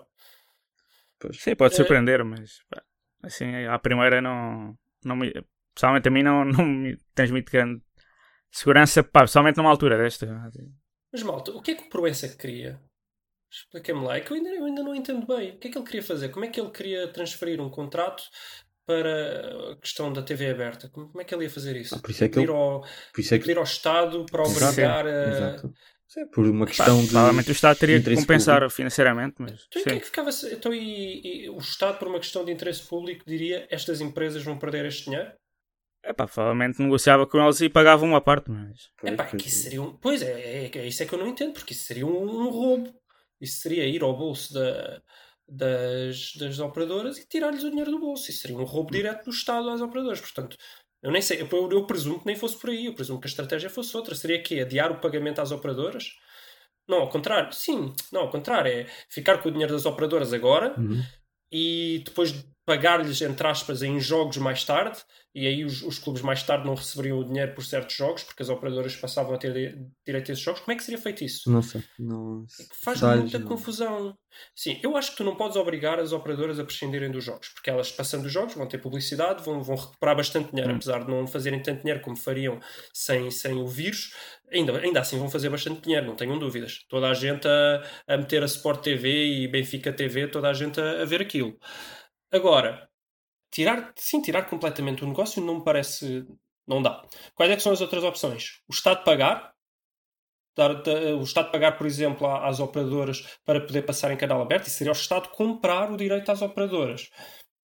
Pois. 1.19 1.41
Sim, 1.41 1.55
pode 1.55 1.73
é. 1.73 1.77
surpreender, 1.77 2.23
mas 2.23 2.63
pá, 2.69 2.81
assim, 3.23 3.65
à 3.65 3.77
primeira 3.77 4.21
não, 4.21 4.77
não 5.03 5.15
me, 5.17 5.33
pessoalmente 5.75 6.07
a 6.07 6.11
mim 6.11 6.23
não, 6.23 6.45
não 6.45 6.65
me 6.65 6.97
transmite 7.13 7.51
grande 7.51 7.81
segurança, 8.51 9.03
pá, 9.03 9.21
pessoalmente 9.21 9.57
numa 9.57 9.69
altura 9.69 9.97
desta. 9.97 10.27
Mas 11.11 11.23
malta, 11.23 11.51
o 11.51 11.61
que 11.61 11.71
é 11.71 11.75
que 11.75 11.83
o 11.83 11.89
Proença 11.89 12.27
queria? 12.27 12.79
Explica-me 13.51 14.05
lá, 14.05 14.17
é 14.17 14.21
que 14.21 14.31
eu 14.31 14.37
ainda, 14.37 14.49
eu 14.49 14.65
ainda 14.65 14.83
não 14.83 14.93
entendo 14.93 15.25
bem. 15.25 15.51
O 15.51 15.57
que 15.57 15.67
é 15.67 15.71
que 15.71 15.77
ele 15.77 15.85
queria 15.85 16.03
fazer? 16.03 16.29
Como 16.29 16.45
é 16.45 16.49
que 16.49 16.61
ele 16.61 16.69
queria 16.69 17.07
transferir 17.07 17.59
um 17.59 17.69
contrato 17.69 18.23
para 18.85 19.71
a 19.71 19.75
questão 19.77 20.13
da 20.13 20.21
TV 20.21 20.51
aberta? 20.51 20.87
Como 20.89 21.19
é 21.19 21.23
que 21.23 21.33
ele 21.33 21.45
ia 21.45 21.49
fazer 21.49 21.75
isso? 21.75 21.95
Ah, 21.95 21.99
por 21.99 22.11
isso 22.11 22.23
é 22.23 22.29
que 22.29 22.39
ele... 22.39 22.51
ao, 22.51 22.81
por 22.81 23.21
isso 23.21 23.33
é 23.33 23.39
que... 23.39 23.45
pedir 23.45 23.57
ao 23.57 23.63
Estado 23.63 24.25
para 24.25 24.43
obrigar 24.43 25.07
a... 25.07 25.29
Exato. 25.29 25.73
Sim, 26.09 26.25
por 26.25 26.43
uma 26.47 26.65
questão 26.65 27.03
de. 27.03 27.09
Provavelmente 27.09 27.49
o 27.49 27.51
Estado 27.51 27.77
teria 27.77 28.01
que 28.01 28.15
compensar 28.15 28.55
público. 28.55 28.75
financeiramente, 28.75 29.35
mas. 29.37 29.67
Então, 29.67 29.83
sim. 29.83 29.89
É 29.89 29.99
que 29.99 30.05
ficava, 30.05 30.31
então 30.51 30.73
e, 30.73 31.43
e, 31.45 31.49
o 31.51 31.59
Estado, 31.59 31.99
por 31.99 32.07
uma 32.07 32.17
questão 32.17 32.43
de 32.43 32.51
interesse 32.51 32.81
público, 32.81 33.23
diria 33.27 33.67
estas 33.69 34.01
empresas 34.01 34.43
vão 34.43 34.57
perder 34.57 34.85
este 34.85 35.05
dinheiro? 35.05 35.31
É 36.03 36.13
pá, 36.13 36.25
provavelmente 36.27 36.81
negociava 36.81 37.27
com 37.27 37.41
eles 37.41 37.59
e 37.61 37.69
pagava 37.69 38.05
uma 38.05 38.21
parte, 38.21 38.49
mas. 38.49 38.89
É 39.03 39.11
pá, 39.15 39.25
que 39.25 39.47
isso 39.47 39.63
seria 39.63 39.81
um. 39.81 39.95
Pois 39.97 40.21
é, 40.21 40.65
é, 40.65 40.71
é, 40.77 40.87
isso 40.87 41.03
é 41.03 41.05
que 41.05 41.13
eu 41.13 41.19
não 41.19 41.27
entendo, 41.27 41.53
porque 41.53 41.73
isso 41.73 41.83
seria 41.83 42.05
um, 42.05 42.23
um 42.23 42.49
roubo. 42.49 42.93
Isso 43.41 43.59
seria 43.59 43.85
ir 43.85 44.01
ao 44.01 44.15
bolso 44.17 44.53
da, 44.53 45.01
das, 45.47 46.33
das 46.35 46.59
operadoras 46.59 47.17
e 47.17 47.27
tirar-lhes 47.27 47.63
o 47.63 47.69
dinheiro 47.69 47.91
do 47.91 47.99
bolso. 47.99 48.29
Isso 48.31 48.41
seria 48.41 48.57
um 48.57 48.63
roubo 48.63 48.91
direto 48.91 49.25
do 49.25 49.31
Estado 49.31 49.69
às 49.69 49.81
operadoras. 49.81 50.19
Portanto, 50.21 50.55
Eu 51.01 51.11
nem 51.11 51.21
sei, 51.21 51.41
eu, 51.41 51.69
eu 51.71 51.85
presumo 51.85 52.19
que 52.19 52.25
nem 52.25 52.35
fosse 52.35 52.57
por 52.59 52.69
aí, 52.69 52.85
eu 52.87 52.93
presumo 52.95 53.19
que 53.21 53.27
a 53.27 53.29
estratégia 53.29 53.69
fosse 53.69 53.95
outra. 53.95 54.15
Seria 54.15 54.41
que 54.41 54.59
adiar 54.59 54.91
o 54.91 54.99
pagamento 54.99 55.39
às 55.41 55.51
operadoras? 55.51 56.05
Não, 56.87 56.99
ao 57.01 57.09
contrário, 57.09 57.53
sim, 57.53 57.93
não, 58.11 58.21
ao 58.21 58.29
contrário, 58.31 58.71
é 58.71 58.85
ficar 59.09 59.37
com 59.39 59.49
o 59.49 59.51
dinheiro 59.51 59.73
das 59.73 59.85
operadoras 59.85 60.33
agora 60.33 60.73
Uhum. 60.77 61.01
e 61.51 62.01
depois 62.05 62.33
pagar-lhes, 62.69 63.19
entre 63.23 63.47
aspas, 63.47 63.81
em 63.81 63.99
jogos 63.99 64.37
mais 64.37 64.63
tarde, 64.63 64.99
e 65.33 65.47
aí 65.47 65.65
os, 65.65 65.81
os 65.81 65.97
clubes 65.97 66.21
mais 66.21 66.43
tarde 66.43 66.67
não 66.67 66.75
receberiam 66.75 67.17
o 67.17 67.25
dinheiro 67.25 67.55
por 67.55 67.63
certos 67.63 67.95
jogos, 67.95 68.23
porque 68.23 68.43
as 68.43 68.49
operadoras 68.49 68.95
passavam 68.95 69.33
a 69.33 69.39
ter 69.39 69.51
di- 69.51 69.87
direito 70.05 70.29
a 70.29 70.33
esses 70.33 70.43
jogos. 70.43 70.61
Como 70.61 70.71
é 70.71 70.75
que 70.75 70.83
seria 70.83 71.01
feito 71.01 71.23
isso? 71.23 71.51
Não 71.51 71.63
sei. 71.63 71.83
Não... 71.97 72.45
Faz 72.83 72.99
Detalhes, 72.99 73.21
muita 73.23 73.39
não. 73.39 73.47
confusão. 73.47 74.15
Sim, 74.55 74.79
eu 74.83 74.95
acho 74.95 75.11
que 75.11 75.17
tu 75.17 75.23
não 75.23 75.35
podes 75.35 75.57
obrigar 75.57 75.99
as 75.99 76.11
operadoras 76.11 76.59
a 76.59 76.63
prescindirem 76.63 77.09
dos 77.09 77.23
jogos, 77.23 77.49
porque 77.49 77.71
elas, 77.71 77.91
passando 77.91 78.25
os 78.25 78.31
jogos, 78.31 78.53
vão 78.53 78.67
ter 78.67 78.77
publicidade, 78.77 79.43
vão, 79.43 79.63
vão 79.63 79.75
recuperar 79.75 80.15
bastante 80.15 80.51
dinheiro, 80.51 80.75
apesar 80.75 81.03
de 81.03 81.09
não 81.09 81.25
fazerem 81.25 81.61
tanto 81.63 81.79
dinheiro 81.81 82.01
como 82.01 82.15
fariam 82.15 82.59
sem, 82.93 83.31
sem 83.31 83.53
o 83.55 83.67
vírus, 83.67 84.13
ainda, 84.51 84.77
ainda 84.79 84.99
assim 84.99 85.17
vão 85.17 85.29
fazer 85.29 85.49
bastante 85.49 85.81
dinheiro, 85.81 86.05
não 86.05 86.15
tenham 86.15 86.37
dúvidas. 86.37 86.85
Toda 86.87 87.09
a 87.09 87.13
gente 87.15 87.47
a, 87.47 87.83
a 88.07 88.17
meter 88.17 88.43
a 88.43 88.45
Sport 88.45 88.83
TV 88.83 89.25
e 89.25 89.47
Benfica 89.47 89.91
TV, 89.91 90.27
toda 90.27 90.49
a 90.49 90.53
gente 90.53 90.79
a, 90.79 91.01
a 91.01 91.05
ver 91.05 91.21
aquilo. 91.21 91.57
Agora, 92.31 92.89
tirar, 93.51 93.93
sim, 93.97 94.21
tirar 94.21 94.43
completamente 94.49 95.03
o 95.03 95.07
negócio 95.07 95.43
não 95.43 95.57
me 95.59 95.65
parece. 95.65 96.27
Não 96.67 96.81
dá. 96.81 97.03
Quais 97.35 97.51
é 97.51 97.55
que 97.55 97.63
são 97.63 97.73
as 97.73 97.81
outras 97.81 98.03
opções? 98.03 98.61
O 98.69 98.73
Estado 98.73 99.03
pagar, 99.03 99.53
dar, 100.55 100.73
da- 100.83 101.15
o 101.15 101.23
Estado 101.23 101.51
pagar, 101.51 101.77
por 101.77 101.87
exemplo, 101.87 102.27
às 102.27 102.59
operadoras 102.59 103.37
para 103.45 103.61
poder 103.61 103.83
passar 103.83 104.11
em 104.11 104.17
canal 104.17 104.41
aberto, 104.41 104.67
e 104.67 104.69
seria 104.69 104.91
o 104.91 104.95
Estado 104.95 105.29
comprar 105.29 105.91
o 105.91 105.97
direito 105.97 106.31
às 106.31 106.41
operadoras. 106.41 107.09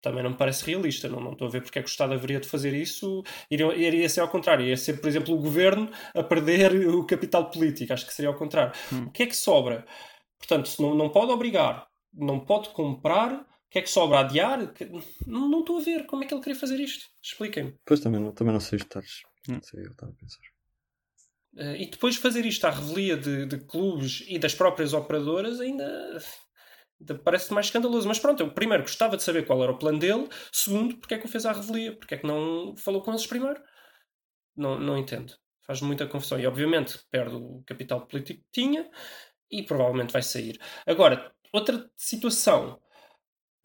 Também 0.01 0.23
não 0.23 0.31
me 0.31 0.37
parece 0.37 0.65
realista, 0.65 1.07
não, 1.07 1.19
não 1.19 1.33
estou 1.33 1.47
a 1.47 1.51
ver 1.51 1.61
porque 1.61 1.77
é 1.79 1.83
que 1.83 1.87
o 1.87 1.91
Estado 1.91 2.13
haveria 2.13 2.39
de 2.39 2.47
fazer 2.49 2.73
isso. 2.73 3.23
Iria, 3.51 3.67
iria 3.75 4.09
ser 4.09 4.21
ao 4.21 4.29
contrário, 4.29 4.65
ia 4.65 4.75
ser, 4.77 4.99
por 4.99 5.07
exemplo, 5.07 5.33
o 5.35 5.39
governo 5.39 5.91
a 6.15 6.23
perder 6.23 6.71
o 6.89 7.05
capital 7.05 7.49
político. 7.51 7.93
Acho 7.93 8.07
que 8.07 8.13
seria 8.13 8.29
ao 8.29 8.37
contrário. 8.37 8.73
O 9.07 9.11
que 9.11 9.23
é 9.23 9.27
que 9.27 9.35
sobra? 9.35 9.85
Portanto, 10.39 10.67
se 10.69 10.81
não, 10.81 10.95
não 10.95 11.09
pode 11.09 11.31
obrigar, 11.31 11.87
não 12.13 12.39
pode 12.39 12.69
comprar, 12.69 13.45
que 13.71 13.79
é 13.79 13.81
que 13.81 13.89
sobra? 13.89 14.19
Adiar? 14.19 14.71
Que- 14.73 14.89
Não, 15.25 15.47
não 15.49 15.61
estou 15.61 15.79
a 15.79 15.81
ver 15.81 16.05
como 16.05 16.23
é 16.23 16.27
que 16.27 16.33
ele 16.33 16.41
queria 16.43 16.59
fazer 16.59 16.79
isto. 16.79 17.05
Expliquem-me. 17.23 17.75
Pois 17.85 17.99
também 17.99 18.19
não, 18.21 18.31
também 18.31 18.53
não 18.53 18.59
sei 18.59 18.77
os 18.77 18.83
detalhes. 18.83 19.21
Hum. 19.49 19.53
Não 19.55 19.63
sei 19.63 19.79
o 19.79 19.83
que 19.83 19.87
eu 19.89 19.91
estava 19.93 20.11
a 20.11 20.15
pensar. 20.15 20.41
Eh, 21.57 21.83
e 21.83 21.89
depois 21.89 22.15
fazer 22.15 22.45
isto 22.45 22.65
à 22.65 22.69
revelia 22.69 23.17
de, 23.17 23.45
de 23.45 23.57
clubes 23.65 24.23
e 24.27 24.37
das 24.39 24.53
próprias 24.53 24.93
operadoras 24.93 25.59
ainda, 25.59 26.17
ainda 26.99 27.15
parece 27.23 27.53
mais 27.53 27.67
escandaloso. 27.67 28.07
Mas 28.07 28.19
pronto, 28.19 28.41
eu 28.41 28.53
primeiro 28.53 28.83
gostava 28.83 29.17
de 29.17 29.23
saber 29.23 29.45
qual 29.45 29.61
era 29.63 29.71
o 29.71 29.77
plano 29.79 29.99
dele. 29.99 30.27
Segundo, 30.51 30.97
porque 30.97 31.13
é 31.13 31.17
que 31.17 31.25
o 31.25 31.29
fez 31.29 31.45
à 31.45 31.51
revelia? 31.53 31.95
Porque 31.97 32.15
é 32.15 32.17
que 32.17 32.27
não 32.27 32.75
falou 32.77 33.01
com 33.01 33.11
eles 33.11 33.25
primeiro? 33.27 33.61
Não, 34.55 34.77
não 34.79 34.97
entendo. 34.97 35.33
Faz 35.65 35.79
muita 35.81 36.05
confusão. 36.07 36.39
E 36.39 36.45
obviamente 36.45 36.99
perde 37.09 37.35
o 37.35 37.63
capital 37.65 38.05
político 38.05 38.41
que 38.41 38.61
tinha 38.61 38.89
e 39.49 39.63
provavelmente 39.63 40.11
vai 40.13 40.21
sair. 40.21 40.59
Agora, 40.85 41.33
outra 41.53 41.89
situação. 41.95 42.79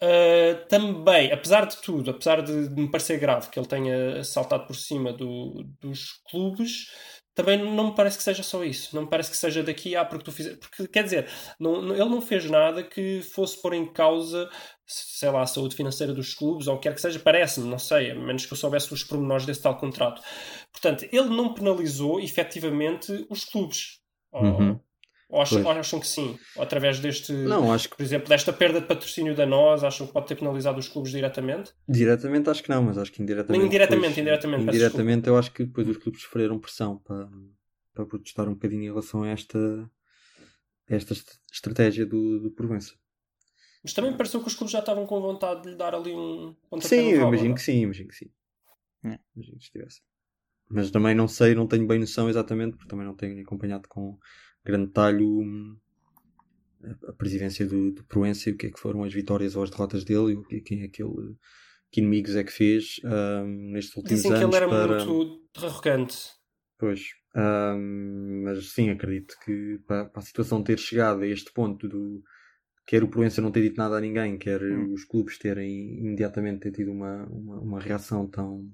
Uh, 0.01 0.67
também, 0.67 1.31
apesar 1.31 1.65
de 1.65 1.77
tudo, 1.81 2.11
apesar 2.11 2.41
de, 2.43 2.69
de 2.69 2.81
me 2.81 2.91
parecer 2.91 3.19
grave 3.19 3.49
que 3.49 3.57
ele 3.57 3.67
tenha 3.67 4.23
saltado 4.23 4.67
por 4.67 4.75
cima 4.75 5.11
do- 5.11 5.63
dos 5.81 6.21
clubes, 6.29 6.85
também 7.33 7.57
não 7.57 7.87
me 7.89 7.95
parece 7.95 8.17
que 8.17 8.23
seja 8.23 8.43
só 8.43 8.63
isso. 8.63 8.95
Não 8.95 9.03
me 9.03 9.09
parece 9.09 9.31
que 9.31 9.37
seja 9.37 9.63
daqui 9.63 9.95
a 9.95 10.05
porque 10.05 10.23
tu 10.25 10.31
fizeste. 10.31 10.59
Porque 10.59 10.87
quer 10.87 11.03
dizer, 11.03 11.27
não- 11.59 11.81
não- 11.81 11.95
ele 11.95 12.09
não 12.09 12.21
fez 12.21 12.45
nada 12.49 12.83
que 12.83 13.21
fosse 13.23 13.59
pôr 13.61 13.73
em 13.73 13.91
causa, 13.91 14.47
sei 14.85 15.29
lá, 15.31 15.41
a 15.41 15.47
saúde 15.47 15.75
financeira 15.75 16.13
dos 16.13 16.33
clubes 16.35 16.67
ou 16.67 16.75
o 16.75 16.79
que 16.79 16.87
quer 16.89 16.95
que 16.95 17.01
seja. 17.01 17.19
Parece-me, 17.19 17.67
não 17.67 17.79
sei, 17.79 18.11
a 18.11 18.15
menos 18.15 18.45
que 18.45 18.53
eu 18.53 18.57
soubesse 18.57 18.93
os 18.93 19.03
pormenores 19.03 19.45
desse 19.47 19.61
tal 19.63 19.77
contrato. 19.79 20.21
Portanto, 20.71 21.05
ele 21.11 21.29
não 21.29 21.53
penalizou 21.55 22.19
efetivamente 22.19 23.25
os 23.29 23.45
clubes. 23.45 23.99
Uhum. 24.33 24.71
ou 24.73 24.86
acham, 25.31 25.61
Pois. 25.63 25.65
ou 25.75 25.81
acham 25.81 25.99
que 25.99 26.07
sim? 26.07 26.37
Ou 26.55 26.63
através 26.63 26.99
deste. 26.99 27.31
Não, 27.33 27.71
acho 27.73 27.89
que 27.89 27.97
Por 27.97 28.03
exemplo, 28.03 28.29
desta 28.29 28.53
perda 28.53 28.79
de 28.81 28.87
patrocínio 28.87 29.35
da 29.35 29.45
nós, 29.45 29.83
acham 29.83 30.07
que 30.07 30.13
pode 30.13 30.27
ter 30.27 30.35
penalizado 30.35 30.79
os 30.79 30.87
clubes 30.87 31.11
diretamente? 31.11 31.73
diretamente 31.87 32.49
acho 32.49 32.63
que 32.63 32.69
não, 32.69 32.83
mas 32.83 32.97
acho 32.97 33.11
que 33.11 33.21
indiretamente. 33.21 33.57
Nem 33.59 33.67
indiretamente, 33.67 34.01
depois- 34.01 34.17
indiretamente, 34.19 34.63
indiretamente 34.63 35.27
eu 35.27 35.37
acho 35.37 35.51
que 35.51 35.65
depois 35.65 35.87
os 35.87 35.97
clubes 35.97 36.21
sofreram 36.21 36.57
pressão 36.59 36.97
para, 36.99 37.29
para 37.93 38.05
protestar 38.05 38.47
um 38.47 38.53
bocadinho 38.53 38.83
em 38.83 38.87
relação 38.87 39.23
a 39.23 39.29
esta, 39.29 39.89
esta 40.87 41.13
est- 41.13 41.39
estratégia 41.51 42.05
do, 42.05 42.39
do 42.39 42.51
Provença. 42.51 42.93
Mas 43.83 43.93
também 43.93 44.11
me 44.11 44.17
pareceu 44.17 44.41
que 44.41 44.47
os 44.47 44.55
clubes 44.55 44.71
já 44.71 44.79
estavam 44.79 45.05
com 45.05 45.21
vontade 45.21 45.61
de 45.63 45.69
lhe 45.69 45.75
dar 45.75 45.93
ali 45.93 46.11
um 46.11 46.55
pontapé 46.69 46.87
Sim, 46.89 47.09
eu 47.11 47.19
rabo, 47.19 47.33
imagino 47.35 47.55
que 47.55 47.61
sim, 47.61 47.81
imagino 47.81 48.09
que 48.09 48.15
sim. 48.15 48.29
É. 49.03 49.19
Imagino 49.35 49.57
que 49.57 49.63
estivesse. 49.63 50.01
Mas 50.69 50.91
também 50.91 51.15
não 51.15 51.27
sei, 51.27 51.55
não 51.55 51.67
tenho 51.67 51.87
bem 51.87 51.99
noção 51.99 52.29
exatamente, 52.29 52.75
porque 52.75 52.89
também 52.89 53.05
não 53.05 53.15
tenho 53.15 53.41
acompanhado 53.41 53.87
com 53.87 54.17
grande 54.67 54.87
detalhe 54.87 55.23
o- 55.23 55.77
a, 57.09 57.13
presidência 57.13 57.65
do, 57.65 57.91
do 57.91 58.03
Proença 58.05 58.49
e 58.49 58.53
o 58.53 58.57
que 58.57 58.67
é 58.67 58.71
que 58.71 58.79
foram 58.79 59.03
as 59.03 59.13
vitórias 59.13 59.55
ou 59.55 59.63
as 59.63 59.69
derrotas 59.69 60.03
dele 60.03 60.33
e 60.33 60.35
o 60.35 60.43
que, 60.43 60.61
quem 60.61 60.83
é 60.83 60.87
que 60.87 61.01
ele 61.03 61.35
que 61.91 62.01
inimigos 62.01 62.35
é 62.35 62.43
que 62.43 62.51
fez 62.51 62.99
ahm, 63.05 63.71
nestes 63.71 63.95
últimos 63.95 64.21
Dizem 64.21 64.33
que 64.33 64.43
anos 64.43 64.55
ele 64.55 64.55
era 64.55 64.67
para... 64.67 64.97
muito 65.07 65.65
arrogante. 65.65 66.17
Pois, 66.79 67.01
ahm, 67.35 68.43
mas 68.43 68.71
sim, 68.71 68.89
acredito 68.89 69.35
que 69.43 69.79
para, 69.87 70.05
para 70.05 70.19
a 70.21 70.25
situação 70.25 70.63
ter 70.63 70.79
chegado 70.79 71.21
a 71.21 71.27
este 71.27 71.51
ponto 71.53 71.87
do 71.87 72.23
quer 72.87 73.03
o 73.03 73.09
Proença 73.09 73.41
não 73.41 73.51
ter 73.51 73.63
dito 73.63 73.77
nada 73.77 73.97
a 73.97 74.01
ninguém, 74.01 74.37
quer 74.37 74.61
Hum. 74.61 74.93
os 74.93 75.03
clubes 75.05 75.37
terem 75.39 75.99
imediatamente 75.99 76.61
ter 76.61 76.71
tido 76.73 76.91
uma, 76.91 77.25
uma, 77.27 77.59
uma 77.61 77.79
reação 77.81 78.27
tão, 78.29 78.71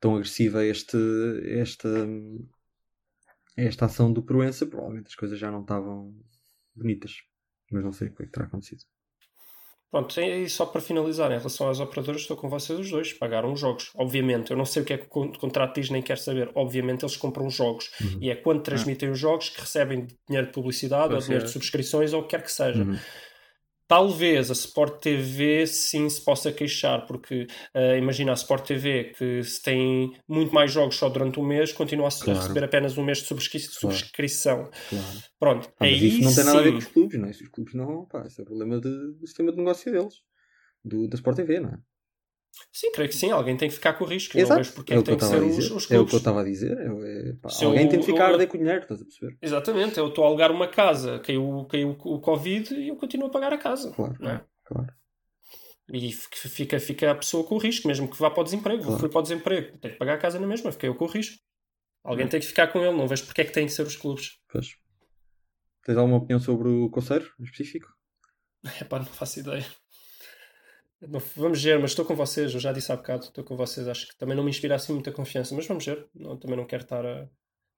tão 0.00 0.14
agressiva 0.16 0.60
a, 0.60 0.64
este, 0.66 0.96
esta, 1.44 1.88
a 1.88 2.59
esta 3.66 3.86
ação 3.86 4.12
do 4.12 4.22
Proença, 4.22 4.66
provavelmente 4.66 5.08
as 5.08 5.14
coisas 5.14 5.38
já 5.38 5.50
não 5.50 5.62
estavam 5.62 6.14
bonitas. 6.74 7.16
Mas 7.70 7.84
não 7.84 7.92
sei 7.92 8.08
o 8.08 8.14
que 8.14 8.22
é 8.22 8.26
que 8.26 8.32
terá 8.32 8.46
acontecido. 8.46 8.82
Pronto, 9.90 10.20
e 10.20 10.48
só 10.48 10.66
para 10.66 10.80
finalizar, 10.80 11.32
em 11.32 11.38
relação 11.38 11.68
às 11.68 11.80
operadoras, 11.80 12.20
estou 12.20 12.36
com 12.36 12.48
vocês 12.48 12.78
os 12.78 12.90
dois. 12.90 13.12
Pagaram 13.12 13.52
os 13.52 13.58
jogos, 13.58 13.90
obviamente. 13.96 14.52
Eu 14.52 14.56
não 14.56 14.64
sei 14.64 14.82
o 14.82 14.84
que 14.84 14.92
é 14.92 14.98
que 14.98 15.06
o 15.06 15.08
con- 15.08 15.32
contrato 15.32 15.80
diz, 15.80 15.90
nem 15.90 16.00
quero 16.00 16.20
saber. 16.20 16.48
Obviamente, 16.54 17.04
eles 17.04 17.16
compram 17.16 17.46
os 17.46 17.54
jogos. 17.54 17.90
Uhum. 18.00 18.18
E 18.20 18.30
é 18.30 18.36
quando 18.36 18.62
transmitem 18.62 19.10
os 19.10 19.18
jogos 19.18 19.48
que 19.48 19.60
recebem 19.60 20.06
dinheiro 20.28 20.46
de 20.46 20.52
publicidade 20.52 21.12
ou 21.12 21.18
dinheiro 21.18 21.42
é. 21.42 21.46
de 21.46 21.52
subscrições 21.52 22.12
ou 22.12 22.20
o 22.20 22.22
que 22.22 22.30
quer 22.30 22.42
que 22.42 22.52
seja. 22.52 22.84
Uhum. 22.84 22.96
Talvez 23.90 24.48
a 24.50 24.52
Sport 24.52 25.00
TV 25.02 25.66
sim 25.66 26.08
se 26.08 26.24
possa 26.24 26.52
queixar, 26.52 27.06
porque 27.08 27.48
eh, 27.74 27.98
imagina 27.98 28.30
a 28.30 28.34
Sport 28.34 28.64
TV 28.64 29.12
que 29.18 29.42
se 29.42 29.60
tem 29.60 30.16
muito 30.28 30.54
mais 30.54 30.70
jogos 30.70 30.94
só 30.94 31.08
durante 31.08 31.40
um 31.40 31.44
mês, 31.44 31.72
continua 31.72 32.06
a, 32.06 32.10
Claro. 32.12 32.38
receber 32.38 32.62
apenas 32.62 32.96
um 32.96 33.02
mês 33.02 33.18
de 33.18 33.24
subscri- 33.26 33.58
Claro. 33.58 33.96
subscrição. 33.96 34.70
Claro. 34.88 35.18
Pronto, 35.40 35.68
Ah, 35.70 35.74
mas 35.80 35.88
aí 35.90 36.06
isso 36.06 36.22
não 36.22 36.32
tem 36.32 36.44
nada 36.44 36.58
a 36.60 36.62
ver 36.62 36.68
sim. 36.68 36.72
com 36.74 36.78
os 36.78 36.86
clubes, 36.86 37.18
não 37.18 37.26
é? 37.26 37.30
Os 37.32 37.48
clubes 37.48 37.74
não, 37.74 38.04
pá, 38.06 38.24
isso 38.28 38.40
é 38.40 38.44
problema 38.44 38.80
de- 38.80 39.12
do 39.18 39.26
sistema 39.26 39.50
de 39.50 39.58
negócio 39.58 39.90
deles, 39.90 40.14
do, 40.84 41.08
da 41.08 41.16
Sport 41.16 41.36
TV, 41.38 41.58
não 41.58 41.70
é? 41.70 41.78
Sim, 42.72 42.92
creio 42.92 43.08
que 43.10 43.16
sim. 43.16 43.30
Alguém 43.30 43.56
tem 43.56 43.68
que 43.68 43.74
ficar 43.74 43.94
com 43.94 44.04
o 44.04 44.06
risco. 44.06 44.36
Eu 44.36 44.40
Não 44.40 44.46
Exato. 44.46 44.60
vejo 44.60 44.72
porque 44.74 44.92
É 44.92 44.96
é 44.96 44.98
o 44.98 45.02
que 45.02 45.06
que 45.06 45.12
eu 45.12 45.18
tem 45.18 45.28
que 45.28 45.34
ser 45.34 45.42
os, 45.42 45.70
os 45.70 45.82
É 45.82 45.84
o 45.84 45.88
que 45.88 45.94
eu 45.94 45.98
clubes. 45.98 46.14
estava 46.14 46.40
a 46.40 46.44
dizer. 46.44 46.76
É, 46.78 46.84
é, 47.30 47.32
pá, 47.34 47.48
alguém 47.64 47.82
eu- 47.84 47.88
tem 47.88 48.00
de 48.00 48.06
ficar 48.06 48.30
eu- 48.30 48.36
o 48.38 48.46
dinheiro, 48.46 48.82
estás 48.82 49.00
a 49.00 49.04
perceber? 49.04 49.38
Exatamente, 49.42 49.98
eu 49.98 50.08
estou 50.08 50.24
a 50.24 50.26
alugar 50.28 50.50
uma 50.52 50.68
casa, 50.68 51.18
caiu, 51.20 51.64
caiu 51.70 51.90
o 51.98 52.20
Covid 52.20 52.74
e 52.74 52.88
eu 52.88 52.96
continuo 52.96 53.28
a 53.28 53.30
pagar 53.30 53.52
a 53.52 53.58
casa. 53.58 53.90
Claro, 53.92 54.16
não 54.20 54.30
é? 54.30 54.44
claro. 54.64 54.92
E 55.92 56.12
fica, 56.12 56.78
fica 56.78 57.10
a 57.10 57.14
pessoa 57.16 57.42
com 57.44 57.56
o 57.56 57.58
risco, 57.58 57.88
mesmo 57.88 58.08
que 58.08 58.16
vá 58.18 58.30
para 58.30 58.40
o 58.42 58.44
desemprego. 58.44 58.84
Claro. 58.84 59.00
Fui 59.00 59.08
para 59.08 59.18
o 59.18 59.22
desemprego, 59.22 59.78
tenho 59.78 59.94
que 59.94 59.98
pagar 59.98 60.14
a 60.14 60.18
casa 60.18 60.38
na 60.38 60.46
mesma, 60.46 60.70
fiquei 60.70 60.88
eu 60.88 60.94
com 60.94 61.04
o 61.04 61.08
risco. 61.08 61.36
Alguém 62.04 62.28
tem 62.28 62.38
que 62.40 62.46
ficar 62.46 62.68
com 62.68 62.78
ele, 62.78 62.96
não 62.96 63.08
vejo 63.08 63.26
porque 63.26 63.40
é 63.40 63.44
que 63.44 63.52
têm 63.52 63.66
que 63.66 63.72
ser 63.72 63.82
os 63.82 63.96
clubes. 63.96 64.38
Pois. 64.50 64.68
Tens 65.84 65.96
alguma 65.98 66.18
opinião 66.18 66.38
sobre 66.38 66.68
o 66.68 66.88
Conselho, 66.90 67.28
em 67.40 67.44
específico? 67.44 67.88
Epá, 68.80 68.98
não 69.00 69.06
faço 69.06 69.40
ideia. 69.40 69.66
Não- 71.00 71.20
vamos 71.36 71.62
ver, 71.62 71.78
mas 71.78 71.92
estou 71.92 72.04
com 72.04 72.14
vocês, 72.14 72.52
eu 72.52 72.60
já 72.60 72.72
disse 72.72 72.92
há 72.92 72.96
bocado, 72.96 73.24
estou 73.24 73.42
com 73.42 73.56
vocês, 73.56 73.88
acho 73.88 74.08
que 74.08 74.16
também 74.16 74.36
não 74.36 74.44
me 74.44 74.50
inspira 74.50 74.74
assim 74.74 74.92
muita 74.92 75.10
confiança, 75.10 75.54
mas 75.54 75.66
vamos 75.66 75.84
ver, 75.84 76.06
não, 76.14 76.36
também 76.36 76.56
não 76.56 76.66
quero 76.66 76.82
estar 76.82 77.04
a 77.06 77.26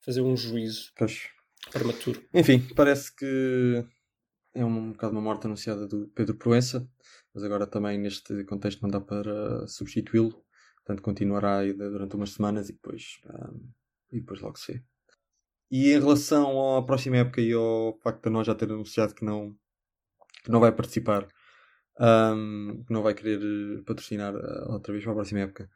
fazer 0.00 0.20
um 0.20 0.36
juízo 0.36 0.92
Pois. 0.96 1.28
prematuro. 1.70 2.20
Enfim, 2.34 2.60
parece 2.74 3.14
que 3.14 3.84
é 4.54 4.64
um 4.64 4.90
bocado 4.90 5.12
uma 5.12 5.22
morte 5.22 5.46
anunciada 5.46 5.86
do 5.86 6.08
Pedro 6.08 6.34
Proença, 6.36 6.88
mas 7.32 7.44
agora 7.44 7.66
também 7.66 7.96
neste 7.96 8.42
contexto 8.44 8.82
não 8.82 8.90
dá 8.90 9.00
para 9.00 9.66
substituí-lo, 9.68 10.32
portanto 10.84 11.02
continuará 11.02 11.58
aí 11.58 11.72
durante 11.72 12.16
umas 12.16 12.30
semanas 12.30 12.68
e 12.68 12.72
depois, 12.72 13.20
ah, 13.26 13.52
e 14.10 14.18
depois 14.20 14.40
logo 14.40 14.58
se 14.58 14.72
vê. 14.72 14.82
E 15.70 15.92
em 15.92 16.00
relação 16.00 16.76
à 16.76 16.82
próxima 16.84 17.18
época 17.18 17.40
e 17.40 17.52
ao 17.52 17.96
facto 18.02 18.24
de 18.24 18.30
nós 18.30 18.46
já 18.48 18.54
ter 18.54 18.70
anunciado 18.70 19.14
que 19.14 19.24
não, 19.24 19.56
que 20.42 20.50
não 20.50 20.58
vai 20.60 20.72
participar, 20.72 21.26
que 21.97 22.93
não 22.93 23.03
vai 23.03 23.14
querer 23.14 23.40
eh, 23.40 23.82
patrocinar 23.84 24.34
ah, 24.34 24.72
outra 24.72 24.93
vez 24.93 25.05
para 25.05 25.12
a 25.12 25.16
próxima 25.16 25.40
época, 25.40 25.70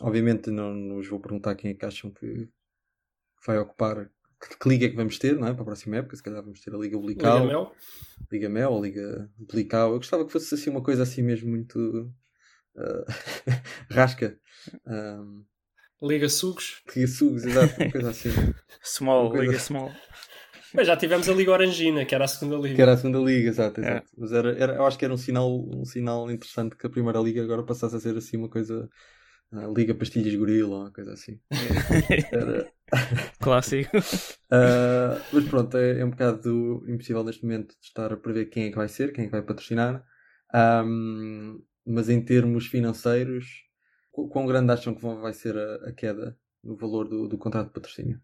obviamente 0.00 0.50
não, 0.50 0.94
vos 0.94 1.08
vou 1.08 1.20
perguntar 1.20 1.54
quem 1.54 1.70
é 1.70 1.74
que 1.74 1.84
acham 1.84 2.10
que 2.10 2.48
vai 3.46 3.58
ocupar 3.58 4.10
que, 4.40 4.58
que 4.58 4.68
liga 4.68 4.86
é 4.86 4.88
que 4.88 4.96
vamos 4.96 5.18
ter, 5.18 5.36
não 5.36 5.48
é? 5.48 5.52
Para 5.52 5.62
a 5.62 5.66
próxima 5.66 5.96
época, 5.96 6.16
se 6.16 6.22
calhar 6.22 6.42
vamos 6.42 6.60
ter 6.60 6.74
a 6.74 6.78
Liga 6.78 6.98
Blical, 6.98 7.40
Liga 7.40 7.46
Mel? 7.46 7.74
Liga 8.32 8.48
Mel 8.48 8.72
ou 8.72 8.82
Liga 8.82 9.30
Blical. 9.36 9.90
Eu 9.92 9.98
gostava 9.98 10.24
que 10.24 10.32
fosse 10.32 10.54
assim 10.54 10.70
uma 10.70 10.82
coisa 10.82 11.02
assim 11.02 11.22
mesmo 11.22 11.50
muito, 11.50 12.10
ah, 12.76 13.04
rasca. 13.90 14.38
Um, 14.86 15.44
Liga 16.02 16.30
Sugos. 16.30 16.82
Liga 16.96 17.06
Sugos, 17.06 17.44
exato, 17.44 17.74
uma 17.78 17.90
coisa 17.90 18.10
assim. 18.10 18.30
Small, 18.82 19.30
coisa- 19.30 19.44
Liga 19.44 19.58
Small. 19.58 19.92
Mas 20.74 20.86
já 20.86 20.96
tivemos 20.96 21.28
a 21.28 21.32
Liga 21.34 21.52
Orangina, 21.52 22.04
que 22.04 22.14
era 22.14 22.24
a 22.24 22.28
segunda 22.28 22.56
liga. 22.56 22.76
Que 22.76 22.82
era 22.82 22.92
a 22.92 22.96
segunda 22.96 23.18
liga, 23.18 23.48
exato, 23.48 23.80
exato. 23.80 24.06
É. 24.06 24.20
Mas 24.20 24.32
era, 24.32 24.52
era- 24.58 24.74
eu 24.76 24.86
acho 24.86 24.98
que 24.98 25.04
era 25.04 25.12
um 25.14 25.16
sinal, 25.16 25.50
um 25.68 25.84
sinal 25.84 26.30
interessante 26.30 26.76
que 26.76 26.86
a 26.86 26.90
primeira 26.90 27.18
liga 27.20 27.42
agora 27.42 27.64
passasse 27.64 27.96
a 27.96 28.00
ser 28.00 28.16
assim 28.16 28.36
uma 28.36 28.48
coisa. 28.48 28.88
ah, 29.52 29.66
liga 29.76 29.94
Pastilhas 29.94 30.34
Gorila, 30.36 30.78
uma 30.80 30.92
coisa 30.92 31.12
assim. 31.14 31.40
Era, 32.32 32.70
Clássico. 33.40 33.98
Ah, 34.50 35.24
mas 35.32 35.44
pronto, 35.44 35.76
é, 35.76 36.00
é 36.00 36.04
um 36.04 36.10
bocado 36.10 36.84
impossível 36.88 37.22
neste 37.24 37.42
momento 37.44 37.70
de 37.78 37.86
estar 37.86 38.12
a 38.12 38.16
prever 38.16 38.46
quem 38.46 38.64
é 38.64 38.70
que 38.70 38.76
vai 38.76 38.88
ser, 38.88 39.12
quem 39.12 39.24
é 39.24 39.26
que 39.26 39.32
vai 39.32 39.42
patrocinar. 39.42 40.04
Ahm, 40.52 41.60
mas 41.86 42.08
em 42.08 42.22
termos 42.24 42.66
financeiros, 42.66 43.46
qu- 44.10 44.28
quão 44.28 44.46
grande 44.46 44.72
acham 44.72 44.94
que 44.94 45.00
vai 45.02 45.32
ser 45.32 45.56
a, 45.56 45.88
a 45.88 45.92
queda 45.92 46.36
no 46.62 46.76
valor 46.76 47.08
do, 47.08 47.28
do 47.28 47.38
contrato 47.38 47.68
de 47.68 47.72
patrocínio? 47.74 48.20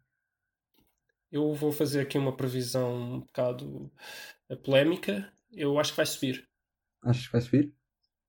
Eu 1.31 1.53
vou 1.55 1.73
fazer 1.73 2.01
aqui 2.01 2.17
uma 2.17 2.37
previsão 2.37 3.15
um 3.15 3.21
bocado 3.21 3.91
eh, 4.49 4.57
polémica. 4.57 5.33
Eu 5.53 5.79
acho 5.79 5.93
que 5.93 5.97
vai 5.97 6.07
subir. 6.07 6.49
Achas 7.03 7.27
que 7.27 7.33
vai 7.33 7.41
subir? 7.41 7.75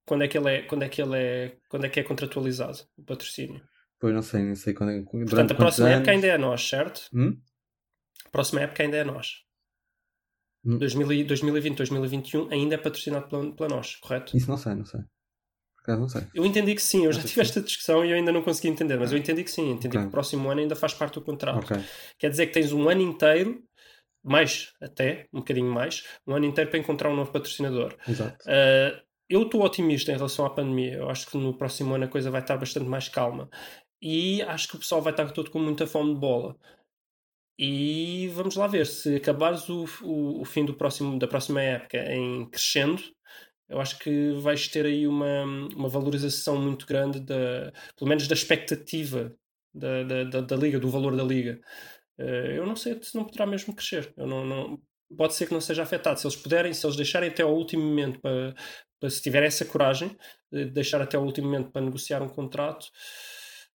Quando 0.06 0.24
é 0.24 0.28
que 0.28 0.38
ele 0.38 0.50
é, 0.50 0.62
quando 0.64 0.84
é, 0.84 0.90
que 0.90 1.02
ele 1.02 1.18
é, 1.18 1.58
quando 1.70 1.86
é, 1.86 1.90
que 1.90 2.00
é 2.00 2.04
contratualizado, 2.04 2.80
o 2.98 3.04
patrocínio? 3.04 3.62
Pois 4.00 4.14
não 4.14 4.22
sei, 4.22 4.44
nem 4.44 4.56
sei 4.56 4.74
quando 4.74 4.92
é. 4.92 5.02
Portanto, 5.02 5.52
a 5.52 5.56
próxima 5.56 5.90
época 5.90 6.12
anos? 6.12 6.24
ainda 6.24 6.28
é 6.28 6.38
nós, 6.38 6.68
certo? 6.68 7.10
Hum? 7.14 7.40
A 8.26 8.30
próxima 8.30 8.62
época 8.62 8.84
ainda 8.84 8.98
é 8.98 9.04
nós. 9.04 9.44
Hum. 10.64 10.78
2000 10.78 11.12
e- 11.12 11.24
2020, 11.24 11.78
2021 11.78 12.52
ainda 12.52 12.76
é 12.76 12.78
patrocinado 12.78 13.28
pela, 13.28 13.56
pela 13.56 13.70
nós, 13.70 13.96
correto? 13.96 14.36
Isso 14.36 14.50
não 14.50 14.58
sei, 14.58 14.76
não 14.76 14.86
sei. 14.86 15.02
Acaso 15.88 16.02
não 16.02 16.10
sei. 16.10 16.24
Eu 16.34 16.46
entendi 16.46 16.76
que 16.76 16.82
sim, 16.82 17.06
eu 17.06 17.14
já 17.14 17.24
tive 17.24 17.40
esta 17.40 17.62
discussão 17.62 18.04
e 18.04 18.12
eu 18.12 18.18
ainda 18.18 18.32
não 18.32 18.42
consegui 18.42 18.68
entender, 18.68 19.00
mas 19.00 19.14
eu 19.14 19.18
entendi 19.18 19.42
que 19.42 19.52
sim, 19.52 19.72
entendi 19.72 19.96
Ok. 19.96 20.02
que 20.02 20.08
o 20.08 20.12
próximo 20.12 20.50
ano 20.50 20.60
ainda 20.60 20.76
faz 20.76 20.94
parte 20.94 21.14
do 21.14 21.22
contrato. 21.22 21.60
Ok. 21.60 21.78
Quer 22.20 22.30
dizer 22.30 22.48
que 22.48 22.54
tens 22.54 22.74
um 22.74 22.90
ano 22.90 23.02
inteiro, 23.02 23.64
mais 24.22 24.74
até, 24.82 25.28
um 25.32 25.40
bocadinho 25.40 25.72
mais, 25.72 26.04
um 26.28 26.36
ano 26.36 26.46
inteiro 26.46 26.70
para 26.70 26.80
encontrar 26.80 27.10
um 27.10 27.16
novo 27.16 27.32
patrocinador. 27.32 27.96
Exato. 28.06 28.38
Uh, 28.44 29.00
eu 29.30 29.44
estou 29.44 29.64
otimista 29.64 30.12
em 30.12 30.16
relação 30.16 30.46
à 30.46 30.50
pandemia. 30.50 30.96
Eu 30.96 31.10
acho 31.10 31.28
que 31.28 31.38
no 31.38 31.58
próximo 31.58 31.94
ano 31.96 32.04
a 32.04 32.10
coisa 32.10 32.30
vai 32.30 32.42
estar 32.42 32.58
bastante 32.58 32.86
mais 32.86 33.08
calma. 33.08 33.50
E 34.02 34.42
acho 34.42 34.68
que 34.68 34.76
o 34.76 34.80
pessoal 34.80 35.02
vai 35.02 35.14
estar 35.14 35.32
todo 35.32 35.50
com 35.50 35.60
muita 35.60 35.88
fome 35.88 36.14
de 36.14 36.20
bola. 36.20 36.58
E 37.58 38.28
vamos 38.34 38.56
lá 38.56 38.68
ver. 38.68 38.86
Se 38.86 39.16
acabares 39.16 39.68
o, 39.70 39.86
o, 40.04 40.42
o 40.42 40.46
fim 40.46 40.66
do 40.66 40.74
próximo, 40.74 41.18
da 41.18 41.28
próxima 41.28 41.62
época 41.62 41.98
em 42.14 42.46
crescendo, 42.50 43.02
eu 43.70 43.82
acho 43.82 44.00
que 44.00 44.32
vais 44.42 44.68
ter 44.68 44.86
aí 44.86 45.08
uma, 45.08 45.44
uma 45.76 45.90
valorização 45.90 46.60
muito 46.62 46.86
grande, 46.86 47.20
da, 47.20 47.72
pelo 47.98 48.10
menos 48.10 48.28
da 48.28 48.34
expectativa 48.34 49.36
da, 49.74 50.04
da, 50.04 50.24
da, 50.24 50.42
da 50.42 50.56
liga, 50.56 50.80
do 50.80 50.90
valor 50.90 51.16
da 51.16 51.24
liga. 51.24 51.60
Uh, 52.18 52.52
eu 52.56 52.66
não 52.66 52.76
sei 52.76 52.98
se 53.02 53.16
não 53.16 53.26
poderá 53.26 53.46
mesmo 53.46 53.76
crescer. 53.76 54.14
Eu 54.18 54.26
não, 54.26 54.46
não, 54.46 54.82
pode 55.16 55.36
ser 55.36 55.48
que 55.48 55.54
não 55.54 55.62
seja 55.62 55.84
afetado. 55.84 56.20
Se 56.20 56.26
eles 56.26 56.36
puderem, 56.36 56.74
se 56.74 56.86
eles 56.86 56.96
deixarem 56.96 57.30
até 57.30 57.44
ao 57.44 57.54
último 57.54 57.84
momento 57.84 58.20
para, 58.20 58.56
para 59.00 59.10
se 59.10 59.22
tiverem 59.22 59.48
essa 59.48 59.66
coragem 59.66 60.18
de 60.52 60.66
deixar 60.66 61.02
até 61.02 61.18
ao 61.18 61.24
último 61.24 61.48
momento 61.48 61.72
para 61.72 61.82
negociar 61.82 62.22
um 62.24 62.30
contrato, 62.30 62.88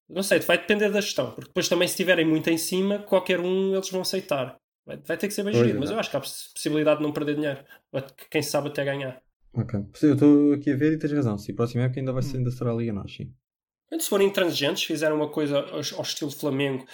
não 0.08 0.22
sei, 0.22 0.40
vai 0.40 0.58
depender 0.58 0.90
da 0.90 1.00
gestão, 1.00 1.30
porque 1.30 1.48
depois 1.48 1.68
também 1.68 1.86
se 1.88 1.92
estiverem 1.94 2.26
muito 2.26 2.48
em 2.50 2.58
cima, 2.58 2.98
qualquer 2.98 3.40
um 3.40 3.74
eles 3.74 3.90
vão 3.90 4.02
aceitar. 4.02 4.58
Vai, 4.84 4.96
vai 4.98 5.16
ter 5.16 5.28
que 5.28 5.34
ser 5.34 5.44
bem 5.44 5.54
gerido, 5.54 5.78
mas 5.78 5.90
exato. 5.90 5.94
eu 5.94 6.00
acho 6.00 6.10
que 6.10 6.16
há 6.16 6.20
poss- 6.20 6.50
possibilidade 6.52 6.98
de 6.98 7.06
não 7.06 7.12
perder 7.12 7.36
dinheiro. 7.36 7.64
Quem 8.30 8.42
sabe 8.42 8.68
até 8.68 8.84
ganhar. 8.84 9.22
Ok. 9.54 9.80
Eu 10.02 10.14
estou 10.14 10.52
aqui 10.54 10.70
a 10.70 10.76
ver 10.76 10.92
e 10.92 10.98
tens 10.98 11.12
razão. 11.12 11.36
Sim, 11.36 11.52
a 11.52 11.56
próxima 11.56 11.84
época 11.84 12.00
ainda, 12.00 12.12
vai 12.12 12.22
ser, 12.22 12.38
ainda 12.38 12.50
será 12.50 12.70
a 12.72 12.74
Liga 12.74 12.92
Nós, 12.92 13.14
sim. 13.14 13.32
Se 13.98 14.08
forem 14.08 14.28
intransigentes, 14.28 14.84
fizerem 14.84 15.14
uma 15.14 15.30
coisa 15.30 15.58
ao, 15.58 15.76
ao 15.76 16.02
estilo 16.02 16.30
Flamengo, 16.30 16.86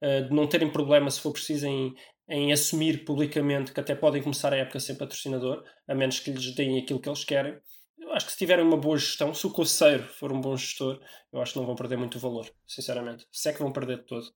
eh, 0.00 0.22
de 0.22 0.34
não 0.34 0.46
terem 0.46 0.70
problema 0.70 1.10
se 1.10 1.20
for 1.20 1.32
preciso 1.32 1.66
em, 1.66 1.94
em 2.28 2.52
assumir 2.52 3.04
publicamente 3.04 3.72
que 3.72 3.80
até 3.80 3.94
podem 3.94 4.22
começar 4.22 4.52
a 4.52 4.56
época 4.56 4.80
sem 4.80 4.96
patrocinador, 4.96 5.62
a 5.86 5.94
menos 5.94 6.18
que 6.18 6.30
lhes 6.30 6.54
deem 6.54 6.78
aquilo 6.78 7.00
que 7.00 7.08
eles 7.08 7.24
querem. 7.24 7.58
Eu 7.98 8.12
acho 8.12 8.26
que 8.26 8.32
se 8.32 8.38
tiverem 8.38 8.64
uma 8.64 8.76
boa 8.76 8.96
gestão, 8.96 9.34
se 9.34 9.46
o 9.46 9.50
Coceiro 9.50 10.04
for 10.04 10.32
um 10.32 10.40
bom 10.40 10.56
gestor, 10.56 11.00
eu 11.32 11.40
acho 11.40 11.52
que 11.52 11.58
não 11.58 11.66
vão 11.66 11.74
perder 11.74 11.96
muito 11.96 12.18
valor, 12.18 12.46
sinceramente. 12.66 13.26
Se 13.32 13.48
é 13.48 13.52
que 13.52 13.58
vão 13.58 13.72
perder 13.72 13.98
de 13.98 14.06
todo. 14.06 14.26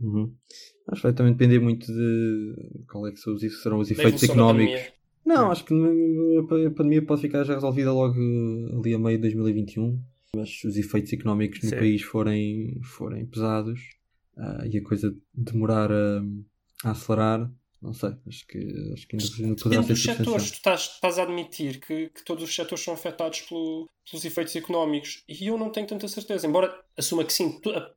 Uhum. 0.00 0.34
Acho 0.88 1.00
que 1.00 1.06
vai 1.06 1.14
também 1.14 1.32
depender 1.32 1.58
muito 1.58 1.86
de 1.86 2.84
qual 2.90 3.06
é 3.06 3.12
que 3.12 3.18
são 3.18 3.34
os, 3.34 3.62
serão 3.62 3.78
os 3.78 3.90
efeitos 3.90 4.22
económicos. 4.22 4.93
Não, 5.24 5.50
acho 5.50 5.64
que 5.64 5.72
a 6.66 6.70
pandemia 6.70 7.02
pode 7.04 7.22
ficar 7.22 7.44
já 7.44 7.54
resolvida 7.54 7.92
logo 7.92 8.14
ali 8.78 8.94
a 8.94 8.98
meio 8.98 9.16
de 9.18 9.22
2021. 9.22 9.98
Mas 10.36 10.50
se 10.60 10.66
os 10.66 10.76
efeitos 10.76 11.12
económicos 11.12 11.62
no 11.62 11.70
Sim. 11.70 11.76
país 11.76 12.02
forem, 12.02 12.80
forem 12.82 13.24
pesados 13.24 13.80
ah, 14.36 14.64
e 14.70 14.76
a 14.78 14.82
coisa 14.82 15.14
demorar 15.32 15.90
a, 15.92 16.22
a 16.84 16.90
acelerar, 16.90 17.50
não 17.80 17.92
sei. 17.94 18.10
Acho 18.26 18.46
que, 18.48 18.58
acho 18.92 19.06
que 19.06 19.16
ainda 19.16 19.28
ainda 19.38 19.62
poderá 19.62 19.80
Depende 19.82 20.00
ser 20.00 20.08
dos 20.08 20.16
setores, 20.18 20.50
tu 20.50 20.54
estás, 20.54 20.80
estás 20.94 21.18
a 21.18 21.22
admitir 21.22 21.78
que, 21.80 22.08
que 22.08 22.24
todos 22.24 22.42
os 22.42 22.52
setores 22.54 22.82
são 22.82 22.94
afetados 22.94 23.42
pelo- 23.42 23.88
pelos 24.10 24.24
efeitos 24.24 24.56
económicos 24.56 25.22
e 25.28 25.46
eu 25.46 25.56
não 25.56 25.70
tenho 25.70 25.86
tanta 25.86 26.08
certeza, 26.08 26.46
embora 26.48 26.74
assuma 26.98 27.24
que 27.24 27.32
sim, 27.32 27.60
tu- 27.60 27.70
a- 27.70 27.90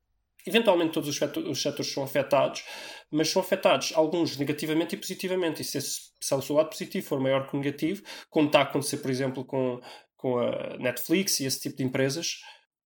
eventualmente 0.45 0.93
todos 0.93 1.09
os, 1.09 1.17
feto- 1.17 1.39
os 1.49 1.59
setores 1.61 1.91
são 1.91 2.03
afetados, 2.03 2.63
mas 3.11 3.29
são 3.29 3.41
afetados 3.41 3.91
alguns 3.95 4.37
negativamente 4.37 4.95
e 4.95 4.97
positivamente. 4.97 5.61
E 5.61 5.65
se, 5.65 5.77
esse- 5.77 6.11
se 6.21 6.33
o 6.35 6.41
seu 6.41 6.55
lado 6.55 6.69
positivo 6.69 7.05
for 7.07 7.19
maior 7.19 7.47
que 7.47 7.55
o 7.55 7.59
negativo, 7.59 8.03
como 8.29 8.47
está 8.47 8.59
a 8.59 8.63
acontecer, 8.63 8.97
por 8.97 9.09
exemplo, 9.11 9.45
com, 9.45 9.79
com 10.15 10.39
a 10.39 10.77
Netflix 10.77 11.39
e 11.39 11.45
esse 11.45 11.59
tipo 11.61 11.77
de 11.77 11.83
empresas, 11.83 12.39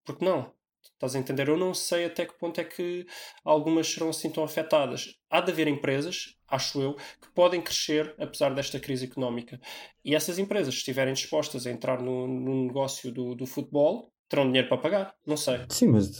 porque 0.05 0.23
não? 0.25 0.51
Estás 0.93 1.15
a 1.15 1.19
entender? 1.19 1.47
Eu 1.47 1.57
não 1.57 1.73
sei 1.73 2.05
até 2.05 2.25
que 2.25 2.37
ponto 2.37 2.59
é 2.61 2.63
que 2.63 3.05
algumas 3.43 3.87
serão 3.87 4.09
assim 4.09 4.29
tão 4.29 4.43
afetadas. 4.43 5.15
Há 5.29 5.41
de 5.41 5.51
haver 5.51 5.67
empresas, 5.67 6.35
acho 6.47 6.79
eu, 6.81 6.93
que 6.95 7.29
podem 7.33 7.61
crescer 7.61 8.13
apesar 8.19 8.53
desta 8.53 8.79
crise 8.79 9.05
económica. 9.05 9.59
E 10.05 10.13
essas 10.15 10.37
empresas, 10.37 10.73
se 10.75 10.79
estiverem 10.79 11.13
dispostas 11.13 11.65
a 11.65 11.71
entrar 11.71 12.01
no, 12.01 12.27
no 12.27 12.65
negócio 12.65 13.11
do, 13.11 13.33
do 13.35 13.47
futebol, 13.47 14.11
terão 14.31 14.47
dinheiro 14.47 14.67
para 14.69 14.77
pagar. 14.77 15.13
Não 15.27 15.37
sei. 15.37 15.59
Sim, 15.69 15.87
mas 15.89 16.15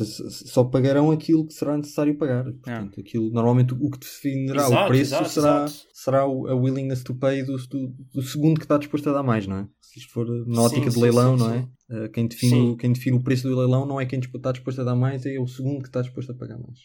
só 0.47 0.64
pagarão 0.64 1.09
aquilo 1.12 1.47
que 1.47 1.53
será 1.53 1.76
necessário 1.78 2.16
pagar. 2.18 2.43
Portanto, 2.43 2.99
aquilo, 2.99 3.32
normalmente 3.32 3.74
o 3.74 3.89
que 3.89 3.97
definirá 3.99 4.64
o 4.68 4.72
Exato, 4.72 4.88
preço 4.88 5.01
exato, 5.16 5.30
será, 5.30 5.66
exato. 5.66 5.88
será 5.93 6.28
o- 6.28 6.47
a 6.47 6.55
willingness 6.55 7.03
to 7.03 7.16
pay 7.16 7.41
do, 7.43 7.57
do, 7.57 7.88
do 8.14 8.22
segundo 8.22 8.59
que 8.59 8.66
está 8.66 8.78
disposto 8.78 9.09
a 9.09 9.14
dar 9.14 9.24
mais, 9.24 9.47
não 9.47 9.57
é? 9.57 9.68
Se 9.82 9.99
isto 9.99 10.12
for 10.12 10.28
na 10.47 10.62
ótica 10.62 10.88
de 10.89 10.93
sim, 10.93 11.01
leilão, 11.01 11.38
sim, 11.38 11.43
não 11.43 11.53
é? 11.53 11.68
Eh, 11.89 12.09
Quem, 12.09 12.28
define, 12.28 12.72
o- 12.72 12.78
quem 12.78 12.93
define 12.93 13.18
o 13.18 13.24
preço 13.24 13.47
do 13.49 13.57
leilão 13.57 13.86
não 13.86 13.99
é 13.99 14.05
quem 14.05 14.20
está 14.20 14.51
disposto 14.51 14.82
a 14.82 14.84
dar 14.84 14.95
mais, 14.95 15.26
é 15.26 15.39
o 15.39 15.47
segundo 15.47 15.82
que 15.82 15.88
está 15.89 16.01
disposto 16.01 16.32
a 16.32 16.36
pagar 16.36 16.57
mais. 16.59 16.80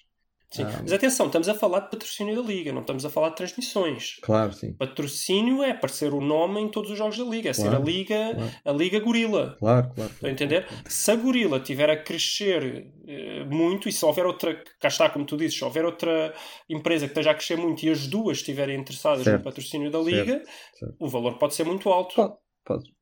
Sim. 0.57 0.63
Ah. 0.65 0.79
Mas 0.83 0.93
atenção, 0.93 1.27
estamos 1.27 1.49
a 1.49 1.55
falar 1.55 1.81
de 1.81 1.91
patrocínio 1.91 2.35
da 2.41 2.49
Liga, 2.49 2.73
não 2.73 2.81
estamos 2.81 3.05
a 3.05 3.11
falar 3.11 3.31
de 3.31 3.37
transmissões. 3.37 4.19
Claro, 4.23 4.53
sim. 4.53 4.73
Patrocínio 4.73 5.63
é 5.63 5.71
aparecer 5.71 6.13
o 6.13 6.21
nome 6.21 6.61
em 6.61 6.69
todos 6.69 6.91
os 6.91 6.99
jogos 6.99 7.19
da 7.19 7.25
Liga, 7.25 7.51
é 7.51 7.53
ser 7.53 7.63
Claro, 7.69 7.83
a 7.83 7.85
Liga, 7.85 8.35
claro. 8.35 8.51
a 8.65 8.73
Liga 8.73 9.01
Gorila. 9.01 9.57
Claro, 9.59 9.91
claro. 9.95 10.11
Estão 10.13 10.29
a 10.29 10.33
entender? 10.33 10.67
Se 10.87 11.11
a 11.11 11.17
gorila 11.17 11.61
tiver 11.61 11.91
a 11.91 11.97
crescer 11.97 12.87
eh, 13.07 13.45
muito 13.45 13.89
e 13.89 13.93
se 13.93 14.05
houver 14.05 14.27
outra, 14.27 14.55
cá 14.81 14.89
está, 14.89 15.09
como 15.11 15.25
tu 15.25 15.37
dizes, 15.37 15.59
se 15.59 15.65
houver 15.65 15.85
outra 15.85 16.33
empresa 16.69 17.07
que 17.07 17.13
esteja 17.13 17.31
a 17.31 17.35
crescer 17.35 17.57
muito 17.57 17.85
e 17.85 17.91
as 17.91 18.07
duas 18.07 18.39
estiverem 18.39 18.79
interessadas 18.81 19.25
Certo, 19.25 19.39
no 19.39 19.45
patrocínio 19.45 19.91
da 19.91 19.99
liga, 19.99 20.43
certo. 20.75 20.95
o 20.99 21.09
valor 21.09 21.39
pode 21.39 21.55
ser 21.55 21.65
muito 21.65 21.89
alto. 21.91 22.15
Pode. 22.15 22.35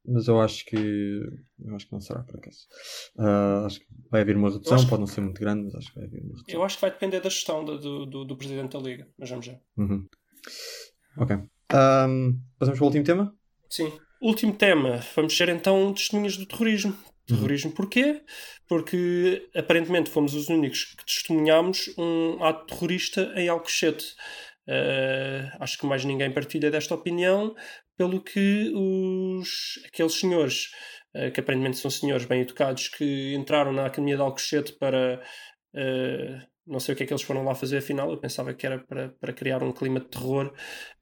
Mas 0.07 0.29
eu 0.29 0.41
acho 0.41 0.65
que 0.67 0.77
eu 0.77 1.75
acho 1.75 1.87
que 1.87 1.93
não 1.93 2.01
será 2.01 2.23
por 2.23 2.37
acaso. 2.37 2.59
Ah, 3.19 3.65
acho 3.67 3.81
que 3.81 3.87
vai 4.11 4.21
haver 4.21 4.37
uma 4.37 4.51
redução, 4.51 4.79
que- 4.79 4.87
pode 4.91 5.01
não 5.01 5.07
ser 5.07 5.21
muito 5.23 5.41
grande, 5.41 5.65
mas 5.65 5.75
acho 5.75 5.89
que 5.93 5.99
vai 5.99 6.07
haver 6.07 6.21
uma 6.21 6.29
redução. 6.37 6.55
Eu 6.55 6.63
acho 6.63 6.77
que 6.77 6.81
vai 6.83 6.91
depender 6.91 7.21
da 7.21 7.31
gestão 7.31 7.65
do, 7.65 8.07
do, 8.07 8.25
do- 8.25 8.37
presidente 8.37 8.73
da 8.73 8.79
liga, 8.79 9.09
mas 9.19 9.31
vamos 9.31 9.47
ver. 9.47 9.61
Uhum. 9.77 10.07
Ok. 11.17 11.37
Ahm, 11.73 12.39
passamos 12.59 12.79
para 12.79 12.85
o 12.85 12.89
último 12.89 13.05
tema? 13.05 13.35
Sim. 13.71 13.93
Último 14.21 14.55
tema, 14.55 15.01
vamos 15.17 15.37
ser 15.37 15.49
então 15.49 15.93
testemunhas 15.93 16.37
do 16.37 16.47
terrorismo. 16.47 16.97
Terrorismo 17.27 17.73
porquê? 17.73 18.23
Porque 18.69 19.49
aparentemente 19.55 20.11
fomos 20.11 20.35
os 20.35 20.49
únicos 20.51 20.95
que 20.95 21.05
testemunhámos 21.07 21.89
um 21.97 22.43
ato 22.45 22.67
terrorista 22.67 23.33
em 23.35 23.49
Alcochete. 23.49 24.15
Eh, 24.67 25.51
acho 25.61 25.79
que 25.79 25.87
mais 25.87 26.05
ninguém 26.05 26.33
partilha 26.33 26.71
desta 26.71 26.95
opinião, 26.95 27.55
pelo 27.97 28.21
que 28.23 28.73
os, 28.75 29.81
aqueles 29.87 30.15
senhores, 30.15 30.71
eh, 31.15 31.31
que 31.31 31.41
aparentemente 31.41 31.77
são 31.79 31.91
senhores 31.91 32.25
bem 32.27 32.41
educados, 32.43 32.89
que 32.89 33.35
entraram 33.35 33.73
na 33.73 33.87
Academia 33.87 34.17
de 34.17 34.23
Alcochete 34.23 34.73
para. 34.79 35.23
eh, 35.75 36.41
não 36.67 36.81
sei 36.81 36.95
o 36.95 36.97
que 36.97 37.03
é 37.03 37.07
que 37.07 37.13
eles 37.13 37.23
foram 37.23 37.45
lá 37.45 37.55
fazer, 37.55 37.77
afinal. 37.77 38.11
Eu 38.11 38.17
pensava 38.17 38.55
que 38.55 38.65
era 38.65 38.79
para, 38.79 39.11
para 39.21 39.35
criar 39.35 39.63
um 39.63 39.71
clima 39.71 40.01
de 40.01 40.07
terror 40.09 40.51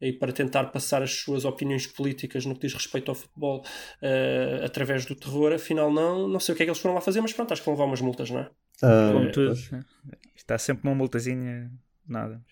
e 0.00 0.12
para 0.12 0.32
tentar 0.32 0.64
passar 0.72 1.04
as 1.04 1.12
suas 1.14 1.44
opiniões 1.44 1.86
políticas 1.86 2.44
no 2.44 2.54
que 2.54 2.62
diz 2.66 2.74
respeito 2.74 3.12
ao 3.12 3.14
futebol 3.14 3.62
através 4.64 5.06
do 5.06 5.14
terror. 5.14 5.52
Afinal, 5.52 5.88
não. 5.92 6.26
Não 6.26 6.40
sei 6.40 6.52
o 6.52 6.56
que 6.56 6.64
é 6.64 6.66
que 6.66 6.70
eles 6.70 6.80
foram 6.80 6.96
lá 6.96 7.00
fazer, 7.00 7.20
mas 7.20 7.32
pronto, 7.32 7.52
acho 7.52 7.62
que 7.62 7.66
vão 7.66 7.74
levar 7.74 7.84
umas 7.84 8.00
multas, 8.00 8.28
não 8.28 8.40
é? 8.40 8.50
Como 8.80 9.26
É, 9.26 9.30
tudo. 9.30 9.54
né? 9.70 9.84
Está 10.34 10.58
sempre 10.58 10.88
uma 10.88 10.96
multazinha, 10.96 11.70
nada. 12.08 12.42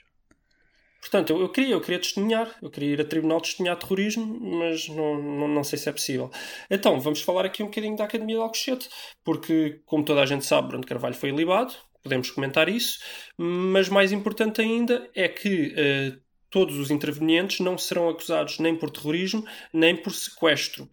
Portanto, 1.00 1.30
eu, 1.30 1.40
eu 1.40 1.48
queria, 1.48 1.74
eu 1.74 1.80
queria 1.80 1.98
testemunhar, 1.98 2.54
eu 2.62 2.70
queria 2.70 2.94
ir 2.94 3.00
a 3.00 3.04
tribunal 3.04 3.40
testemunhar 3.40 3.76
terrorismo, 3.76 4.38
mas 4.58 4.88
não, 4.88 5.20
não, 5.20 5.48
não 5.48 5.64
sei 5.64 5.78
se 5.78 5.88
é 5.88 5.92
possível. 5.92 6.30
Então, 6.70 7.00
vamos 7.00 7.22
falar 7.22 7.44
aqui 7.46 7.62
um 7.62 7.66
bocadinho 7.66 7.96
da 7.96 8.04
Academia 8.04 8.36
de 8.36 8.42
Alcochete, 8.42 8.88
porque, 9.24 9.80
como 9.86 10.04
toda 10.04 10.20
a 10.22 10.26
gente 10.26 10.44
sabe, 10.44 10.68
Bruno 10.68 10.86
Carvalho 10.86 11.14
foi 11.14 11.30
ilibado, 11.30 11.74
podemos 12.02 12.30
comentar 12.30 12.68
isso, 12.68 12.98
mas 13.36 13.88
mais 13.88 14.12
importante 14.12 14.60
ainda 14.60 15.08
é 15.14 15.28
que 15.28 15.74
uh, 15.74 16.20
todos 16.50 16.76
os 16.76 16.90
intervenientes 16.90 17.60
não 17.60 17.78
serão 17.78 18.08
acusados 18.08 18.58
nem 18.58 18.76
por 18.76 18.90
terrorismo, 18.90 19.44
nem 19.72 19.96
por 19.96 20.12
sequestro. 20.12 20.90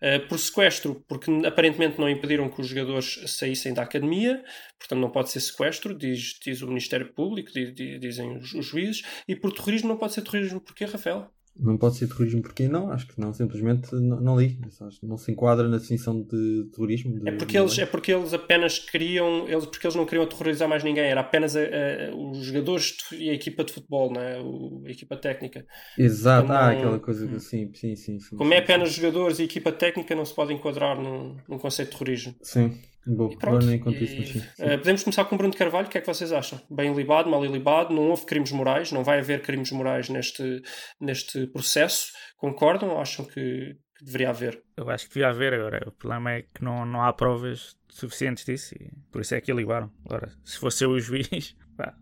Uh, 0.00 0.28
por 0.28 0.38
sequestro, 0.38 1.04
porque 1.08 1.28
aparentemente 1.44 1.98
não 1.98 2.08
impediram 2.08 2.48
que 2.48 2.60
os 2.60 2.68
jogadores 2.68 3.20
saíssem 3.26 3.74
da 3.74 3.82
academia, 3.82 4.44
portanto 4.78 5.00
não 5.00 5.10
pode 5.10 5.30
ser 5.30 5.40
sequestro, 5.40 5.92
diz, 5.92 6.38
diz 6.40 6.62
o 6.62 6.68
Ministério 6.68 7.12
Público, 7.12 7.50
diz, 7.52 7.74
dizem 7.74 8.36
os, 8.36 8.54
os, 8.54 8.64
juízes, 8.64 9.02
e 9.26 9.34
por 9.34 9.52
terrorismo 9.52 9.88
não 9.88 9.96
pode 9.96 10.12
ser 10.12 10.22
terrorismo. 10.22 10.60
Porquê, 10.60 10.84
Rafael? 10.84 11.28
Não 11.58 11.76
pode 11.76 11.96
ser 11.96 12.06
terrorismo 12.06 12.42
porque 12.42 12.68
não, 12.68 12.92
acho 12.92 13.06
que 13.08 13.20
não, 13.20 13.32
simplesmente 13.32 13.92
não, 13.94 14.20
não 14.20 14.40
li. 14.40 14.58
Não 15.02 15.16
se 15.16 15.32
enquadra 15.32 15.68
na 15.68 15.78
definição 15.78 16.22
de 16.22 16.68
terrorismo. 16.72 17.18
De, 17.18 17.28
é, 17.28 17.32
porque 17.32 17.58
eles, 17.58 17.78
é 17.78 17.86
porque 17.86 18.12
eles 18.12 18.32
apenas 18.32 18.78
queriam, 18.78 19.48
eles, 19.48 19.66
porque 19.66 19.86
eles 19.86 19.96
não 19.96 20.06
queriam 20.06 20.24
aterrorizar 20.24 20.68
mais 20.68 20.84
ninguém, 20.84 21.04
era 21.04 21.20
apenas 21.20 21.56
a, 21.56 21.60
a, 21.60 22.14
os 22.14 22.38
jogadores 22.38 22.96
e 23.12 23.30
a 23.30 23.34
equipa 23.34 23.64
de 23.64 23.72
futebol, 23.72 24.12
não 24.12 24.20
é? 24.20 24.40
O, 24.40 24.82
a 24.86 24.90
equipa 24.90 25.16
técnica. 25.16 25.66
Exato, 25.98 26.44
então, 26.44 26.56
ah, 26.56 26.70
aquela 26.70 26.98
coisa 27.00 27.26
que 27.26 27.40
sim, 27.40 27.70
sim, 27.74 27.96
sim. 27.96 28.20
sim 28.20 28.36
como 28.36 28.50
sim, 28.50 28.56
é 28.56 28.58
apenas 28.60 28.90
sim. 28.90 29.00
jogadores 29.00 29.38
e 29.40 29.44
equipa 29.44 29.72
técnica, 29.72 30.14
não 30.14 30.24
se 30.24 30.34
pode 30.34 30.52
enquadrar 30.52 30.96
num, 31.00 31.36
num 31.48 31.58
conceito 31.58 31.90
de 31.90 31.98
terrorismo. 31.98 32.34
Sim. 32.40 32.78
Bom, 33.06 33.28
pronto, 33.36 33.64
e, 33.64 34.04
isso, 34.04 34.38
uh, 34.38 34.78
podemos 34.78 35.02
começar 35.02 35.24
com 35.24 35.34
o 35.34 35.38
Bruno 35.38 35.52
de 35.52 35.58
Carvalho. 35.58 35.86
O 35.86 35.90
que 35.90 35.96
é 35.96 36.00
que 36.00 36.06
vocês 36.06 36.32
acham? 36.32 36.60
Bem 36.70 36.92
libado, 36.92 37.30
mal 37.30 37.42
libado? 37.44 37.94
Não 37.94 38.08
houve 38.08 38.26
crimes 38.26 38.52
morais? 38.52 38.92
Não 38.92 39.02
vai 39.02 39.20
haver 39.20 39.40
crimes 39.40 39.70
morais 39.72 40.08
neste, 40.10 40.62
neste 41.00 41.46
processo? 41.46 42.12
Concordam 42.36 42.90
ou 42.90 43.00
acham 43.00 43.24
que, 43.24 43.76
que 43.96 44.04
deveria 44.04 44.30
haver? 44.30 44.62
Eu 44.76 44.90
acho 44.90 45.08
que 45.08 45.14
devia 45.14 45.28
haver 45.28 45.54
agora. 45.54 45.88
O 45.88 45.92
problema 45.92 46.32
é 46.32 46.42
que 46.42 46.62
não, 46.62 46.84
não 46.84 47.02
há 47.02 47.12
provas 47.12 47.76
suficientes 47.88 48.44
disso 48.44 48.74
e 48.74 48.90
por 49.10 49.22
isso 49.22 49.34
é 49.34 49.40
que 49.40 49.52
libaram. 49.52 49.90
Agora, 50.04 50.30
se 50.44 50.58
fosse 50.58 50.84
eu 50.84 50.90
o 50.90 51.00
juiz, 51.00 51.56
pá, 51.76 51.94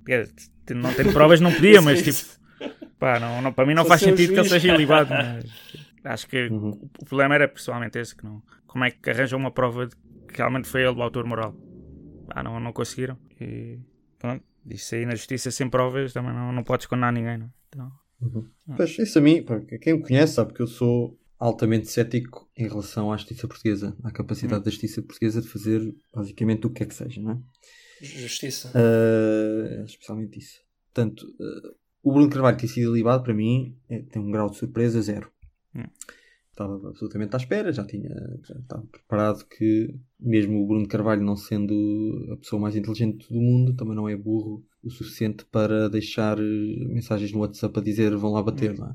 não 0.74 0.92
tem 0.92 1.12
provas, 1.12 1.40
não 1.40 1.52
podia, 1.52 1.80
mas 1.82 2.02
tipo, 2.02 2.18
pá, 2.98 3.20
não, 3.20 3.40
não, 3.40 3.52
para 3.52 3.66
mim 3.66 3.74
não 3.74 3.84
faz 3.84 4.00
sentido 4.00 4.32
que 4.32 4.40
ele 4.40 4.48
seja 4.48 4.74
ilibado. 4.74 5.10
Mas 5.10 5.44
acho 6.04 6.26
que 6.26 6.48
uhum. 6.48 6.70
o 7.00 7.04
problema 7.04 7.34
era 7.34 7.48
pessoalmente 7.48 7.98
esse: 7.98 8.14
que 8.14 8.24
não, 8.24 8.42
como 8.66 8.84
é 8.84 8.90
que 8.90 9.08
arranjam 9.08 9.38
uma 9.38 9.50
prova 9.50 9.86
de 9.86 9.96
realmente 10.36 10.68
foi 10.68 10.82
ele 10.82 10.98
o 10.98 11.02
autor 11.02 11.26
moral. 11.26 11.54
Ah, 12.28 12.42
não, 12.42 12.58
não 12.60 12.72
conseguiram. 12.72 13.18
E 13.40 13.78
pronto, 14.18 14.44
isso 14.68 14.94
aí 14.94 15.06
na 15.06 15.14
justiça 15.14 15.50
sem 15.50 15.68
provas 15.68 16.12
também 16.12 16.32
não, 16.32 16.52
não 16.52 16.64
podes 16.64 16.86
condenar 16.86 17.12
ninguém. 17.12 17.38
Não? 17.38 17.50
Então, 17.68 17.92
uhum. 18.20 18.48
Pois, 18.76 18.98
isso 18.98 19.18
a 19.18 19.22
mim, 19.22 19.44
quem 19.80 19.94
me 19.94 20.02
conhece 20.02 20.34
sabe 20.34 20.52
que 20.52 20.60
eu 20.60 20.66
sou 20.66 21.18
altamente 21.38 21.88
cético 21.88 22.48
em 22.56 22.66
relação 22.66 23.12
à 23.12 23.16
justiça 23.16 23.46
portuguesa, 23.46 23.96
à 24.02 24.10
capacidade 24.10 24.60
uhum. 24.60 24.64
da 24.64 24.70
justiça 24.70 25.02
portuguesa 25.02 25.42
de 25.42 25.48
fazer 25.48 25.94
basicamente 26.14 26.66
o 26.66 26.70
que 26.70 26.82
é 26.82 26.86
que 26.86 26.94
seja, 26.94 27.20
não 27.20 27.32
é? 27.32 27.38
Justiça. 28.00 28.72
Uh, 28.74 29.84
especialmente 29.84 30.38
isso. 30.38 30.60
Portanto, 30.92 31.22
uh, 31.22 31.76
o 32.02 32.12
Bruno 32.12 32.30
Carvalho 32.30 32.56
ter 32.56 32.68
sido 32.68 32.94
libado, 32.94 33.22
para 33.22 33.34
mim, 33.34 33.76
é, 33.88 34.00
tem 34.00 34.20
um 34.20 34.30
grau 34.30 34.50
de 34.50 34.56
surpresa 34.56 35.00
zero. 35.00 35.30
Uhum 35.74 35.84
estava 36.56 36.88
absolutamente 36.88 37.34
à 37.34 37.36
espera, 37.36 37.70
já 37.70 37.84
tinha 37.84 38.08
já 38.42 38.54
estava 38.58 38.82
preparado 38.86 39.44
que, 39.46 39.94
mesmo 40.18 40.62
o 40.62 40.66
Bruno 40.66 40.88
Carvalho 40.88 41.22
não 41.22 41.36
sendo 41.36 42.30
a 42.32 42.36
pessoa 42.38 42.60
mais 42.60 42.74
inteligente 42.74 43.28
do 43.30 43.40
mundo, 43.40 43.76
também 43.76 43.94
não 43.94 44.08
é 44.08 44.16
burro 44.16 44.64
o 44.82 44.90
suficiente 44.90 45.44
para 45.44 45.88
deixar 45.90 46.38
eh, 46.38 46.42
mensagens 46.88 47.32
no 47.32 47.40
WhatsApp 47.40 47.78
a 47.78 47.82
dizer 47.82 48.16
vão 48.16 48.32
lá 48.32 48.42
bater, 48.42 48.70
uhum. 48.72 48.78
não 48.78 48.86
é? 48.88 48.94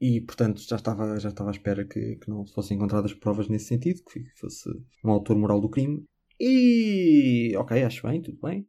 E 0.00 0.20
portanto 0.22 0.62
já 0.62 0.76
estava, 0.76 1.18
já 1.20 1.28
estava 1.28 1.50
à 1.50 1.52
espera 1.52 1.84
que, 1.84 2.16
que 2.16 2.28
não 2.28 2.46
fossem 2.46 2.76
encontradas 2.76 3.12
provas 3.12 3.48
nesse 3.48 3.66
sentido, 3.66 4.02
que 4.10 4.24
fosse 4.36 4.68
um 5.04 5.10
autor 5.10 5.36
moral 5.36 5.60
do 5.60 5.68
crime. 5.68 6.04
E 6.40 7.52
ok, 7.56 7.82
acho 7.82 8.06
bem, 8.06 8.20
tudo 8.20 8.38
bem. 8.42 8.66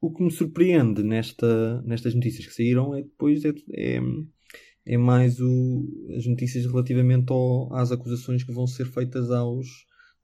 O 0.00 0.12
que 0.12 0.22
me 0.22 0.30
surpreende 0.30 1.02
nesta, 1.02 1.82
nestas 1.82 2.14
notícias 2.14 2.46
que 2.46 2.54
saíram 2.54 2.94
é 2.94 3.02
depois 3.02 3.44
é, 3.44 3.52
é 3.72 4.00
é 4.86 4.96
mais 4.98 5.40
o, 5.40 6.12
as 6.16 6.26
notícias 6.26 6.66
relativamente 6.66 7.32
ao, 7.32 7.74
às 7.74 7.90
acusações 7.90 8.42
que 8.44 8.52
vão 8.52 8.66
ser 8.66 8.86
feitas 8.86 9.30
aos, 9.30 9.66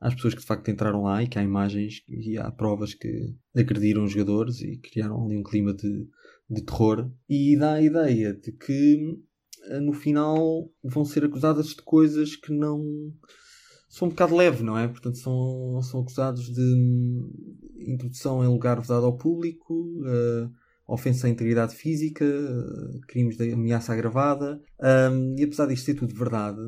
às 0.01 0.15
pessoas 0.15 0.35
que 0.35 0.41
de 0.41 0.47
facto 0.47 0.71
entraram 0.71 1.03
lá 1.03 1.23
e 1.23 1.29
que 1.29 1.39
há 1.39 1.43
imagens 1.43 2.03
e 2.09 2.37
há 2.39 2.51
provas 2.51 2.95
que 2.95 3.35
agrediram 3.57 4.05
os 4.05 4.13
jogadores 4.13 4.61
e 4.61 4.79
criaram 4.79 5.25
ali 5.25 5.37
um 5.37 5.43
clima 5.43 5.73
de, 5.73 6.07
de 6.49 6.63
terror. 6.63 7.11
E 7.29 7.57
dá 7.57 7.75
a 7.75 7.83
ideia 7.83 8.35
de 8.35 8.53
que 8.53 9.19
eh, 9.65 9.81
no 9.81 9.93
final 9.93 10.71
vão 10.83 11.05
ser 11.05 11.25
acusadas 11.25 11.69
de 11.69 11.83
coisas 11.83 12.37
que 12.37 12.53
não 12.53 12.83
são 13.89 14.07
um 14.07 14.11
bocado 14.11 14.37
leve, 14.37 14.63
não 14.63 14.79
é? 14.79 14.87
Portanto, 14.87 15.19
são, 15.19 15.81
são 15.83 16.01
acusados 16.01 16.53
de 16.53 17.21
introdução 17.81 18.45
em 18.45 18.47
lugar 18.47 18.81
vedado 18.81 19.05
ao 19.05 19.17
público. 19.17 19.75
Uh, 19.75 20.51
ofensa 20.93 21.27
à 21.27 21.31
integridade 21.31 21.75
física, 21.75 22.27
crimes 23.07 23.37
de 23.37 23.53
ameaça 23.53 23.93
agravada. 23.93 24.61
Um, 24.81 25.37
e 25.39 25.45
apesar 25.45 25.67
disto 25.67 25.85
ser 25.85 25.95
tudo 25.95 26.15
verdade, 26.15 26.61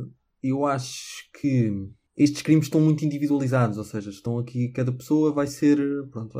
eu 0.43 0.65
acho 0.65 1.31
que 1.41 1.91
estes 2.17 2.43
crimes 2.43 2.67
estão 2.67 2.81
muito 2.81 3.05
individualizados, 3.05 3.79
ou 3.79 3.85
seja, 3.85 4.11
estão 4.11 4.39
aqui, 4.39 4.69
cada 4.69 4.93
pessoa 4.93 5.33
vai 5.33 5.47
ser, 5.47 5.79
pronto, 6.11 6.39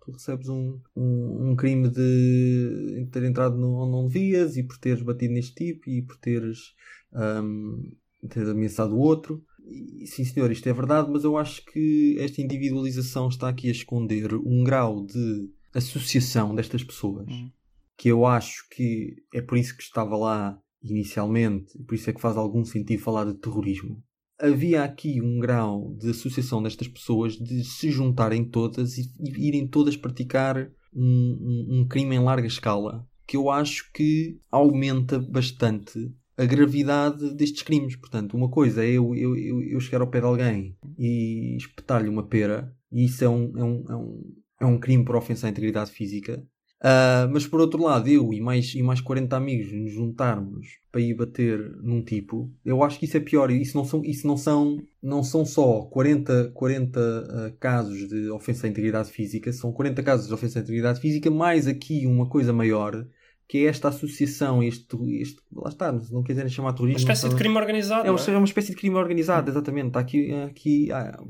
tu 0.00 0.12
recebes 0.12 0.48
um, 0.48 0.78
um, 0.94 1.50
um, 1.50 1.56
crime 1.56 1.88
de 1.88 3.08
ter 3.10 3.24
entrado 3.24 3.56
no, 3.56 3.82
onde 3.82 3.92
não 3.92 4.06
devias 4.06 4.56
e 4.56 4.62
por 4.62 4.76
teres 4.78 5.02
batido 5.02 5.32
neste 5.32 5.54
tipo 5.54 5.88
e 5.88 6.02
por 6.02 6.16
teres, 6.18 6.74
um, 7.14 7.92
teres 8.28 8.50
ameaçado 8.50 8.94
o 8.94 8.98
outro. 8.98 9.42
E, 9.66 10.06
sim 10.06 10.24
senhor, 10.24 10.50
isto 10.50 10.68
é 10.68 10.72
verdade, 10.72 11.10
mas 11.10 11.24
eu 11.24 11.36
acho 11.38 11.64
que 11.64 12.16
esta 12.18 12.42
individualização 12.42 13.28
está 13.28 13.48
aqui 13.48 13.68
a 13.68 13.72
esconder 13.72 14.34
um 14.34 14.62
grau 14.62 15.06
de 15.06 15.48
associação 15.74 16.54
destas 16.54 16.82
pessoas, 16.82 17.26
hum. 17.28 17.50
que 17.96 18.08
eu 18.08 18.26
acho 18.26 18.68
que 18.70 19.16
é 19.32 19.40
por 19.40 19.58
isso 19.58 19.76
que 19.76 19.82
estava 19.82 20.16
lá 20.16 20.58
inicialmente, 20.82 21.78
por 21.86 21.94
isso 21.94 22.08
é 22.08 22.12
que 22.12 22.20
faz 22.20 22.36
algum 22.36 22.64
sentido 22.64 23.02
falar 23.02 23.24
de 23.24 23.34
terrorismo. 23.34 24.02
Havia 24.38 24.82
aqui 24.82 25.20
um 25.20 25.38
grau 25.38 25.94
de 25.98 26.10
associação 26.10 26.62
destas 26.62 26.88
pessoas 26.88 27.34
de 27.34 27.62
se 27.62 27.90
juntarem 27.90 28.42
todas 28.44 28.96
e, 28.96 29.02
e 29.20 29.48
irem 29.48 29.68
todas 29.68 29.96
praticar 29.96 30.70
um, 30.94 31.02
um, 31.02 31.80
um 31.80 31.86
crime 31.86 32.16
em 32.16 32.20
larga 32.20 32.46
escala, 32.46 33.06
que 33.26 33.36
eu 33.36 33.50
acho 33.50 33.92
que 33.92 34.40
aumenta 34.50 35.18
bastante 35.18 36.10
a 36.36 36.46
gravidade 36.46 37.34
destes 37.34 37.62
crimes. 37.62 37.96
Portanto, 37.96 38.34
uma 38.34 38.48
coisa 38.48 38.82
é 38.82 38.88
eu, 38.88 39.14
eu, 39.14 39.36
eu, 39.62 39.78
chegar 39.80 40.00
ao 40.00 40.08
pé 40.08 40.20
de 40.20 40.26
alguém 40.26 40.76
e 40.98 41.56
espetar-lhe 41.56 42.08
uma 42.08 42.26
pera, 42.26 42.74
e 42.90 43.04
isso 43.04 43.22
é 43.22 43.28
um, 43.28 43.58
é 43.58 43.64
um, 43.64 43.84
é 43.90 43.96
um, 43.96 44.34
é 44.60 44.66
um 44.66 44.78
crime 44.78 45.04
por 45.04 45.16
ofensa 45.16 45.46
à 45.46 45.50
integridade 45.50 45.90
física. 45.90 46.44
Uh, 46.82 47.28
mas 47.30 47.46
por 47.46 47.60
outro 47.60 47.82
lado, 47.82 48.08
eu 48.08 48.32
e 48.32 48.40
mais, 48.40 48.74
e 48.74 48.82
mais 48.82 49.02
40 49.02 49.36
amigos 49.36 49.70
nos 49.70 49.92
juntarmos 49.92 50.78
para 50.90 51.02
ir 51.02 51.14
bater 51.14 51.58
num 51.82 52.02
tipo, 52.02 52.50
eu 52.64 52.82
acho 52.82 52.98
que 52.98 53.04
isso 53.04 53.18
é 53.18 53.20
pior. 53.20 53.50
Isso 53.50 53.76
não 53.76 53.84
são, 53.84 54.02
isso 54.02 54.26
não 54.26 54.36
são, 54.36 54.78
não 55.02 55.22
são 55.22 55.44
só 55.44 55.82
40, 55.82 56.52
40 56.54 57.00
uh, 57.00 57.56
casos 57.58 58.08
de 58.08 58.30
ofensa 58.30 58.66
à 58.66 58.70
integridade 58.70 59.10
física, 59.10 59.52
são 59.52 59.72
40 59.72 60.02
casos 60.02 60.26
de 60.26 60.32
ofensa 60.32 60.58
à 60.58 60.62
integridade 60.62 61.00
física, 61.00 61.30
mais 61.30 61.66
aqui 61.66 62.06
uma 62.06 62.26
coisa 62.26 62.50
maior, 62.50 63.06
que 63.46 63.58
é 63.58 63.64
esta 63.64 63.88
associação, 63.88 64.62
este, 64.62 64.96
este 65.20 65.38
lá 65.52 65.68
está, 65.68 66.00
se 66.00 66.12
não 66.14 66.22
quiserem 66.22 66.48
chamar 66.48 66.72
terrorismo. 66.72 67.00
Uma 67.00 67.12
espécie 67.12 67.28
de 67.28 67.36
crime 67.36 67.58
organizado. 67.58 68.06
É, 68.06 68.10
é? 68.10 68.34
é 68.34 68.36
uma 68.38 68.46
espécie 68.46 68.70
de 68.70 68.76
crime 68.76 68.96
organizado, 68.96 69.50
exatamente. 69.50 69.88
Está 69.88 70.00
aqui, 70.00 70.32
aqui 70.32 70.90
ah, 70.92 71.20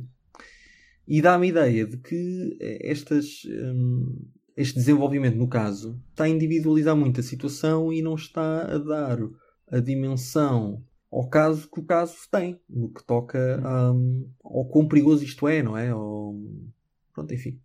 e 1.10 1.20
dá-me 1.20 1.46
a 1.46 1.50
ideia 1.50 1.84
de 1.84 1.96
que 1.96 2.56
eh, 2.60 2.88
estas, 2.88 3.44
um, 3.44 4.28
este 4.56 4.76
desenvolvimento, 4.76 5.36
no 5.36 5.48
caso, 5.48 6.00
está 6.10 6.22
a 6.22 6.28
individualizar 6.28 6.94
muito 6.94 7.18
a 7.18 7.24
situação 7.24 7.92
e 7.92 8.00
não 8.00 8.14
está 8.14 8.62
a 8.62 8.78
dar 8.78 9.18
a 9.66 9.80
dimensão 9.80 10.84
ao 11.10 11.28
caso 11.28 11.68
que 11.68 11.80
o 11.80 11.84
caso 11.84 12.14
tem, 12.30 12.60
no 12.68 12.88
que 12.88 13.04
toca 13.04 13.60
um, 13.92 14.30
ao 14.44 14.64
quão 14.66 14.86
perigoso 14.86 15.24
isto 15.24 15.48
é, 15.48 15.64
não 15.64 15.76
é? 15.76 15.92
Ou, 15.92 16.40
pronto, 17.12 17.34
enfim. 17.34 17.58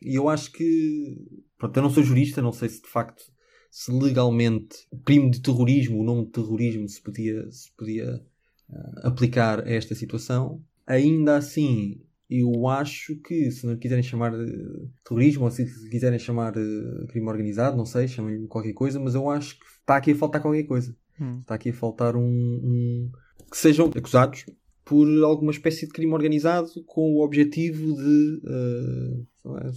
E 0.00 0.14
eu 0.14 0.28
acho 0.28 0.52
que. 0.52 1.16
Pronto, 1.58 1.76
eu 1.76 1.82
não 1.82 1.90
sou 1.90 2.04
jurista, 2.04 2.40
não 2.40 2.52
sei 2.52 2.68
se 2.68 2.80
de 2.80 2.88
facto 2.88 3.24
se 3.72 3.90
legalmente 3.90 4.86
o 4.92 4.98
crime 4.98 5.28
de 5.32 5.42
terrorismo, 5.42 6.00
o 6.00 6.04
nome 6.04 6.26
de 6.26 6.30
terrorismo, 6.30 6.88
se 6.88 7.02
podia, 7.02 7.50
se 7.50 7.72
podia 7.72 8.22
uh, 8.70 9.08
aplicar 9.08 9.66
a 9.66 9.72
esta 9.72 9.96
situação. 9.96 10.62
Ainda 10.86 11.36
assim, 11.36 12.03
eu 12.28 12.68
acho 12.68 13.16
que, 13.16 13.50
se 13.50 13.66
não 13.66 13.76
quiserem 13.76 14.02
chamar 14.02 14.30
de 14.32 14.88
terrorismo 15.04 15.44
ou 15.44 15.50
se 15.50 15.64
quiserem 15.90 16.18
chamar 16.18 16.52
de 16.52 17.06
crime 17.08 17.28
organizado, 17.28 17.76
não 17.76 17.84
sei, 17.84 18.08
chamem-lhe 18.08 18.46
qualquer 18.46 18.72
coisa, 18.72 18.98
mas 18.98 19.14
eu 19.14 19.28
acho 19.28 19.58
que 19.58 19.64
está 19.66 19.96
aqui 19.96 20.12
a 20.12 20.16
faltar 20.16 20.40
qualquer 20.40 20.64
coisa. 20.64 20.96
Hum. 21.20 21.40
Está 21.40 21.54
aqui 21.54 21.70
a 21.70 21.74
faltar 21.74 22.16
um, 22.16 22.22
um, 22.22 23.12
que 23.50 23.56
sejam 23.56 23.90
acusados 23.94 24.46
por 24.84 25.06
alguma 25.24 25.50
espécie 25.50 25.86
de 25.86 25.92
crime 25.92 26.12
organizado 26.12 26.68
com 26.86 27.14
o 27.14 27.24
objetivo 27.24 27.94
de 27.96 28.40
uh, 28.44 29.26
lá, 29.50 29.70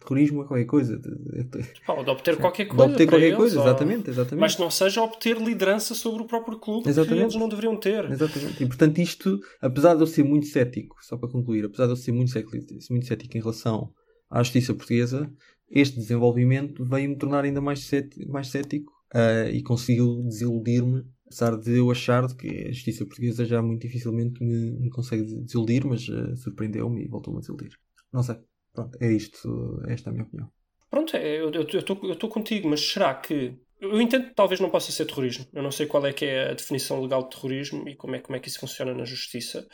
terrorismo 0.00 0.40
ou 0.40 0.46
qualquer 0.46 0.64
coisa. 0.64 0.98
De, 0.98 1.10
de, 1.44 1.64
Pá, 1.86 2.02
de 2.02 2.10
obter 2.10 2.36
qualquer 2.38 2.64
de 2.64 2.70
coisa. 2.70 2.84
obter 2.84 3.06
para 3.06 3.12
qualquer 3.16 3.26
eles, 3.26 3.36
coisa, 3.36 3.60
ou- 3.60 3.66
exatamente, 3.66 4.10
exatamente. 4.10 4.40
Mas 4.40 4.56
não 4.58 4.70
seja 4.70 5.02
obter 5.02 5.36
liderança 5.36 5.94
sobre 5.94 6.22
o 6.22 6.26
próprio 6.26 6.58
clube 6.58 6.88
Exatamente. 6.88 7.18
que 7.18 7.24
eles 7.24 7.34
não 7.36 7.48
deveriam 7.48 7.76
ter. 7.76 8.10
Exatamente. 8.10 8.62
E 8.62 8.66
portanto, 8.66 8.98
isto, 8.98 9.38
apesar 9.60 9.94
de 9.94 10.00
eu 10.00 10.06
ser 10.06 10.22
muito 10.24 10.46
cético, 10.46 10.96
só 11.02 11.16
para 11.18 11.28
concluir, 11.28 11.64
apesar 11.66 11.84
de 11.86 11.92
eu 11.92 11.96
ser 11.96 12.12
muito 12.12 12.30
cético, 12.30 12.56
muito 12.90 13.06
cético 13.06 13.36
em 13.36 13.40
relação 13.40 13.90
à 14.30 14.42
justiça 14.42 14.72
portuguesa, 14.72 15.30
este 15.70 15.96
desenvolvimento 15.96 16.84
veio-me 16.84 17.16
tornar 17.16 17.44
ainda 17.44 17.60
mais 17.60 17.80
cético, 17.80 18.30
mais 18.32 18.48
cético 18.48 18.90
ah, 19.12 19.48
e 19.50 19.62
conseguiu 19.62 20.22
desiludir-me, 20.22 21.02
apesar 21.34 21.56
de 21.56 21.78
eu 21.78 21.90
achar 21.90 22.24
que 22.36 22.68
a 22.68 22.72
justiça 22.72 23.04
portuguesa 23.04 23.44
já 23.44 23.60
muito 23.60 23.82
dificilmente 23.82 24.42
me, 24.42 24.70
me 24.78 24.90
consegue 24.90 25.24
desiludir, 25.24 25.84
mas 25.84 26.08
ah, 26.08 26.36
surpreendeu-me 26.36 27.04
e 27.04 27.08
voltou-me 27.08 27.38
a 27.38 27.40
desiludir. 27.40 27.72
Não 28.12 28.22
sei. 28.22 28.36
Pronto, 28.72 28.96
é 29.00 29.12
isto. 29.12 29.82
Esta 29.88 30.08
é 30.08 30.10
a 30.10 30.12
minha 30.12 30.24
opinião. 30.24 30.48
Pronto, 30.88 31.16
é, 31.16 31.40
eu 31.40 31.50
estou 31.50 32.28
contigo, 32.28 32.68
mas 32.68 32.80
será 32.80 33.14
que. 33.14 33.56
Eu 33.80 34.00
entendo 34.00 34.28
que 34.28 34.34
talvez 34.34 34.60
não 34.60 34.70
possa 34.70 34.92
ser 34.92 35.04
terrorismo. 35.04 35.46
Eu 35.52 35.62
não 35.62 35.70
sei 35.70 35.86
qual 35.86 36.06
é 36.06 36.12
que 36.12 36.24
é 36.24 36.50
a 36.50 36.54
definição 36.54 37.02
legal 37.02 37.24
de 37.24 37.30
terrorismo 37.30 37.88
e 37.88 37.96
como 37.96 38.14
é, 38.14 38.20
como 38.20 38.36
é 38.36 38.40
que 38.40 38.48
isso 38.48 38.60
funciona 38.60 38.94
na 38.94 39.04
justiça. 39.04 39.66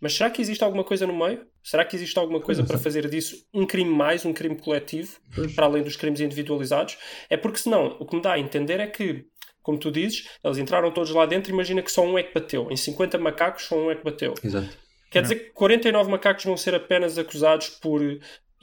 Mas 0.00 0.14
será 0.14 0.30
que 0.30 0.40
existe 0.40 0.62
alguma 0.62 0.84
coisa 0.84 1.06
no 1.06 1.16
meio? 1.16 1.44
Será 1.62 1.84
que 1.84 1.96
existe 1.96 2.16
alguma 2.18 2.40
coisa 2.40 2.62
para 2.62 2.76
sei. 2.76 2.84
fazer 2.84 3.10
disso 3.10 3.36
um 3.52 3.66
crime 3.66 3.90
mais, 3.90 4.24
um 4.24 4.32
crime 4.32 4.56
coletivo, 4.56 5.18
para 5.56 5.66
além 5.66 5.82
dos 5.82 5.96
crimes 5.96 6.20
individualizados? 6.20 6.96
É 7.28 7.36
porque 7.36 7.58
senão, 7.58 7.96
o 7.98 8.06
que 8.06 8.14
me 8.14 8.22
dá 8.22 8.34
a 8.34 8.38
entender 8.38 8.78
é 8.78 8.86
que, 8.86 9.26
como 9.68 9.78
tu 9.78 9.90
dizes, 9.90 10.26
eles 10.42 10.56
entraram 10.56 10.90
todos 10.90 11.10
lá 11.10 11.26
dentro, 11.26 11.52
imagina 11.52 11.82
que 11.82 11.92
só 11.92 12.02
um 12.02 12.16
é 12.18 12.22
que 12.22 12.32
bateu. 12.32 12.70
Em 12.70 12.76
50 12.76 13.18
macacos, 13.18 13.64
só 13.64 13.76
um 13.76 13.90
é 13.90 13.94
que 13.96 14.02
bateu. 14.02 14.32
Exato. 14.42 14.66
Quer 15.10 15.20
dizer 15.20 15.34
que 15.34 15.50
49 15.52 16.10
macacos 16.10 16.42
vão 16.46 16.56
ser 16.56 16.74
apenas 16.74 17.18
acusados 17.18 17.68
por 17.68 18.00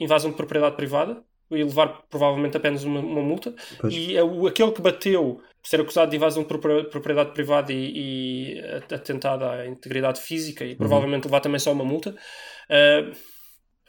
invasão 0.00 0.32
de 0.32 0.36
propriedade 0.36 0.74
privada 0.74 1.22
e 1.48 1.62
levar 1.62 2.02
provavelmente 2.10 2.56
apenas 2.56 2.82
uma, 2.82 2.98
uma 2.98 3.22
multa. 3.22 3.54
Pois. 3.80 3.94
E 3.94 4.16
é 4.16 4.20
aquele 4.48 4.72
que 4.72 4.82
bateu 4.82 5.36
por 5.62 5.68
ser 5.70 5.80
acusado 5.80 6.10
de 6.10 6.16
invasão 6.16 6.42
de 6.42 6.48
propri- 6.48 6.90
propriedade 6.90 7.30
privada 7.32 7.72
e, 7.72 8.56
e 8.56 8.60
atentado 8.92 9.44
à 9.44 9.64
integridade 9.64 10.20
física 10.20 10.64
Uhum. 10.64 10.70
e 10.72 10.74
provavelmente 10.76 11.24
levar 11.26 11.38
também 11.40 11.60
só 11.60 11.70
uma 11.70 11.84
multa, 11.84 12.16
ah, 12.68 13.12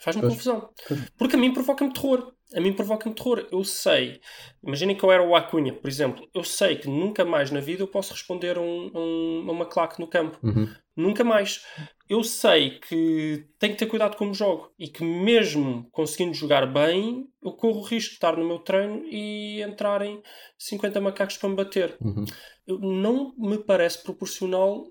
faz-me 0.03 0.21
confusão. 0.21 0.69
Pois. 0.87 0.99
Porque 1.17 1.35
a 1.35 1.39
mim 1.39 1.51
provoca-me 1.51 1.91
terror. 1.91 2.31
A 2.55 2.61
mim 2.61 2.71
provoca-me 2.73 3.13
terror. 3.13 3.45
Eu 3.51 3.63
sei. 3.63 4.21
Imaginem 4.63 4.95
que 4.95 5.03
eu 5.03 5.11
era 5.11 5.21
o 5.21 5.35
Acunha, 5.35 5.73
por 5.73 5.87
exemplo. 5.89 6.27
Eu 6.33 6.43
sei 6.43 6.77
que 6.77 6.87
nunca 6.87 7.25
mais 7.25 7.51
na 7.51 7.59
vida 7.59 7.83
eu 7.83 7.87
posso 7.87 8.13
responder 8.13 8.57
a, 8.57 8.61
um- 8.61 8.91
um- 8.95 9.45
a 9.49 9.51
uma 9.51 9.65
claque 9.65 9.99
no 9.99 10.07
campo. 10.07 10.37
Uhum. 10.41 10.67
Nunca 10.95 11.23
mais. 11.23 11.65
Eu 12.09 12.23
sei 12.23 12.79
que 12.79 13.45
tenho 13.59 13.73
que 13.73 13.79
ter 13.79 13.85
cuidado 13.85 14.15
como 14.15 14.33
jogo 14.33 14.71
e 14.79 14.87
que 14.87 15.03
mesmo 15.03 15.87
conseguindo 15.91 16.33
jogar 16.33 16.65
bem, 16.65 17.27
eu 17.43 17.51
corro 17.51 17.81
o 17.81 17.83
risco 17.83 18.11
de 18.11 18.15
estar 18.15 18.37
no 18.37 18.47
meu 18.47 18.59
treino 18.59 19.03
e 19.05 19.61
entrarem 19.61 20.21
50 20.57 21.01
macacos 21.01 21.35
para 21.37 21.49
me 21.49 21.55
bater. 21.55 21.97
Uhum. 22.01 22.23
Eu- 22.65 22.79
não 22.79 23.33
me 23.37 23.57
parece 23.57 24.01
proporcional 24.01 24.85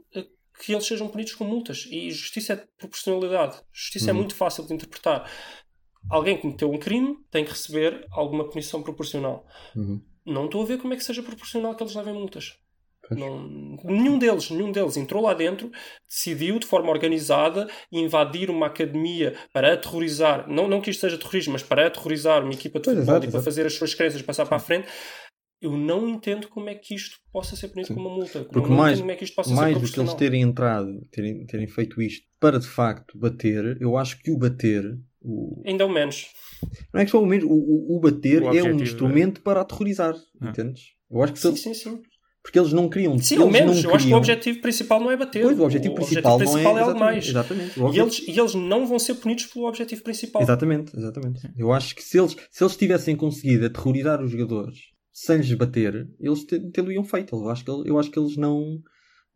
que 0.62 0.72
eles 0.72 0.86
sejam 0.86 1.08
punidos 1.08 1.34
com 1.34 1.44
multas. 1.44 1.86
E 1.90 2.10
justiça 2.10 2.52
é 2.52 2.64
proporcionalidade. 2.78 3.60
Justiça 3.72 4.10
é 4.10 4.12
Uhum. 4.12 4.18
muito 4.20 4.34
fácil 4.34 4.64
de 4.66 4.74
interpretar. 4.74 5.30
Alguém 6.10 6.36
que 6.36 6.42
cometeu 6.42 6.70
um 6.72 6.78
crime 6.78 7.16
tem 7.30 7.44
que 7.44 7.50
receber 7.50 8.06
alguma 8.10 8.48
punição 8.48 8.82
proporcional. 8.82 9.46
Uhum. 9.74 10.00
Não 10.24 10.46
estou 10.46 10.62
a 10.62 10.66
ver 10.66 10.78
como 10.78 10.94
é 10.94 10.96
que 10.96 11.04
seja 11.04 11.22
proporcional 11.22 11.74
que 11.74 11.82
eles 11.82 11.94
levem 11.94 12.14
multas. 12.14 12.54
Não- 13.10 13.76
nenhum 13.84 14.18
deles, 14.18 14.50
nenhum 14.50 14.72
deles 14.72 14.96
entrou 14.96 15.22
lá 15.22 15.32
dentro, 15.32 15.70
decidiu 16.08 16.58
de 16.58 16.66
forma 16.66 16.90
organizada 16.90 17.68
invadir 17.92 18.50
uma 18.50 18.66
academia 18.66 19.34
para 19.52 19.74
aterrorizar, 19.74 20.48
não, 20.50 20.66
não 20.66 20.80
que 20.80 20.90
isto 20.90 21.02
seja 21.02 21.16
terrorismo, 21.16 21.52
mas 21.52 21.62
para 21.62 21.86
aterrorizar 21.86 22.42
uma 22.42 22.52
equipa 22.52 22.80
de 22.80 22.84
Pois, 22.86 22.96
futebol 22.96 23.14
exato, 23.14 23.26
e 23.26 23.30
para 23.30 23.38
exato. 23.38 23.44
fazer 23.44 23.66
as 23.66 23.74
suas 23.74 23.94
crenças 23.94 24.22
passar 24.22 24.44
para 24.46 24.56
a 24.56 24.60
frente. 24.60 24.88
Eu 25.62 25.76
não 25.76 26.08
entendo 26.08 26.48
como 26.48 26.68
é 26.68 26.74
que 26.74 26.94
isto 26.94 27.16
possa 27.32 27.54
ser 27.56 27.68
punido 27.68 27.88
Sim. 27.88 27.94
com 27.94 28.00
uma 28.00 28.10
multa. 28.10 28.44
Porque 28.44 28.68
não 28.68 28.76
mais- 28.76 28.98
como 28.98 29.10
é 29.10 29.14
que 29.16 29.24
isto 29.24 29.34
possa 29.36 29.54
mais 29.54 29.78
do 29.80 29.90
que 29.90 30.00
eles 30.00 30.14
terem 30.14 30.42
entrado, 30.42 30.88
terem, 31.12 31.46
terem 31.46 31.66
feito 31.68 32.02
isto 32.02 32.26
para 32.40 32.58
de 32.58 32.66
facto 32.66 33.16
bater, 33.16 33.78
eu 33.80 33.96
acho 33.96 34.18
que 34.20 34.30
o 34.32 34.36
bater, 34.36 34.84
o, 35.22 35.62
Ainda 35.66 35.84
é 35.84 35.86
o 35.86 35.90
menos. 35.92 36.26
não 36.92 37.00
é 37.00 37.04
que 37.04 37.10
só 37.10 37.22
o 37.22 37.26
mesmo, 37.26 37.50
o, 37.50 37.54
o- 37.94 37.96
o 37.96 38.00
bater 38.00 38.42
O 38.42 38.46
é 38.46 38.48
um 38.48 38.50
objetivo, 38.50 38.82
instrumento 38.82 39.40
para 39.42 39.60
aterrorizar, 39.60 40.14
Ah. 40.40 40.48
entendes? 40.50 40.82
Eu 41.10 41.22
acho 41.22 41.32
que 41.34 41.38
Sim, 41.38 41.54
sim, 41.56 41.74
sim. 41.74 42.00
porque 42.42 42.58
eles 42.58 42.72
não 42.72 42.88
queriam, 42.88 43.18
Sim, 43.18 43.34
eles 43.36 43.44
ao 43.46 43.50
menos. 43.50 43.82
não 43.82 43.90
Eu 43.90 43.96
acho 43.96 44.06
que 44.06 44.12
o 44.12 44.16
objetivo 44.16 44.60
principal 44.60 45.00
não 45.00 45.10
é 45.10 45.16
bater. 45.16 45.42
Pois, 45.42 45.58
o 45.58 45.64
objetivo 45.64 45.94
principal, 45.94 46.38
não 46.38 46.58
é, 46.58 46.64
algo 46.64 46.78
exatamente, 46.78 46.98
mais. 47.00 47.28
Exatamente, 47.28 47.80
o 47.80 47.82
E 47.82 47.86
objetivo- 47.86 48.06
eles, 48.24 48.36
e 48.36 48.40
eles 48.40 48.54
não 48.54 48.86
vão 48.86 48.98
ser 48.98 49.14
punidos 49.14 49.46
pelo 49.46 49.66
objetivo 49.66 50.02
principal. 50.02 50.42
Exatamente, 50.42 50.96
exatamente. 50.96 51.40
Eu 51.56 51.72
acho 51.72 51.94
que 51.94 52.02
se 52.02 52.18
eles, 52.18 52.36
se 52.50 52.62
eles 52.62 52.76
tivessem 52.76 53.16
conseguido 53.16 53.66
aterrorizar 53.66 54.22
os 54.22 54.30
jogadores 54.30 54.78
sem 55.12 55.38
lhes 55.38 55.52
bater, 55.54 56.08
eles 56.20 56.44
tê-lo-iam 56.72 57.02
feito. 57.04 57.34
Eu 57.34 57.48
acho 57.48 57.64
que, 57.64 57.70
eu 57.70 57.98
acho 57.98 58.10
que 58.10 58.18
eles 58.18 58.36
não, 58.36 58.80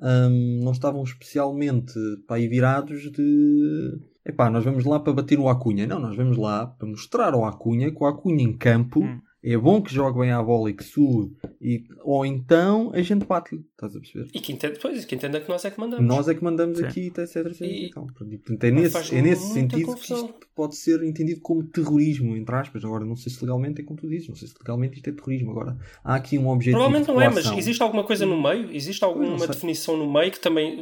hum, 0.01 0.61
não 0.63 0.73
estavam 0.73 1.03
especialmente 1.03 1.93
pá, 2.29 2.37
aí 2.37 2.49
virados 2.49 3.11
de 3.11 3.93
epá, 4.25 4.51
nós 4.51 4.65
vamos 4.65 4.85
lá 4.85 4.99
para 5.01 5.13
bater 5.13 5.39
o 5.39 5.49
Acunha. 5.49 5.87
Não, 5.87 5.99
nós 5.99 6.17
vamos 6.17 6.37
lá 6.37 6.67
para 6.67 6.89
mostrar 6.89 7.35
ao 7.35 7.45
Acunha 7.45 7.91
que 7.91 8.03
o 8.03 8.07
Acunha 8.07 8.43
em 8.45 8.53
campo 8.57 9.01
Hum. 9.01 9.21
é 9.43 9.57
bom 9.57 9.81
que 9.81 9.93
jogue 9.95 10.19
bem 10.21 10.31
à 10.31 10.43
bola 10.43 10.69
e 10.71 10.75
que 10.75 10.85
sue, 10.85 11.33
e, 11.61 11.85
ou 12.05 12.27
então 12.27 12.91
a 12.93 13.01
gente 13.01 13.25
bate-lhe. 13.25 13.63
Estás 13.73 13.97
a 13.97 14.01
perceber? 14.01 14.29
E 14.35 14.41
que 14.41 14.53
entenda, 14.53 14.79
pois, 14.81 15.05
que 15.07 15.15
entenda 15.15 15.41
que 15.41 15.49
nós 15.49 15.65
é 15.65 15.71
que 15.71 15.81
mandamos. 15.81 16.07
Nós 16.07 16.29
é 16.29 16.35
que 16.35 16.45
mandamos 16.45 16.79
Sim. 16.79 16.85
aqui, 16.85 17.07
etc, 17.07 17.37
etc. 17.47 17.61
E- 17.63 17.87
E, 17.87 17.91
tal. 17.91 18.07
Portanto, 18.07 18.65
é 18.65 18.71
nesse, 18.71 19.17
é 19.17 19.23
nesse 19.23 19.53
sentido 19.55 19.87
confusão. 19.87 20.27
que 20.29 20.33
isto 20.35 20.47
pode 20.55 20.77
ser 20.77 21.03
entendido 21.03 21.41
como 21.41 21.63
terrorismo, 21.65 22.37
entre 22.37 22.55
aspas. 22.55 22.85
Agora, 22.85 23.07
não 23.07 23.17
sei 23.17 23.33
se 23.33 23.43
legalmente 23.43 23.81
é 23.81 23.85
como 23.85 23.99
tu 23.99 24.07
dizes, 24.09 24.29
não 24.29 24.35
sei 24.37 24.49
se 24.49 24.55
legalmente 24.61 24.97
isto 24.97 25.09
é 25.09 25.13
terrorismo. 25.13 25.53
Agora, 25.53 25.79
há 26.05 26.15
aqui 26.17 26.37
um 26.37 26.49
objetivo. 26.51 26.77
Provavelmente 26.77 27.09
não 27.09 27.21
é, 27.23 27.31
mas 27.31 27.47
existe 27.57 27.83
alguma 27.83 28.05
coisa 28.05 28.27
no 28.27 28.41
meio? 28.43 28.71
Existe 28.71 29.03
alguma 29.03 29.47
definição 29.47 29.97
no 29.97 30.13
meio 30.13 30.31
que 30.31 30.41
também. 30.41 30.79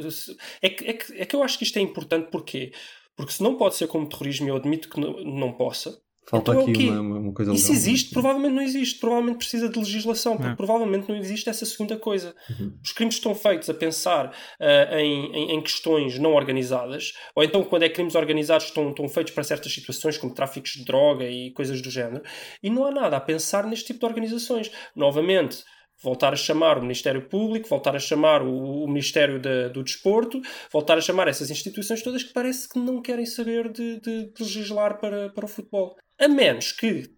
É 0.61 0.69
que, 0.69 0.85
é, 0.85 0.93
que, 0.93 1.13
é 1.13 1.25
que 1.25 1.33
eu 1.35 1.41
acho 1.43 1.57
que 1.57 1.63
isto 1.63 1.77
é 1.79 1.81
importante 1.81 2.29
porquê? 2.29 2.73
Porque 3.19 3.33
se 3.33 3.43
não 3.43 3.55
pode 3.57 3.75
ser 3.75 3.87
como 3.87 4.07
terrorismo, 4.07 4.47
eu 4.47 4.55
admito 4.55 4.87
que 4.89 4.97
não, 4.97 5.11
não 5.25 5.51
possa. 5.51 5.99
Falta 6.29 6.51
Então 6.51 6.61
é 6.61 6.63
o 6.63 6.69
aqui 6.69 6.83
quê? 6.85 6.89
uma, 6.91 7.17
uma- 7.19 7.33
coisa 7.33 7.51
Isso 7.53 7.63
legal. 7.69 7.75
existe? 7.81 8.11
Provavelmente 8.13 8.53
não 8.53 8.61
existe. 8.61 8.99
Provavelmente 8.99 9.37
precisa 9.39 9.67
de 9.67 9.79
legislação, 9.79 10.37
porque 10.37 10.51
É. 10.51 10.55
provavelmente 10.55 11.09
não 11.09 11.15
existe 11.17 11.49
essa 11.49 11.65
segunda 11.65 11.97
coisa. 11.97 12.35
Uhum. 12.51 12.77
Os 12.83 12.91
crimes 12.91 13.15
estão 13.15 13.33
feitos 13.33 13.67
a 13.69 13.73
pensar 13.73 14.31
ah, 14.59 15.01
em, 15.01 15.25
em- 15.35 15.51
em 15.55 15.61
questões 15.61 16.19
não 16.19 16.33
organizadas, 16.33 17.13
ou 17.35 17.43
então 17.43 17.63
quando 17.63 17.83
é 17.83 17.89
crimes 17.89 18.13
organizados 18.15 18.67
estão, 18.67 18.89
estão 18.91 19.09
feitos 19.09 19.33
para 19.33 19.43
certas 19.43 19.73
situações, 19.73 20.17
como 20.19 20.33
tráficos 20.33 20.71
de 20.73 20.85
droga 20.85 21.25
e 21.27 21.51
coisas 21.51 21.81
do 21.81 21.89
género, 21.89 22.21
e 22.61 22.69
não 22.69 22.85
há 22.85 22.91
nada 22.91 23.17
a 23.17 23.21
pensar 23.21 23.65
neste 23.65 23.87
tipo 23.87 23.99
de 24.01 24.05
organizações. 24.05 24.71
Novamente, 24.95 25.63
voltar 26.01 26.33
a 26.33 26.35
chamar 26.35 26.77
o 26.77 26.81
Ministério 26.81 27.27
Público, 27.27 27.69
voltar 27.69 27.95
a 27.95 27.99
chamar 27.99 28.41
o, 28.41 28.83
o 28.83 28.87
Ministério 28.87 29.39
do 29.71 29.83
Desporto, 29.83 30.41
voltar 30.71 30.97
a 30.97 31.01
chamar 31.01 31.27
essas 31.27 31.49
instituições 31.49 32.01
todas 32.01 32.23
que 32.23 32.33
parece 32.33 32.67
que 32.67 32.79
não 32.79 33.01
querem 33.01 33.25
saber 33.25 33.71
de, 33.71 33.99
de 33.99 34.31
legislar 34.39 34.99
para, 34.99 35.29
para 35.29 35.45
o 35.45 35.47
futebol. 35.47 35.95
A 36.19 36.27
menos 36.27 36.71
que 36.71 37.09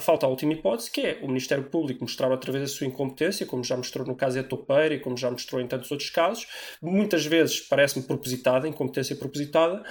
falta 0.00 0.26
a 0.26 0.28
última 0.28 0.52
hipótese, 0.52 0.90
que 0.90 1.00
é 1.00 1.18
o 1.22 1.28
Ministério 1.28 1.64
Público 1.64 2.02
mostrar 2.02 2.30
outra 2.30 2.50
vez 2.50 2.64
a 2.64 2.74
sua 2.74 2.86
incompetência, 2.86 3.46
como 3.46 3.62
já 3.62 3.76
mostrou 3.76 4.06
no 4.06 4.16
caso 4.16 4.38
Etopeira 4.38 4.94
e 4.94 5.00
como 5.00 5.16
já 5.16 5.30
mostrou 5.30 5.60
em 5.60 5.66
tantos 5.66 5.90
outros 5.90 6.10
casos, 6.10 6.46
muitas 6.82 7.24
vezes 7.24 7.60
parece-me 7.60 8.04
propositada, 8.04 8.66
incompetência 8.66 9.14
propositada, 9.14 9.84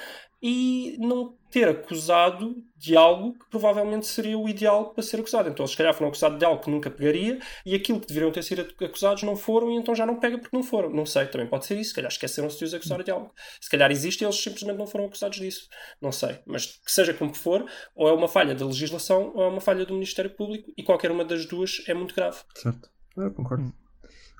e 0.43 0.97
não 0.99 1.37
ter 1.49 1.69
acusado 1.69 2.61
de 2.75 2.97
algo 2.97 3.33
que 3.33 3.49
provavelmente 3.49 4.05
seria 4.05 4.37
o 4.37 4.49
ideal 4.49 4.89
para 4.89 5.01
ser 5.01 5.21
acusado. 5.21 5.47
Então, 5.47 5.63
eles 5.63 5.71
se 5.71 5.77
calhar 5.77 5.93
foram 5.93 6.09
acusados 6.09 6.37
de 6.37 6.43
algo 6.43 6.61
que 6.61 6.69
nunca 6.69 6.91
pegaria 6.91 7.39
e 7.65 7.73
aquilo 7.73 7.99
que 8.01 8.07
deveriam 8.07 8.29
ter 8.29 8.43
sido 8.43 8.67
acusados 8.83 9.23
não 9.23 9.37
foram 9.37 9.71
e 9.71 9.75
então 9.75 9.95
já 9.95 10.05
não 10.05 10.19
pega 10.19 10.37
porque 10.37 10.53
não 10.53 10.63
foram. 10.63 10.89
Não 10.89 11.05
sei, 11.05 11.27
também 11.27 11.47
pode 11.47 11.65
ser 11.65 11.77
isso. 11.77 11.91
Se 11.91 11.95
calhar 11.95 12.11
esqueceram-se 12.11 12.57
de 12.57 12.65
os 12.65 12.73
acusar 12.73 13.01
de 13.03 13.11
algo. 13.11 13.31
Se 13.61 13.69
calhar 13.69 13.89
existe 13.89 14.21
e 14.21 14.25
eles 14.25 14.35
simplesmente 14.35 14.77
não 14.77 14.87
foram 14.87 15.05
acusados 15.05 15.39
disso. 15.39 15.69
Não 16.01 16.11
sei. 16.11 16.39
Mas 16.45 16.65
que 16.65 16.91
seja 16.91 17.13
como 17.13 17.33
for, 17.33 17.65
ou 17.95 18.09
é 18.09 18.11
uma 18.11 18.27
falha 18.27 18.53
da 18.53 18.65
legislação 18.65 19.31
ou 19.33 19.43
é 19.43 19.47
uma 19.47 19.61
falha 19.61 19.85
do 19.85 19.93
Ministério 19.93 20.31
Público 20.31 20.73
e 20.75 20.83
qualquer 20.83 21.11
uma 21.11 21.23
das 21.23 21.45
duas 21.45 21.83
é 21.87 21.93
muito 21.93 22.13
grave. 22.13 22.39
Certo. 22.55 22.89
Eu 23.15 23.31
concordo. 23.31 23.73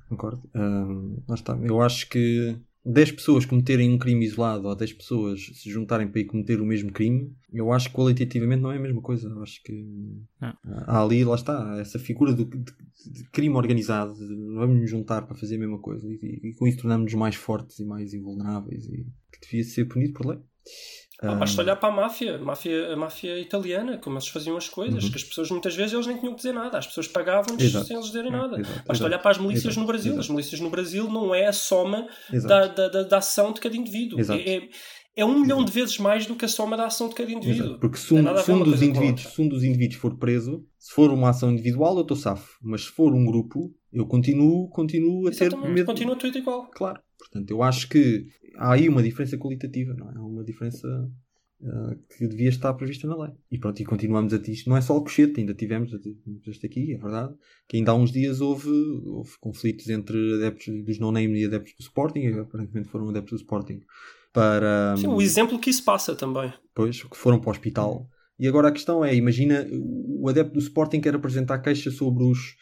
Concordo. 0.10 0.50
Está. 1.34 1.58
Eu 1.64 1.82
acho 1.82 2.10
que 2.10 2.58
10 2.86 3.14
pessoas 3.14 3.46
cometerem 3.46 3.90
um 3.92 3.98
crime 3.98 4.26
isolado 4.26 4.68
ou 4.68 4.76
10 4.76 4.94
pessoas 4.94 5.40
se 5.54 5.70
juntarem 5.70 6.08
para 6.08 6.20
ir 6.20 6.26
cometer 6.26 6.60
o 6.60 6.66
mesmo 6.66 6.92
crime, 6.92 7.34
eu 7.52 7.72
acho 7.72 7.90
que 7.90 7.96
qualitativamente 7.96 8.62
não 8.62 8.72
é 8.72 8.78
a 8.78 8.82
mesma 8.82 9.02
coisa. 9.02 9.30
Eu 9.30 9.42
acho 9.42 9.64
que 9.64 9.74
Não. 10.42 10.54
há 10.64 11.02
ali, 11.02 11.24
lá 11.24 11.36
está, 11.36 11.78
essa 11.80 11.98
figura 11.98 12.34
do, 12.34 12.44
de, 12.46 12.74
de 13.12 13.24
crime 13.32 13.56
organizado. 13.56 14.16
Vamos 14.56 14.82
nos 14.82 14.90
juntar 14.90 15.22
para 15.22 15.36
fazer 15.36 15.56
a 15.56 15.60
mesma 15.60 15.80
coisa 15.80 16.06
e, 16.08 16.40
e 16.44 16.54
com 16.56 16.68
isso 16.68 16.80
tornamos-nos 16.80 17.14
mais 17.14 17.36
fortes 17.36 17.80
e 17.80 17.86
mais 17.86 18.14
invulneráveis 18.14 18.86
e 18.86 19.06
que 19.32 19.40
devia 19.42 19.64
ser 19.64 19.86
punido 19.86 20.14
por 20.14 20.26
lei. 20.26 20.40
Ah, 21.32 21.36
basta 21.36 21.62
olhar 21.62 21.76
para 21.76 21.90
a 21.90 21.96
máfia, 21.96 22.38
máfia, 22.38 22.94
a 22.94 22.96
máfia 22.96 23.40
italiana, 23.40 23.98
como 23.98 24.16
eles 24.18 24.28
faziam 24.28 24.58
as 24.58 24.68
coisas, 24.68 25.04
Uhum. 25.04 25.10
que 25.10 25.16
as 25.18 25.24
pessoas 25.24 25.50
muitas 25.52 25.76
vezes 25.76 25.94
eles 25.94 26.06
nem 26.08 26.18
tinham 26.18 26.34
que 26.34 26.38
dizer 26.38 26.54
nada, 26.54 26.78
as 26.78 26.88
pessoas 26.88 27.08
pagavam-lhes 27.08 27.64
Exato. 27.64 27.86
sem 27.86 27.96
eles 27.96 28.08
dizerem 28.08 28.30
É, 28.30 28.36
nada. 28.38 28.60
exato, 28.60 28.76
Basta 28.80 28.92
exato. 28.94 29.04
olhar 29.06 29.20
para 29.20 29.32
as 29.32 29.38
milícias 29.38 29.66
Exato, 29.66 29.80
no 29.80 29.86
Brasil. 29.88 30.20
As 30.20 30.30
milícias 30.30 30.60
no 30.60 30.70
Brasil 30.70 31.10
não 31.10 31.34
é 31.34 31.48
a 31.48 31.54
soma 31.54 32.08
da, 32.46 32.68
da, 32.68 32.88
da, 32.90 33.04
da 33.04 33.18
ação 33.18 33.54
de 33.54 33.62
cada 33.62 33.76
indivíduo. 33.76 34.20
É, 34.20 34.56
é, 34.58 34.70
é 35.16 35.24
um 35.24 35.40
milhão 35.40 35.64
de 35.64 35.72
vezes 35.72 35.98
mais 36.00 36.26
do 36.26 36.36
que 36.36 36.44
a 36.44 36.48
soma 36.48 36.76
da 36.76 36.88
ação 36.88 37.08
de 37.08 37.16
cada 37.16 37.32
indivíduo. 37.32 37.80
Porque 37.80 37.98
se 37.98 38.14
um, 38.14 38.38
se 38.38 38.52
um 38.52 38.64
dos 38.64 38.82
indivíduos, 38.82 39.22
se 39.34 39.42
um 39.42 39.48
dos 39.48 39.64
indivíduos 39.64 40.00
for 40.02 40.18
preso, 40.18 40.66
se 40.80 40.92
for 40.92 41.12
uma 41.12 41.30
ação 41.30 41.52
individual, 41.52 41.96
eu 41.96 42.02
estou 42.02 42.18
safo. 42.18 42.58
Mas 42.62 42.82
se 42.86 42.88
for 42.90 43.14
um 43.14 43.24
grupo, 43.24 43.72
eu 43.94 44.06
continuo, 44.08 44.68
continuo 44.70 45.28
a 45.28 45.32
ter 45.32 45.46
Exatamente, 45.46 45.72
medo. 45.74 45.86
continua 45.86 46.16
tudo 46.16 46.38
igual. 46.38 46.68
Claro. 46.76 47.00
Portanto, 47.24 47.50
eu 47.50 47.64
acho 47.64 47.88
que 47.88 48.28
há 48.58 48.74
aí 48.74 48.90
uma 48.90 49.02
diferença 49.02 49.38
qualitativa, 49.38 49.94
não 49.94 50.10
é? 50.10 50.14
Há 50.16 50.22
uma 50.22 50.44
diferença 50.44 50.88
ah, 51.66 51.96
que 52.18 52.28
devia 52.28 52.50
estar 52.50 52.74
prevista 52.74 53.08
na 53.08 53.16
lei. 53.16 53.32
E 53.50 53.58
pronto, 53.58 53.82
e 53.82 53.86
continuamos 53.86 54.34
a 54.34 54.38
isto. 54.38 54.70
Não 54.70 54.76
é 54.76 54.82
só 54.82 54.98
o 54.98 55.02
cochete, 55.02 55.40
ainda 55.40 55.54
tivemos 55.54 55.92
este 56.46 56.66
aqui, 56.66 56.94
é 56.94 56.98
verdade, 56.98 57.34
que 57.68 57.78
ainda 57.78 57.92
há 57.92 57.96
uns 57.96 58.12
dias 58.12 58.42
houve, 58.42 58.70
houve 58.70 59.32
conflitos 59.40 59.88
entre 59.90 60.36
adeptos 60.36 60.68
dos 60.84 61.00
no-name 61.00 61.42
e 61.42 61.46
adeptos 61.46 61.74
do 61.74 61.82
Sporting, 61.82 62.20
e 62.20 62.40
aparentemente 62.40 62.90
foram 62.90 63.10
adeptos 63.10 63.32
do 63.32 63.44
Sporting, 63.44 63.80
para... 64.34 64.96
Sim, 64.98 65.08
o 65.08 65.22
exemplo 65.22 65.58
que 65.58 65.70
isso 65.70 65.86
passa 65.86 66.14
também. 66.16 66.52
Pois, 66.76 67.02
que 67.02 67.16
foram 67.16 67.40
para 67.40 67.50
o 67.50 67.52
hospital. 67.52 68.10
E 68.38 68.48
agora 68.48 68.68
a 68.68 68.72
questão 68.72 69.06
é, 69.06 69.16
imagina 69.16 69.66
o 69.72 70.28
adepto 70.28 70.54
do 70.54 70.60
Sporting 70.60 71.00
quer 71.00 71.16
apresentar 71.16 71.60
queixa 71.60 71.92
sobre 71.92 72.26
os 72.26 72.56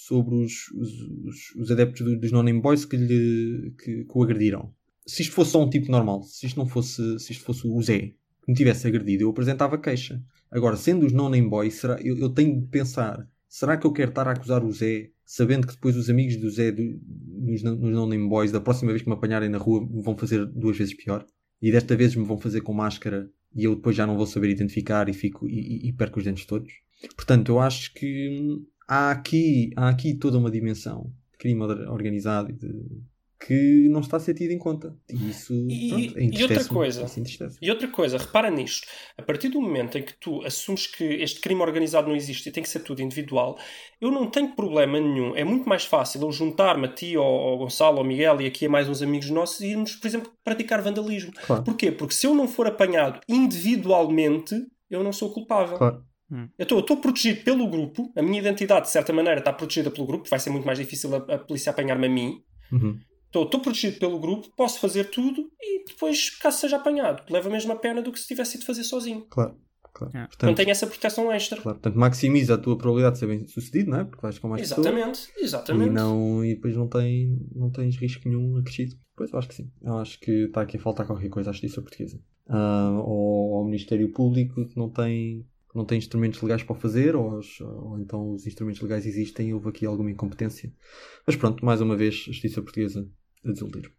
sobre 0.00 0.34
os, 0.36 0.70
os, 0.76 0.90
os- 1.24 1.54
os 1.56 1.70
adeptos 1.72 2.02
do- 2.06 2.18
dos 2.18 2.30
non-name 2.30 2.60
boys 2.60 2.84
que, 2.84 2.96
lhe, 2.96 3.72
que, 3.82 4.04
que 4.04 4.10
o 4.14 4.22
agrediram. 4.22 4.72
Se 5.06 5.22
isto 5.22 5.34
fosse 5.34 5.50
só 5.52 5.64
um 5.64 5.68
tipo 5.68 5.90
normal, 5.90 6.22
se 6.22 6.46
isto 6.46 6.56
não 6.56 6.66
fosse, 6.68 7.18
se 7.18 7.32
isto 7.32 7.44
fosse 7.44 7.66
o 7.66 7.82
Zé 7.82 7.98
que 8.42 8.48
me 8.48 8.54
tivesse 8.54 8.86
agredido, 8.86 9.24
eu 9.24 9.30
apresentava 9.30 9.76
queixa. 9.76 10.22
Agora, 10.50 10.76
sendo 10.76 11.04
os 11.04 11.12
non-name 11.12 11.48
boys, 11.50 11.74
será, 11.74 12.00
eu, 12.00 12.16
eu 12.16 12.30
tenho 12.30 12.60
de 12.60 12.66
pensar, 12.68 13.28
será 13.48 13.76
que 13.76 13.86
eu 13.86 13.92
quero 13.92 14.10
estar 14.10 14.28
a 14.28 14.32
acusar 14.32 14.64
o 14.64 14.72
Zé, 14.72 15.10
sabendo 15.24 15.66
que 15.66 15.74
depois 15.74 15.96
os 15.96 16.08
amigos 16.08 16.36
do 16.36 16.48
Zé, 16.48 16.70
do, 16.70 16.82
dos, 17.02 17.62
dos 17.62 17.90
non-name 17.92 18.28
boys, 18.28 18.52
da 18.52 18.60
próxima 18.60 18.92
vez 18.92 19.02
que 19.02 19.08
me 19.08 19.14
apanharem 19.14 19.48
na 19.48 19.58
rua, 19.58 19.84
vão 19.90 20.16
fazer 20.16 20.46
duas 20.46 20.76
vezes 20.78 20.94
pior? 20.94 21.26
E 21.60 21.72
desta 21.72 21.96
vez 21.96 22.14
me 22.14 22.24
vão 22.24 22.38
fazer 22.38 22.60
com 22.60 22.72
máscara 22.72 23.28
e 23.54 23.64
eu 23.64 23.74
depois 23.74 23.96
já 23.96 24.06
não 24.06 24.16
vou 24.16 24.26
saber 24.26 24.48
identificar 24.50 25.08
e, 25.08 25.12
fico, 25.12 25.48
e, 25.48 25.58
e- 25.86 25.88
e 25.88 25.92
perco 25.92 26.18
os 26.20 26.24
dentes 26.24 26.46
todos. 26.46 26.72
Portanto, 27.16 27.50
eu 27.50 27.58
acho 27.58 27.92
que 27.94 28.28
hum, 28.40 28.64
há 28.88 29.10
aqui, 29.10 29.70
há 29.76 29.88
aqui 29.90 30.14
toda 30.14 30.38
uma 30.38 30.50
dimensão 30.50 31.12
de 31.32 31.38
crime 31.38 31.62
or- 31.62 31.88
organizado 31.92 32.50
e 32.50 32.54
de- 32.54 33.02
que 33.40 33.88
não 33.88 34.00
está 34.00 34.16
a 34.16 34.20
ser 34.20 34.34
tida 34.34 34.52
em 34.52 34.58
conta. 34.58 34.96
E 35.08 35.30
isso 35.30 35.54
E- 35.70 35.88
pronto, 35.88 36.18
e 36.18 36.42
outra 36.42 36.64
coisa? 36.64 37.02
entristece. 37.16 37.56
E 37.62 37.70
outra 37.70 37.86
coisa, 37.86 38.18
repara 38.18 38.50
nisto. 38.50 38.84
A 39.16 39.22
partir 39.22 39.48
do 39.48 39.60
momento 39.62 39.96
em 39.96 40.02
que 40.02 40.12
tu 40.18 40.42
assumes 40.44 40.88
que 40.88 41.04
este 41.04 41.38
crime 41.40 41.60
organizado 41.60 42.08
não 42.08 42.16
existe 42.16 42.48
e 42.48 42.52
tem 42.52 42.64
que 42.64 42.68
ser 42.68 42.80
tudo 42.80 43.00
individual, 43.00 43.56
eu 44.00 44.10
não 44.10 44.28
tenho 44.28 44.56
problema 44.56 44.98
nenhum. 44.98 45.36
É 45.36 45.44
muito 45.44 45.68
mais 45.68 45.84
fácil 45.84 46.20
eu 46.22 46.32
juntar-me 46.32 46.86
a 46.86 46.92
ti, 46.92 47.16
ou 47.16 47.24
ao 47.24 47.58
Gonçalo, 47.58 47.98
ao 47.98 48.04
Miguel 48.04 48.40
e 48.40 48.46
aqui 48.46 48.66
a 48.66 48.68
mais 48.68 48.88
uns 48.88 49.02
amigos 49.02 49.30
nossos 49.30 49.60
e 49.60 49.68
irmos, 49.68 49.94
por 49.94 50.08
exemplo, 50.08 50.32
praticar 50.42 50.82
vandalismo. 50.82 51.30
Claro. 51.46 51.62
Porquê? 51.62 51.92
Porque 51.92 52.14
se 52.14 52.26
eu 52.26 52.34
não 52.34 52.48
for 52.48 52.66
apanhado 52.66 53.20
individualmente, 53.28 54.56
eu 54.90 55.04
não 55.04 55.12
sou 55.12 55.32
culpável. 55.32 55.78
Claro. 55.78 56.02
Eu 56.30 56.62
estou- 56.64 56.78
eu 56.78 56.82
estou 56.82 56.96
protegido 56.98 57.42
pelo 57.42 57.68
grupo, 57.68 58.12
a 58.16 58.22
minha 58.22 58.38
identidade, 58.38 58.86
de 58.86 58.90
certa 58.92 59.12
maneira, 59.12 59.38
está 59.40 59.52
protegida 59.52 59.90
pelo 59.90 60.06
grupo, 60.06 60.28
vai 60.28 60.38
ser 60.38 60.50
muito 60.50 60.66
mais 60.66 60.78
difícil 60.78 61.14
a, 61.14 61.18
a 61.18 61.38
polícia 61.38 61.70
apanhar-me 61.70 62.06
a 62.06 62.10
mim. 62.10 62.42
Uhum. 62.72 62.98
Estou, 63.26 63.46
protegido 63.60 63.98
pelo 63.98 64.18
grupo, 64.18 64.48
posso 64.56 64.80
fazer 64.80 65.04
tudo 65.10 65.50
e 65.60 65.84
depois, 65.86 66.30
caso 66.38 66.58
seja 66.60 66.76
apanhado, 66.76 67.22
leva 67.30 67.48
a 67.48 67.52
mesma 67.52 67.76
pena 67.76 68.00
do 68.02 68.10
que 68.12 68.18
se 68.18 68.26
tivesse 68.26 68.56
ido 68.56 68.64
fazer 68.66 68.84
sozinho. 68.84 69.26
Claro. 69.28 69.54
claro. 69.92 70.16
É. 70.16 70.20
Não 70.20 70.26
Portanto, 70.28 70.56
tem 70.56 70.70
essa 70.70 70.86
proteção 70.86 71.30
extra. 71.32 71.60
claro. 71.60 71.78
Portanto, 71.78 71.98
maximiza 71.98 72.54
a 72.54 72.58
tua 72.58 72.76
probabilidade 72.78 73.14
de 73.14 73.18
ser 73.20 73.26
bem 73.26 73.46
sucedido, 73.46 73.90
não 73.90 74.00
é? 74.00 74.04
Porque 74.04 74.22
vais 74.22 74.38
com 74.38 74.48
mais 74.48 74.62
pessoas. 74.62 74.86
exatamente, 74.86 75.28
E, 75.38 75.44
exatamente. 75.44 75.90
não, 75.90 76.42
e 76.44 76.54
depois 76.54 76.74
não, 76.76 76.88
tem, 76.88 77.38
não 77.54 77.70
tens 77.70 77.96
risco 77.98 78.26
nenhum 78.28 78.56
acrescido. 78.56 78.96
Pois, 79.14 79.30
eu 79.30 79.38
acho 79.38 79.48
que 79.48 79.54
sim. 79.56 79.70
Eu 79.82 79.98
acho 79.98 80.18
que 80.20 80.30
está 80.30 80.62
aqui 80.62 80.76
a 80.76 80.80
faltar 80.80 81.06
qualquer 81.06 81.28
coisa 81.28 81.50
à 81.50 81.52
justiça 81.52 81.82
portuguesa. 81.82 82.18
Ah, 82.48 82.98
ou 83.04 83.56
ao 83.56 83.64
Ministério 83.66 84.10
Público 84.12 84.64
que 84.66 84.76
não 84.78 84.88
tem, 84.88 85.44
não 85.74 85.84
tem 85.84 85.98
instrumentos 85.98 86.40
legais 86.42 86.62
para 86.62 86.72
o 86.76 86.78
fazer, 86.78 87.14
ou, 87.14 87.38
os- 87.38 87.60
ou 87.60 87.98
então 87.98 88.32
os 88.32 88.46
instrumentos 88.46 88.80
legais 88.80 89.06
existem 89.06 89.48
e 89.48 89.54
houve 89.54 89.68
aqui 89.68 89.84
alguma 89.86 90.10
incompetência. 90.10 90.72
Mas 91.26 91.36
pronto, 91.36 91.64
mais 91.64 91.80
uma 91.80 91.96
vez, 91.96 92.14
a 92.28 92.32
justiça 92.32 92.62
portuguesa 92.62 93.08
a 93.44 93.50
desiludir. 93.52 93.92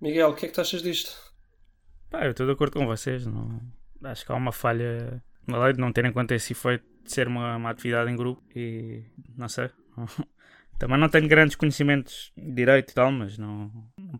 Miguel, 0.00 0.30
o 0.30 0.34
que 0.34 0.46
é 0.46 0.48
que 0.48 0.54
tu 0.54 0.60
achas 0.60 0.82
disto? 0.82 1.10
Pá, 2.10 2.24
eu 2.24 2.30
estou 2.30 2.46
de 2.46 2.52
acordo 2.52 2.78
com 2.78 2.86
vocês. 2.86 3.26
Não... 3.26 3.60
Acho 4.04 4.24
que 4.24 4.32
há 4.32 4.34
uma 4.34 4.52
falha 4.52 5.22
na 5.46 5.62
lei 5.64 5.72
de 5.72 5.80
não 5.80 5.92
ter 5.92 6.04
em 6.04 6.12
conta 6.12 6.34
esse 6.34 6.52
efeito 6.52 6.84
de 7.02 7.12
ser 7.12 7.28
uma, 7.28 7.56
uma 7.56 7.70
atividade 7.70 8.10
em 8.10 8.16
grupo 8.16 8.42
e 8.54 9.04
não 9.36 9.48
sei. 9.48 9.70
Também 10.78 10.98
não 10.98 11.08
tenho 11.08 11.26
grandes 11.26 11.56
conhecimentos 11.56 12.32
de 12.36 12.52
direito 12.52 12.90
e 12.90 12.94
tal, 12.94 13.10
mas 13.10 13.38
não, 13.38 13.72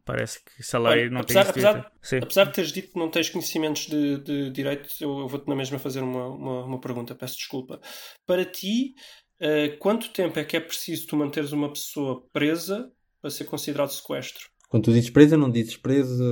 parece 0.04 0.40
que 0.44 0.76
Olha, 0.76 1.10
não 1.10 1.20
apesar- 1.20 1.42
tem 1.42 1.50
apesar-. 1.50 1.92
Sim. 2.02 2.18
Apesar 2.18 2.44
de 2.44 2.52
teres 2.52 2.72
dito 2.72 2.92
que 2.92 2.98
não 2.98 3.10
tens 3.10 3.28
conhecimentos 3.30 3.86
de, 3.86 4.18
de 4.18 4.50
direito, 4.50 4.88
eu, 5.00 5.28
vou-te 5.28 5.48
na 5.48 5.54
mesma 5.56 5.78
fazer 5.78 6.00
uma, 6.02 6.26
uma, 6.28 6.64
uma 6.64 6.80
pergunta, 6.80 7.14
peço 7.14 7.36
desculpa. 7.36 7.80
Para 8.26 8.44
ti, 8.44 8.94
eh, 9.40 9.70
quanto 9.78 10.10
tempo 10.10 10.38
é 10.38 10.44
que 10.44 10.56
é 10.56 10.60
preciso 10.60 11.06
tu 11.06 11.16
manteres 11.16 11.52
uma 11.52 11.72
pessoa 11.72 12.26
presa 12.32 12.90
para 13.20 13.30
ser 13.30 13.44
considerado 13.44 13.90
sequestro? 13.90 14.48
Quando 14.68 14.84
tu 14.84 14.92
dizes 14.92 15.10
presa, 15.10 15.36
não 15.36 15.50
dizes 15.50 15.76
presa. 15.76 16.24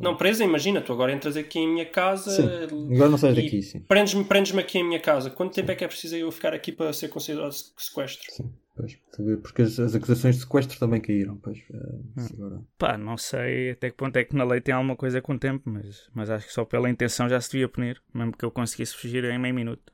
Não, 0.00 0.16
presa, 0.16 0.44
imagina, 0.44 0.80
tu 0.80 0.92
agora 0.92 1.12
entras 1.12 1.36
aqui 1.36 1.58
em 1.58 1.68
minha 1.68 1.86
casa, 1.86 2.30
Sim. 2.30 2.94
Agora 2.94 3.10
não 3.10 3.18
sais 3.18 3.34
daqui, 3.34 3.60
sim. 3.62 3.80
prendes-me 3.80 4.24
prendes 4.24 4.56
aqui 4.56 4.78
em 4.78 4.84
minha 4.84 5.00
casa. 5.00 5.28
Quanto 5.28 5.54
tempo 5.54 5.72
é 5.72 5.74
que 5.74 5.84
é 5.84 5.88
preciso 5.88 6.14
eu 6.14 6.30
ficar 6.30 6.54
aqui 6.54 6.70
para 6.70 6.92
ser 6.92 7.08
considerado 7.08 7.52
sequestro? 7.52 8.32
Sim, 8.32 8.52
pois. 8.76 8.96
Porque 9.42 9.62
as, 9.62 9.78
as 9.80 9.94
acusações 9.96 10.36
de 10.36 10.42
sequestro 10.42 10.78
também 10.78 11.00
caíram. 11.00 11.36
Pois, 11.38 11.58
eh, 11.58 12.20
isso 12.22 12.34
agora. 12.34 12.62
Pá, 12.78 12.96
não 12.96 13.16
sei 13.16 13.72
até 13.72 13.90
que 13.90 13.96
ponto 13.96 14.16
é 14.16 14.24
que 14.24 14.36
na 14.36 14.44
lei 14.44 14.60
tem 14.60 14.72
alguma 14.72 14.94
coisa 14.94 15.20
com 15.20 15.32
o 15.34 15.38
tempo, 15.38 15.68
mas, 15.68 16.08
mas 16.14 16.30
acho 16.30 16.46
que 16.46 16.52
só 16.52 16.64
pela 16.64 16.88
intenção 16.88 17.28
já 17.28 17.40
se 17.40 17.50
devia 17.50 17.68
punir, 17.68 18.00
mesmo 18.14 18.36
que 18.36 18.44
eu 18.44 18.52
conseguisse 18.52 18.94
fugir 18.94 19.24
em 19.24 19.38
meio 19.38 19.54
minuto. 19.54 19.92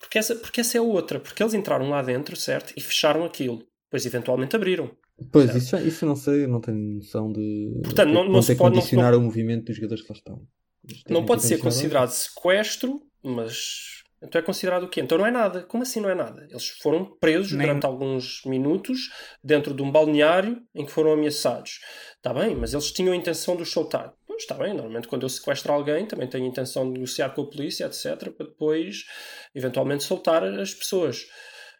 Porque 0.00 0.18
essa, 0.18 0.34
porque 0.34 0.60
essa 0.60 0.76
é 0.78 0.80
outra. 0.80 1.20
Porque 1.20 1.40
eles 1.40 1.54
entraram 1.54 1.88
lá 1.90 2.02
dentro, 2.02 2.34
certo? 2.34 2.72
E 2.76 2.80
fecharam 2.80 3.24
aquilo. 3.24 3.62
Depois 3.84 4.04
eventualmente 4.04 4.56
abriram. 4.56 4.90
Pois, 5.32 5.46
Certo. 5.46 5.58
isso, 5.58 5.76
isso 5.78 6.04
eu 6.04 6.08
não 6.10 6.16
sei, 6.16 6.44
eu 6.44 6.48
não 6.48 6.60
tenho 6.60 6.78
noção 6.96 7.32
de. 7.32 7.80
Portanto, 7.84 8.10
não- 8.12 8.26
de 8.26 8.32
não 8.32 8.42
se 8.42 8.52
é 8.52 8.54
que 8.54 8.58
pode- 8.58 8.74
não- 8.74 8.80
condicionar 8.82 9.14
o 9.14 9.20
movimento 9.20 9.64
dos 9.66 9.76
jogadores 9.76 10.02
que 10.02 10.12
lá 10.12 10.16
estão. 10.18 10.42
Não 11.08 11.24
pode 11.24 11.42
ser 11.42 11.58
considerado 11.58 12.10
sequestro, 12.10 13.00
mas. 13.22 13.96
Então 14.22 14.40
é 14.40 14.44
considerado 14.44 14.84
o 14.84 14.88
quê? 14.88 15.00
Então 15.00 15.18
não 15.18 15.26
é 15.26 15.30
nada. 15.30 15.62
Como 15.62 15.82
assim 15.82 16.00
não 16.00 16.08
é 16.08 16.14
nada? 16.14 16.46
Eles 16.50 16.68
foram 16.82 17.04
presos 17.20 17.52
Nem- 17.52 17.66
durante 17.66 17.84
alguns 17.86 18.40
minutos 18.46 19.10
dentro 19.44 19.74
de 19.74 19.82
um 19.82 19.90
balneário 19.90 20.62
em 20.74 20.84
que 20.86 20.90
foram 20.92 21.12
ameaçados. 21.12 21.80
Está 22.16 22.32
bem, 22.32 22.54
mas 22.56 22.72
eles 22.72 22.90
tinham 22.92 23.12
a 23.12 23.16
intenção 23.16 23.56
de 23.56 23.62
os 23.62 23.70
soltar. 23.70 24.14
Pois 24.26 24.42
está 24.42 24.54
bem, 24.54 24.72
normalmente 24.74 25.06
quando 25.08 25.22
eu 25.24 25.28
sequestro 25.28 25.72
alguém 25.72 26.06
também 26.06 26.28
tenho 26.28 26.44
a 26.44 26.48
intenção 26.48 26.86
de 26.86 26.92
negociar 26.94 27.30
com 27.30 27.42
a 27.42 27.46
polícia, 27.50 27.84
etc., 27.86 28.30
para 28.32 28.46
depois 28.46 29.04
eventualmente 29.54 30.02
soltar 30.04 30.42
as 30.44 30.72
pessoas. 30.74 31.26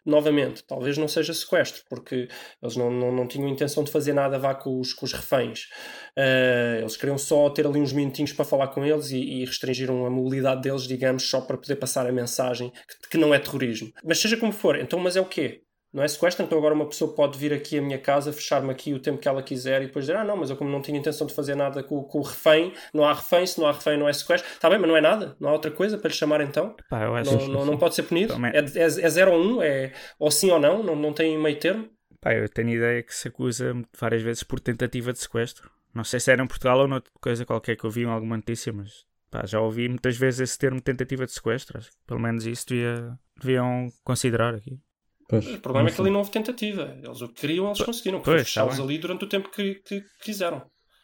Novamente, 0.07 0.63
talvez 0.63 0.97
não 0.97 1.05
seja 1.05 1.33
sequestro, 1.33 1.83
porque 1.89 2.29
eles 2.63 2.77
não, 2.77 2.89
não, 2.89 3.11
não 3.11 3.27
tinham 3.27 3.49
intenção 3.49 3.83
de 3.83 3.91
fazer 3.91 4.13
nada 4.13 4.39
vá 4.39 4.55
com 4.55 4.79
os, 4.79 4.93
com 4.93 5.05
os 5.05 5.11
reféns. 5.11 5.67
Eh, 6.15 6.77
eles 6.79 6.95
queriam 6.95 7.17
só 7.17 7.49
ter 7.49 7.67
ali 7.67 7.81
uns 7.81 7.91
minutinhos 7.91 8.31
para 8.31 8.45
falar 8.45 8.69
com 8.69 8.85
eles 8.85 9.11
e, 9.11 9.17
e 9.17 9.45
restringiram 9.45 10.05
a 10.05 10.09
mobilidade 10.09 10.61
deles, 10.61 10.83
digamos, 10.83 11.29
só 11.29 11.41
para 11.41 11.57
poder 11.57 11.75
passar 11.75 12.07
a 12.07 12.11
mensagem 12.13 12.71
que, 12.71 13.09
que 13.09 13.17
não 13.17 13.33
é 13.33 13.39
terrorismo. 13.39 13.91
Mas 14.01 14.19
seja 14.19 14.37
como 14.37 14.53
for, 14.53 14.79
então, 14.79 14.97
mas 14.97 15.17
é 15.17 15.19
o 15.19 15.25
quê? 15.25 15.66
Não 15.93 16.03
é 16.03 16.07
sequestro? 16.07 16.45
Então 16.45 16.57
agora 16.57 16.75
uma 16.75 16.87
pessoa 16.87 17.13
pode 17.13 17.37
vir 17.37 17.53
aqui 17.53 17.77
à 17.77 17.81
minha 17.81 17.97
casa, 17.97 18.33
fechar-me 18.33 18.69
aqui 18.71 18.93
o 18.93 18.99
tempo 18.99 19.17
que 19.17 19.27
ela 19.27 19.41
quiser 19.41 19.81
e 19.81 19.87
depois 19.87 20.05
dizer, 20.05 20.17
ah 20.17 20.23
não, 20.23 20.37
mas 20.37 20.49
eu 20.49 20.57
como 20.57 20.69
não 20.69 20.81
tinha 20.81 20.99
intenção 20.99 21.25
de 21.25 21.33
fazer 21.33 21.55
nada 21.55 21.81
com, 21.81 22.03
com 22.03 22.19
o 22.19 22.21
refém, 22.21 22.73
não 22.93 23.03
há 23.03 23.13
refém, 23.13 23.45
se 23.47 23.59
não 23.59 23.67
há 23.67 23.71
refém 23.71 23.97
não 23.97 24.07
é 24.07 24.13
sequestro. 24.13 24.49
Está 24.51 24.69
bem, 24.69 24.77
mas 24.77 24.87
não 24.87 24.97
é 24.97 25.01
nada? 25.01 25.35
Não 25.39 25.49
há 25.49 25.53
outra 25.53 25.71
coisa 25.71 25.97
para 25.97 26.09
lhe 26.09 26.13
chamar 26.13 26.41
então? 26.41 26.75
Pá, 26.89 27.05
Não, 27.23 27.47
não, 27.47 27.65
não 27.65 27.77
pode 27.77 27.95
ser 27.95 28.03
punido? 28.03 28.33
É, 28.53 28.59
é, 28.59 28.83
é 28.83 29.09
zero 29.09 29.31
ou 29.31 29.41
um? 29.41 29.61
É 29.61 29.93
ou 30.19 30.29
sim 30.29 30.51
ou 30.51 30.59
não? 30.59 30.83
Não, 30.83 30.95
não 30.95 31.13
tem 31.13 31.37
meio 31.37 31.59
termo? 31.59 31.89
Pá, 32.19 32.33
eu 32.33 32.49
tenho 32.49 32.69
ideia 32.69 33.01
que 33.03 33.15
se 33.15 33.27
acusa 33.27 33.73
várias 33.97 34.21
vezes 34.21 34.43
por 34.43 34.59
tentativa 34.59 35.13
de 35.13 35.19
sequestro. 35.19 35.69
Não 35.93 36.03
sei 36.03 36.19
se 36.19 36.31
era 36.31 36.43
em 36.43 36.47
Portugal 36.47 36.79
ou 36.79 36.87
noutra 36.87 37.11
coisa 37.19 37.45
qualquer 37.45 37.75
que 37.75 37.85
eu 37.85 37.89
vi 37.89 38.01
em 38.01 38.07
alguma 38.07 38.35
notícia, 38.37 38.71
mas 38.73 39.05
pá, 39.31 39.45
já 39.45 39.59
ouvi 39.59 39.87
muitas 39.87 40.17
vezes 40.17 40.41
esse 40.41 40.57
termo 40.57 40.81
tentativa 40.81 41.25
de 41.25 41.31
sequestro. 41.31 41.79
Pelo 42.05 42.19
menos 42.19 42.45
isso 42.45 42.67
devia, 42.67 43.17
deviam 43.39 43.87
considerar 44.03 44.53
aqui. 44.53 44.79
Pois, 45.27 45.45
O 45.45 45.59
problema 45.59 45.89
é 45.89 45.91
que 45.91 45.99
ali 46.01 46.09
não 46.09 46.19
houve 46.19 46.31
tentativa. 46.31 46.97
Eles 47.03 47.21
o 47.21 47.27
que 47.27 47.41
queriam, 47.41 47.67
eles 47.67 47.81
conseguiram. 47.81 48.23
Fechá-los 48.23 48.77
tá 48.77 48.83
ali 48.83 48.97
durante 48.97 49.25
o 49.25 49.29
tempo 49.29 49.49
que, 49.49 49.75
que 49.75 50.01
quiseram. 50.21 50.61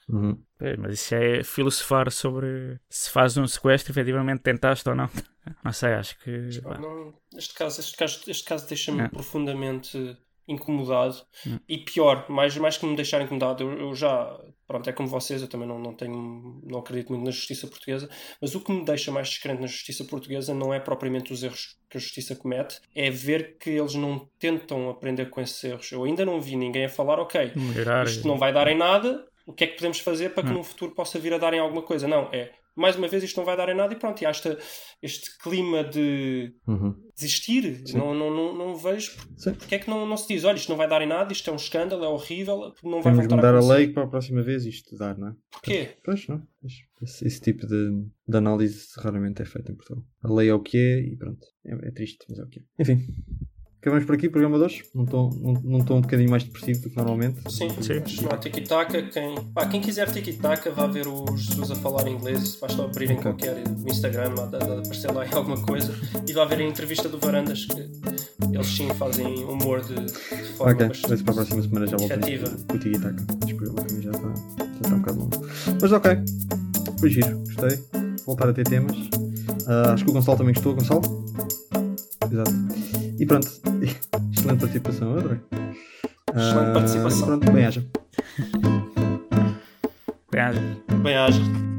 Uhum. 0.07 0.37
É, 0.59 0.75
mas 0.77 0.93
isso 0.93 1.15
é 1.15 1.43
filosofar 1.43 2.11
sobre 2.11 2.79
se 2.89 3.09
fazes 3.09 3.37
um 3.37 3.47
sequestro, 3.47 3.91
efetivamente 3.91 4.41
tentaste 4.41 4.87
ou 4.89 4.95
não. 4.95 5.09
Não 5.63 5.73
sei, 5.73 5.93
acho 5.93 6.17
que. 6.19 6.31
Não, 6.79 7.13
este 7.37 7.53
caso, 7.53 7.81
este 7.81 7.97
caso, 7.97 8.21
este 8.27 8.43
caso 8.45 8.65
deixa-me 8.67 9.01
É. 9.01 9.07
profundamente 9.09 10.17
incomodado 10.47 11.15
Hum. 11.45 11.59
e 11.67 11.77
pior, 11.77 12.29
mais, 12.29 12.55
mais 12.57 12.77
que 12.77 12.85
me 12.85 12.95
deixar 12.95 13.21
incomodado, 13.21 13.63
eu, 13.63 13.71
eu 13.79 13.95
já, 13.95 14.37
pronto, 14.67 14.89
é 14.89 14.93
como 14.93 15.07
vocês, 15.09 15.41
eu 15.41 15.47
também 15.47 15.67
não, 15.67 15.79
não 15.79 15.93
tenho, 15.93 16.61
não 16.65 16.79
acredito 16.79 17.09
muito 17.11 17.25
na 17.25 17.31
justiça 17.31 17.67
portuguesa, 17.67 18.09
mas 18.41 18.53
o 18.55 18.61
que 18.61 18.71
me 18.71 18.83
deixa 18.85 19.11
mais 19.11 19.29
descrente 19.29 19.61
na 19.61 19.67
justiça 19.67 20.03
portuguesa 20.05 20.53
não 20.53 20.73
é 20.73 20.79
propriamente 20.79 21.31
os 21.33 21.43
erros 21.43 21.77
que 21.89 21.97
a 21.97 21.99
justiça 21.99 22.35
comete, 22.35 22.79
é 22.95 23.09
ver 23.09 23.57
que 23.57 23.69
eles 23.69 23.93
não 23.95 24.27
tentam 24.39 24.89
aprender 24.89 25.29
com 25.29 25.39
esses 25.41 25.63
erros. 25.63 25.91
Eu 25.91 26.03
ainda 26.03 26.25
não 26.25 26.41
vi 26.41 26.55
ninguém 26.55 26.85
a 26.85 26.89
falar, 26.89 27.19
ok, 27.19 27.51
Melhorar. 27.55 28.05
isto 28.05 28.27
não 28.27 28.37
vai 28.37 28.51
dar 28.51 28.67
em 28.67 28.77
nada, 28.77 29.25
o 29.45 29.53
que 29.53 29.63
é 29.65 29.67
que 29.67 29.75
podemos 29.75 29.99
fazer 29.99 30.29
para 30.33 30.43
que 30.43 30.49
Hum. 30.49 30.57
no 30.57 30.63
futuro 30.63 30.93
possa 30.95 31.19
vir 31.19 31.33
a 31.33 31.37
dar 31.37 31.53
em 31.53 31.59
alguma 31.59 31.81
coisa? 31.81 32.07
Não, 32.07 32.29
é 32.31 32.51
mais 32.75 32.95
uma 32.95 33.07
vez 33.07 33.23
isto 33.23 33.37
não 33.37 33.45
vai 33.45 33.55
dar 33.57 33.69
em 33.69 33.75
nada 33.75 33.93
e 33.93 33.97
pronto, 33.97 34.21
e 34.21 34.25
há 34.25 34.29
esta, 34.29 34.57
este 35.01 35.37
clima 35.37 35.83
de 35.83 36.53
Uhum. 36.67 36.95
desistir. 37.15 37.81
Sim. 37.87 37.97
Não, 37.97 38.13
não, 38.13 38.29
não, 38.33 38.55
não 38.57 38.75
vejo 38.75 39.11
Sim. 39.37 39.53
porque 39.53 39.75
é 39.75 39.79
que 39.79 39.89
não, 39.89 40.05
não 40.05 40.17
se 40.17 40.27
diz, 40.27 40.43
olha, 40.43 40.55
isto 40.57 40.69
não 40.69 40.77
vai 40.77 40.87
dar 40.87 41.01
em 41.01 41.07
nada, 41.07 41.31
isto 41.31 41.49
é 41.49 41.53
um 41.53 41.57
escândalo, 41.57 42.03
é 42.03 42.07
horrível, 42.07 42.73
não 42.83 43.01
vai 43.01 43.13
Temos 43.13 43.17
voltar 43.19 43.35
mudar 43.35 43.47
a 43.55 43.57
acontecer. 43.59 43.73
lei 43.77 43.87
para 43.93 44.03
a 44.03 44.07
próxima 44.07 44.41
vez 44.41 44.65
isto 44.65 44.95
dar, 44.97 45.17
não 45.17 45.29
é? 45.29 45.33
Porquê? 45.51 45.89
Pois 46.03 46.27
não. 46.27 46.41
Esse, 47.01 47.27
esse 47.27 47.41
tipo 47.41 47.67
de, 47.67 47.91
de 48.27 48.37
análise 48.37 48.87
raramente 48.97 49.41
é 49.41 49.45
feito 49.45 49.71
em 49.71 49.75
Portugal. 49.75 50.03
A 50.23 50.33
lei 50.33 50.49
é 50.49 50.53
o 50.53 50.61
que 50.61 50.77
é 50.77 50.99
e 51.01 51.15
pronto. 51.17 51.45
É, 51.65 51.87
é 51.87 51.91
triste, 51.91 52.25
mas 52.29 52.39
é 52.39 52.43
o 52.43 52.47
que 52.47 52.59
é. 52.59 52.63
Enfim. 52.79 53.05
Acabamos 53.83 54.05
por 54.05 54.15
aqui, 54.15 54.29
programa 54.29 54.57
2. 54.57 54.83
Não 54.95 55.03
estou 55.03 55.29
não, 55.41 55.53
não 55.61 55.79
estou 55.79 55.97
um 55.97 56.01
bocadinho 56.01 56.29
mais 56.29 56.41
depressivo 56.45 56.83
do 56.83 56.89
que 56.89 56.95
normalmente. 56.95 57.41
Sim, 57.51 57.67
Sim. 57.81 57.99
mas 58.01 58.21
não 58.21 58.39
tiki-taka. 58.39 59.01
Quem, 59.03 59.35
pá, 59.53 59.65
quem 59.65 59.81
quiser 59.81 60.09
tiki-taka, 60.09 60.71
vá 60.71 60.87
ver 60.87 61.05
o 61.05 61.25
Jesus 61.35 61.69
a 61.69 61.75
falar 61.75 62.07
inglês. 62.07 62.55
Basta 62.61 62.81
abrirem 62.81 63.17
Ok. 63.17 63.23
qualquer 63.33 63.61
Instagram, 63.85 64.35
há 64.41 64.45
de 64.45 64.55
aparecer 64.55 65.11
lá 65.11 65.27
em 65.27 65.33
alguma 65.35 65.61
coisa. 65.61 65.93
E 66.25 66.31
vá 66.31 66.45
ver 66.45 66.59
a 66.59 66.63
entrevista 66.63 67.09
do 67.09 67.17
Varandas, 67.19 67.65
que 67.65 67.73
eles 68.53 68.67
sim 68.67 68.87
fazem 68.93 69.43
humor 69.43 69.81
de, 69.81 69.95
de 69.95 70.13
forma 70.53 70.71
Ok, 70.71 70.93
se 70.93 71.21
para 71.21 71.33
a 71.33 71.35
próxima 71.35 71.61
semana 71.61 71.85
já 71.85 71.97
voltamos 71.97 72.25
efetiva. 72.25 72.57
com 72.69 72.75
o 72.77 72.79
Tiki 72.79 72.99
Taka. 73.01 73.25
Este 73.41 73.53
programa 73.55 73.81
também 73.85 74.01
já 74.01 74.11
está, 74.11 74.27
já 74.29 74.79
está 74.81 74.95
um 74.95 74.99
bocado 74.99 75.19
longo. 75.19 75.47
Mas 75.81 75.91
ok, 75.91 76.11
foi 77.01 77.09
giro, 77.09 77.37
gostei. 77.39 77.83
Voltar 78.25 78.47
a 78.47 78.53
ter 78.53 78.63
temas. 78.63 78.95
Ah, 79.67 79.91
acho 79.91 80.05
que 80.05 80.09
o 80.09 80.13
Gonçalo 80.13 80.37
também 80.37 80.53
gostou, 80.53 80.73
Gonçalo? 80.73 81.01
Exato. 82.31 83.02
E 83.19 83.25
pronto, 83.25 83.47
excelente 84.33 84.59
participação, 84.59 85.17
André. 85.17 85.39
Excelente 86.35 86.73
participação. 86.73 87.27
Pronto, 87.27 87.51
bem 87.51 87.65
haja. 87.65 87.85
Bem, 90.31 91.01
Bem, 91.03 91.15
haja. 91.15 91.72